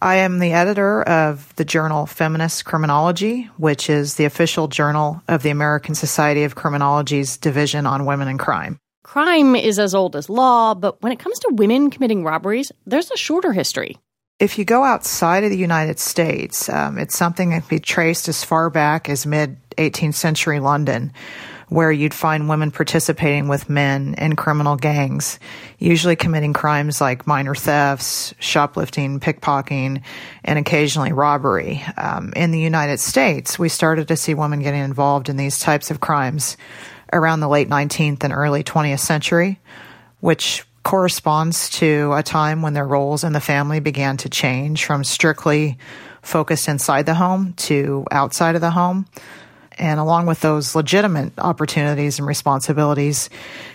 I 0.00 0.18
am 0.18 0.38
the 0.38 0.52
editor 0.52 1.02
of 1.02 1.52
the 1.56 1.64
journal 1.64 2.06
Feminist 2.06 2.64
Criminology, 2.64 3.50
which 3.56 3.90
is 3.90 4.14
the 4.14 4.26
official 4.26 4.68
journal 4.68 5.20
of 5.26 5.42
the 5.42 5.50
American 5.50 5.96
Society 5.96 6.44
of 6.44 6.54
Criminology's 6.54 7.36
Division 7.36 7.84
on 7.84 8.06
Women 8.06 8.28
and 8.28 8.38
Crime. 8.38 8.78
Crime 9.02 9.56
is 9.56 9.80
as 9.80 9.92
old 9.92 10.14
as 10.14 10.30
law, 10.30 10.72
but 10.72 11.02
when 11.02 11.10
it 11.10 11.18
comes 11.18 11.40
to 11.40 11.54
women 11.54 11.90
committing 11.90 12.22
robberies, 12.22 12.70
there's 12.86 13.10
a 13.10 13.16
shorter 13.16 13.52
history. 13.52 13.96
If 14.38 14.56
you 14.56 14.64
go 14.64 14.84
outside 14.84 15.42
of 15.42 15.50
the 15.50 15.56
United 15.56 15.98
States, 15.98 16.68
um, 16.68 16.96
it's 16.96 17.18
something 17.18 17.50
that 17.50 17.66
can 17.66 17.78
be 17.78 17.80
traced 17.80 18.28
as 18.28 18.44
far 18.44 18.70
back 18.70 19.08
as 19.08 19.26
mid 19.26 19.56
18th 19.78 20.14
century 20.14 20.60
London 20.60 21.12
where 21.68 21.92
you'd 21.92 22.14
find 22.14 22.48
women 22.48 22.70
participating 22.70 23.48
with 23.48 23.68
men 23.68 24.14
in 24.18 24.36
criminal 24.36 24.76
gangs, 24.76 25.38
usually 25.78 26.16
committing 26.16 26.52
crimes 26.52 27.00
like 27.00 27.26
minor 27.26 27.54
thefts, 27.54 28.34
shoplifting, 28.38 29.20
pickpocketing, 29.20 30.02
and 30.44 30.58
occasionally 30.58 31.12
robbery. 31.12 31.84
Um, 31.96 32.32
in 32.34 32.50
the 32.50 32.60
United 32.60 33.00
States, 33.00 33.58
we 33.58 33.68
started 33.68 34.08
to 34.08 34.16
see 34.16 34.34
women 34.34 34.60
getting 34.60 34.82
involved 34.82 35.28
in 35.28 35.36
these 35.36 35.60
types 35.60 35.90
of 35.90 36.00
crimes 36.00 36.56
around 37.12 37.40
the 37.40 37.48
late 37.48 37.68
19th 37.68 38.24
and 38.24 38.32
early 38.32 38.64
20th 38.64 39.00
century, 39.00 39.60
which 40.20 40.64
corresponds 40.82 41.68
to 41.68 42.12
a 42.14 42.22
time 42.22 42.62
when 42.62 42.72
their 42.72 42.86
roles 42.86 43.24
in 43.24 43.32
the 43.32 43.40
family 43.40 43.80
began 43.80 44.16
to 44.16 44.28
change 44.28 44.84
from 44.86 45.04
strictly 45.04 45.76
focused 46.22 46.68
inside 46.68 47.04
the 47.04 47.14
home 47.14 47.52
to 47.54 48.04
outside 48.10 48.54
of 48.54 48.60
the 48.60 48.70
home. 48.70 49.06
And 49.78 50.00
along 50.00 50.26
with 50.26 50.40
those 50.40 50.74
legitimate 50.74 51.32
opportunities 51.38 52.18
and 52.18 52.26
responsibilities 52.26 53.30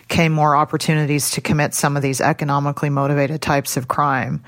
came 0.10 0.32
more 0.32 0.56
opportunities 0.56 1.32
to 1.32 1.42
commit 1.42 1.74
some 1.74 1.96
of 1.96 2.04
these 2.04 2.20
economically 2.20 2.90
motivated 2.90 3.42
types 3.42 3.78
of 3.78 3.88
crime. 3.88 4.44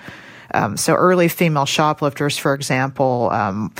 Um, 0.53 0.78
so 0.78 0.93
early 0.93 1.28
female 1.28 1.66
shoplifters, 1.66 2.38
for 2.38 2.53
example, 2.53 3.30
um, 3.32 3.74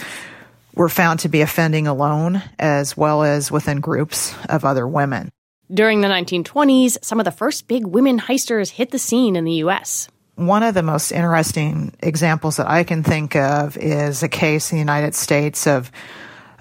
were 0.74 0.90
found 0.90 1.22
to 1.22 1.30
be 1.30 1.42
offending 1.42 1.88
alone 1.88 2.42
as 2.60 2.98
well 2.98 3.24
as 3.24 3.52
within 3.52 3.80
groups 3.80 4.36
of 4.50 4.66
other 4.66 4.88
women. 4.88 5.30
During 5.74 6.02
the 6.02 6.08
1920s, 6.08 6.98
some 7.02 7.20
of 7.20 7.26
the 7.26 7.32
first 7.32 7.68
big 7.68 7.88
women 7.88 8.20
heisters 8.20 8.70
hit 8.70 8.92
the 8.92 9.00
scene 9.00 9.36
in 9.36 9.46
the 9.46 9.54
U.S. 9.54 10.10
One 10.36 10.64
of 10.64 10.76
the 10.76 10.84
most 10.84 11.12
interesting 11.12 11.96
examples 12.04 12.58
that 12.58 12.70
I 12.70 12.84
can 12.84 13.04
think 13.04 13.36
of 13.36 13.78
is 13.78 14.22
a 14.22 14.28
case 14.28 14.72
in 14.72 14.78
the 14.78 14.82
United 14.82 15.16
States 15.16 15.66
of 15.66 15.92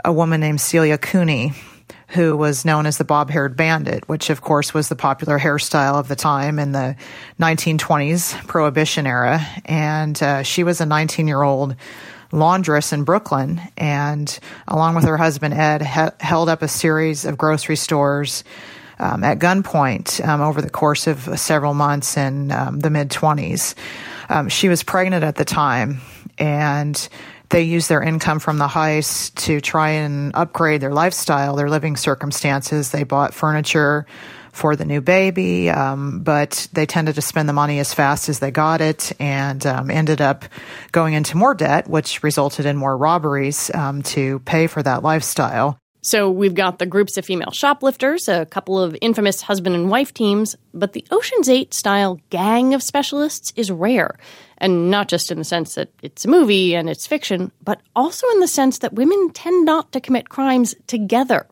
a 0.05 0.13
woman 0.13 0.41
named 0.41 0.61
Celia 0.61 0.99
Cooney, 0.99 1.53
who 2.09 2.37
was 2.37 2.65
known 2.65 2.87
as 2.87 2.99
the 2.99 3.05
bob 3.05 3.31
haired 3.31 3.57
bandit, 3.57 4.09
which 4.09 4.31
of 4.31 4.41
course 4.41 4.75
was 4.75 4.89
the 4.89 4.97
popular 4.97 5.39
hairstyle 5.39 5.95
of 5.95 6.09
the 6.09 6.17
time 6.17 6.59
in 6.59 6.73
the 6.73 6.97
1920s 7.41 8.47
Prohibition 8.47 9.07
era. 9.07 9.41
And 9.65 10.23
uh, 10.23 10.43
she 10.43 10.63
was 10.63 10.81
a 10.81 10.87
19 10.87 11.27
year 11.27 11.43
old 11.43 11.75
laundress 12.33 12.93
in 12.93 13.05
Brooklyn, 13.05 13.61
and 13.77 14.39
along 14.69 14.97
with 14.97 15.05
her 15.05 15.17
husband 15.17 15.55
Ed, 15.55 15.83
held 15.83 16.49
up 16.49 16.63
a 16.63 16.69
series 16.69 17.25
of 17.25 17.39
grocery 17.39 17.77
stores 17.77 18.45
um, 18.99 19.25
at 19.25 19.39
gunpoint 19.39 20.27
um, 20.27 20.41
over 20.41 20.61
the 20.61 20.71
course 20.71 21.07
of 21.07 21.39
several 21.39 21.75
months 21.75 22.17
in 22.17 22.51
um, 22.53 22.81
the 22.81 22.91
mid 22.91 23.11
20s. 23.11 23.75
Um, 24.29 24.49
she 24.49 24.69
was 24.69 24.83
pregnant 24.83 25.25
at 25.25 25.37
the 25.37 25.45
time, 25.45 26.01
and 26.39 27.09
they 27.51 27.63
used 27.63 27.89
their 27.89 28.03
income 28.03 28.39
from 28.39 28.59
the 28.59 28.67
heist 28.67 29.35
to 29.47 29.61
try 29.61 29.91
and 29.91 30.33
upgrade 30.35 30.81
their 30.81 30.93
lifestyle, 30.93 31.57
their 31.57 31.69
living 31.69 31.97
circumstances. 31.97 32.91
They 32.91 33.05
bought 33.05 33.35
furniture 33.35 34.07
for 34.53 34.77
the 34.77 34.85
new 34.85 35.01
baby, 35.01 35.69
um, 35.69 36.21
but 36.21 36.69
they 36.73 36.87
tended 36.87 37.17
to 37.17 37.23
spend 37.23 37.49
the 37.49 37.53
money 37.53 37.81
as 37.81 37.93
fast 37.93 38.29
as 38.29 38.39
they 38.39 38.51
got 38.51 38.81
it 38.81 39.13
and 39.21 39.67
um, 39.67 39.91
ended 39.91 40.21
up 40.21 40.45
going 40.93 41.15
into 41.15 41.37
more 41.37 41.55
debt, 41.55 41.89
which 41.89 42.23
resulted 42.23 42.65
in 42.65 42.77
more 42.77 42.97
robberies 42.97 43.71
um, 43.75 44.03
to 44.03 44.39
pay 44.41 44.69
for 44.69 44.83
that 44.83 45.03
lifestyle. 45.03 45.79
So 46.05 46.31
we've 46.31 46.55
got 46.55 46.79
the 46.79 46.85
groups 46.85 47.17
of 47.17 47.25
female 47.25 47.51
shoplifters, 47.51 48.29
a 48.29 48.45
couple 48.45 48.79
of 48.79 48.95
infamous 49.01 49.41
husband 49.41 49.75
and 49.75 49.89
wife 49.89 50.13
teams, 50.13 50.55
but 50.75 50.93
the 50.93 51.07
Ocean's 51.11 51.49
8 51.49 51.73
style 51.73 52.21
gang 52.29 52.75
of 52.75 52.83
specialists 52.83 53.55
is 53.57 53.71
rare. 53.71 54.19
And 54.59 54.91
not 54.91 55.09
just 55.09 55.33
in 55.33 55.39
the 55.39 55.45
sense 55.45 55.77
that 55.77 55.89
it's 56.03 56.27
a 56.27 56.29
movie 56.29 56.77
and 56.77 56.91
it's 56.91 57.07
fiction, 57.07 57.53
but 57.63 57.81
also 57.97 58.29
in 58.33 58.41
the 58.41 58.49
sense 58.49 58.81
that 58.81 58.93
women 58.93 59.31
tend 59.31 59.65
not 59.65 59.93
to 59.93 60.01
commit 60.01 60.29
crimes 60.29 60.75
together. 60.87 61.47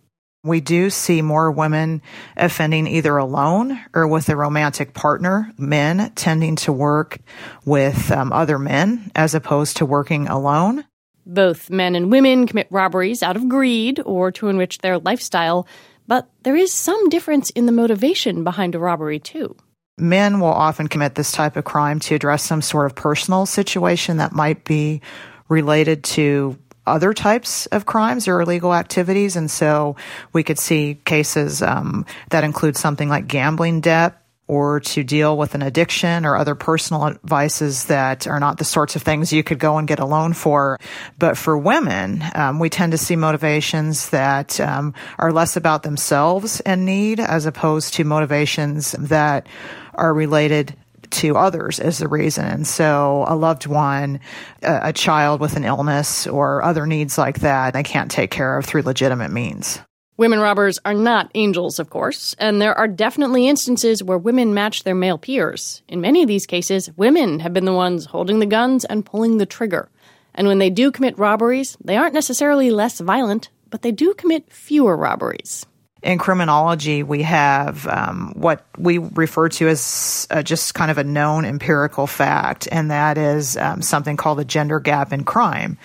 We 0.44 0.61
do 0.61 0.90
see 0.90 1.22
more 1.22 1.50
women 1.50 2.03
offending 2.36 2.86
either 2.86 3.16
alone 3.16 3.80
or 3.94 4.07
with 4.07 4.28
a 4.28 4.36
romantic 4.36 4.92
partner, 4.92 5.50
men 5.57 6.12
tending 6.14 6.57
to 6.57 6.74
work 6.74 7.20
with 7.64 8.11
um, 8.11 8.34
other 8.34 8.59
men 8.59 9.11
as 9.14 9.34
opposed 9.34 9.78
to 9.78 9.86
working 9.86 10.28
alone. 10.28 10.84
Both 11.24 11.70
men 11.70 11.94
and 11.94 12.10
women 12.10 12.46
commit 12.46 12.66
robberies 12.70 13.22
out 13.22 13.36
of 13.36 13.48
greed 13.48 14.00
or 14.04 14.32
to 14.32 14.48
enrich 14.48 14.78
their 14.78 14.98
lifestyle, 14.98 15.66
but 16.06 16.28
there 16.42 16.56
is 16.56 16.72
some 16.72 17.08
difference 17.08 17.50
in 17.50 17.66
the 17.66 17.72
motivation 17.72 18.44
behind 18.44 18.74
a 18.74 18.78
robbery, 18.78 19.18
too. 19.18 19.56
Men 19.98 20.40
will 20.40 20.48
often 20.48 20.88
commit 20.88 21.14
this 21.14 21.32
type 21.32 21.56
of 21.56 21.64
crime 21.64 22.00
to 22.00 22.14
address 22.14 22.44
some 22.44 22.62
sort 22.62 22.86
of 22.86 22.94
personal 22.94 23.46
situation 23.46 24.16
that 24.16 24.32
might 24.32 24.64
be 24.64 25.00
related 25.48 26.02
to 26.02 26.58
other 26.86 27.12
types 27.12 27.66
of 27.66 27.86
crimes 27.86 28.26
or 28.26 28.40
illegal 28.40 28.74
activities. 28.74 29.36
And 29.36 29.50
so 29.50 29.96
we 30.32 30.42
could 30.42 30.58
see 30.58 30.98
cases 31.04 31.62
um, 31.62 32.04
that 32.30 32.42
include 32.42 32.76
something 32.76 33.08
like 33.08 33.28
gambling 33.28 33.80
debt 33.80 34.21
or 34.53 34.80
to 34.80 35.03
deal 35.03 35.38
with 35.38 35.55
an 35.55 35.62
addiction 35.62 36.26
or 36.26 36.36
other 36.36 36.55
personal 36.55 37.16
vices 37.24 37.86
that 37.86 38.26
are 38.26 38.38
not 38.38 38.59
the 38.59 38.66
sorts 38.66 38.94
of 38.94 39.00
things 39.00 39.32
you 39.32 39.42
could 39.42 39.59
go 39.59 39.78
and 39.78 39.88
get 39.88 39.98
a 39.98 40.05
loan 40.05 40.34
for. 40.34 40.78
But 41.18 41.38
for 41.38 41.57
women, 41.57 42.22
um, 42.34 42.59
we 42.59 42.68
tend 42.68 42.92
to 42.92 42.98
see 42.98 43.16
motivations 43.16 44.11
that 44.11 44.61
um, 44.61 44.92
are 45.18 45.32
less 45.32 45.57
about 45.57 45.84
themselves 45.84 46.61
and 46.61 46.84
need 46.84 47.18
as 47.18 47.46
opposed 47.46 47.94
to 47.94 48.05
motivations 48.05 48.92
that 48.92 49.46
are 49.94 50.12
related 50.12 50.76
to 51.12 51.38
others 51.38 51.80
as 51.80 51.96
the 51.96 52.09
reason. 52.09 52.66
So 52.66 53.24
a 53.26 53.34
loved 53.34 53.66
one, 53.66 54.20
a, 54.62 54.88
a 54.88 54.92
child 54.92 55.40
with 55.40 55.57
an 55.57 55.64
illness 55.64 56.26
or 56.26 56.62
other 56.62 56.86
needs 56.86 57.16
like 57.16 57.40
that, 57.40 57.72
they 57.72 57.82
can't 57.82 58.11
take 58.11 58.30
care 58.30 58.59
of 58.59 58.66
through 58.66 58.82
legitimate 58.82 59.30
means. 59.30 59.80
Women 60.22 60.38
robbers 60.38 60.78
are 60.84 60.94
not 60.94 61.32
angels, 61.34 61.80
of 61.80 61.90
course, 61.90 62.36
and 62.38 62.62
there 62.62 62.78
are 62.78 62.86
definitely 62.86 63.48
instances 63.48 64.04
where 64.04 64.16
women 64.16 64.54
match 64.54 64.84
their 64.84 64.94
male 64.94 65.18
peers. 65.18 65.82
In 65.88 66.00
many 66.00 66.22
of 66.22 66.28
these 66.28 66.46
cases, 66.46 66.92
women 66.96 67.40
have 67.40 67.52
been 67.52 67.64
the 67.64 67.72
ones 67.72 68.04
holding 68.04 68.38
the 68.38 68.46
guns 68.46 68.84
and 68.84 69.04
pulling 69.04 69.38
the 69.38 69.46
trigger. 69.46 69.88
And 70.32 70.46
when 70.46 70.60
they 70.60 70.70
do 70.70 70.92
commit 70.92 71.18
robberies, 71.18 71.76
they 71.82 71.96
aren't 71.96 72.14
necessarily 72.14 72.70
less 72.70 73.00
violent, 73.00 73.48
but 73.68 73.82
they 73.82 73.90
do 73.90 74.14
commit 74.14 74.52
fewer 74.52 74.96
robberies 74.96 75.66
in 76.02 76.18
criminology, 76.18 77.02
we 77.02 77.22
have 77.22 77.86
um, 77.86 78.32
what 78.34 78.66
we 78.76 78.98
refer 78.98 79.48
to 79.48 79.68
as 79.68 80.26
uh, 80.30 80.42
just 80.42 80.74
kind 80.74 80.90
of 80.90 80.98
a 80.98 81.04
known 81.04 81.44
empirical 81.44 82.06
fact, 82.06 82.66
and 82.72 82.90
that 82.90 83.16
is 83.18 83.56
um, 83.56 83.82
something 83.82 84.16
called 84.16 84.38
the 84.38 84.44
gender 84.44 84.80
gap 84.80 85.12
in 85.12 85.22
crime. 85.22 85.78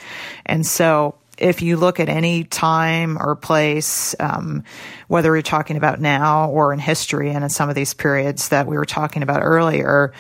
And 0.46 0.66
so, 0.66 1.16
if 1.38 1.62
you 1.62 1.78
look 1.78 2.00
at 2.00 2.10
any 2.10 2.44
time 2.44 3.18
or 3.20 3.36
place, 3.36 4.16
um, 4.20 4.64
whether 5.08 5.34
you're 5.34 5.42
talking 5.42 5.78
about 5.78 6.00
now 6.00 6.50
or 6.50 6.74
in 6.74 6.80
history, 6.80 7.32
and 7.32 7.44
in 7.44 7.50
some 7.50 7.70
of 7.70 7.76
these 7.76 7.94
periods 7.94 8.50
that 8.50 8.68
we 8.68 8.78
were 8.78 8.86
talking 8.86 9.24
about 9.24 9.42
earlier, 9.44 10.14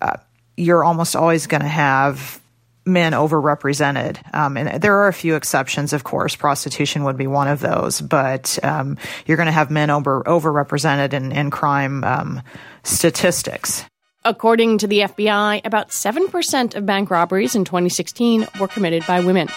uh, 0.00 0.16
you're 0.56 0.84
almost 0.84 1.16
always 1.16 1.46
going 1.46 1.62
to 1.62 1.68
have 1.68 2.40
men 2.86 3.12
overrepresented. 3.12 4.18
Um, 4.34 4.56
and 4.56 4.82
there 4.82 4.98
are 4.98 5.08
a 5.08 5.12
few 5.12 5.36
exceptions, 5.36 5.92
of 5.92 6.04
course. 6.04 6.36
Prostitution 6.36 7.04
would 7.04 7.16
be 7.16 7.26
one 7.26 7.48
of 7.48 7.60
those, 7.60 8.00
but 8.00 8.58
um, 8.62 8.98
you're 9.26 9.36
going 9.36 9.46
to 9.46 9.52
have 9.52 9.70
men 9.70 9.90
over 9.90 10.22
overrepresented 10.24 11.12
in, 11.12 11.32
in 11.32 11.50
crime 11.50 12.04
um, 12.04 12.42
statistics. 12.82 13.84
According 14.26 14.78
to 14.78 14.86
the 14.86 15.00
FBI, 15.00 15.66
about 15.66 15.90
7% 15.90 16.74
of 16.74 16.86
bank 16.86 17.10
robberies 17.10 17.54
in 17.54 17.64
2016 17.64 18.46
were 18.58 18.68
committed 18.68 19.06
by 19.06 19.20
women. 19.20 19.48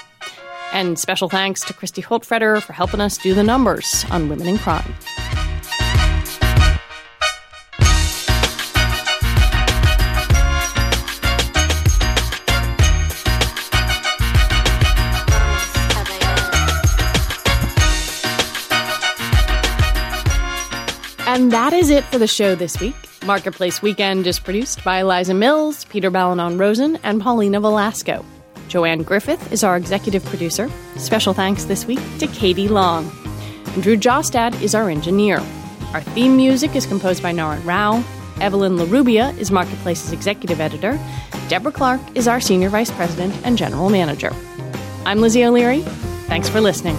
And 0.74 1.00
special 1.00 1.30
thanks 1.30 1.62
to 1.66 1.74
Kristy 1.74 2.04
Holtfreter 2.04 2.62
for 2.62 2.74
helping 2.74 3.02
us 3.02 3.18
do 3.18 3.34
the 3.34 3.44
numbers 3.44 4.06
on 4.12 4.30
women 4.30 4.48
in 4.48 4.58
crime. 4.58 4.94
And 21.38 21.52
that 21.52 21.72
is 21.72 21.92
it 21.92 22.04
for 22.06 22.18
the 22.18 22.26
show 22.26 22.56
this 22.56 22.80
week. 22.80 22.96
Marketplace 23.26 23.82
Weekend 23.82 24.26
is 24.26 24.40
produced 24.40 24.84
by 24.84 25.02
Eliza 25.02 25.34
Mills, 25.34 25.86
Peter 25.86 26.10
Balonon 26.10 26.58
Rosen, 26.58 26.98
and 27.04 27.22
Paulina 27.22 27.60
Velasco. 27.60 28.26
Joanne 28.68 29.04
Griffith 29.04 29.52
is 29.52 29.64
our 29.64 29.78
executive 29.78 30.24
producer. 30.26 30.70
Special 30.98 31.34
thanks 31.34 31.66
this 31.66 31.86
week 31.86 32.00
to 32.20 32.28
Katie 32.28 32.68
Long. 32.68 33.10
And 33.74 33.84
Drew 33.84 33.98
Jostad 33.98 34.62
is 34.62 34.76
our 34.76 34.90
engineer. 34.90 35.40
Our 35.94 36.02
theme 36.02 36.36
music 36.36 36.76
is 36.76 36.86
composed 36.86 37.24
by 37.24 37.34
Naren 37.34 37.66
Rao. 37.66 38.04
Evelyn 38.42 38.78
Larrubia 38.78 39.36
is 39.38 39.52
Marketplace's 39.52 40.12
executive 40.12 40.60
editor. 40.60 41.00
Deborah 41.48 41.72
Clark 41.72 42.02
is 42.14 42.28
our 42.28 42.40
senior 42.40 42.70
vice 42.70 42.92
president 42.92 43.34
and 43.46 43.58
general 43.58 43.90
manager. 43.90 44.32
I'm 45.06 45.22
Lizzie 45.22 45.46
O'Leary. 45.46 45.82
Thanks 46.28 46.50
for 46.50 46.60
listening. 46.60 46.98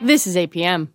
This 0.00 0.26
is 0.26 0.36
APM. 0.36 0.88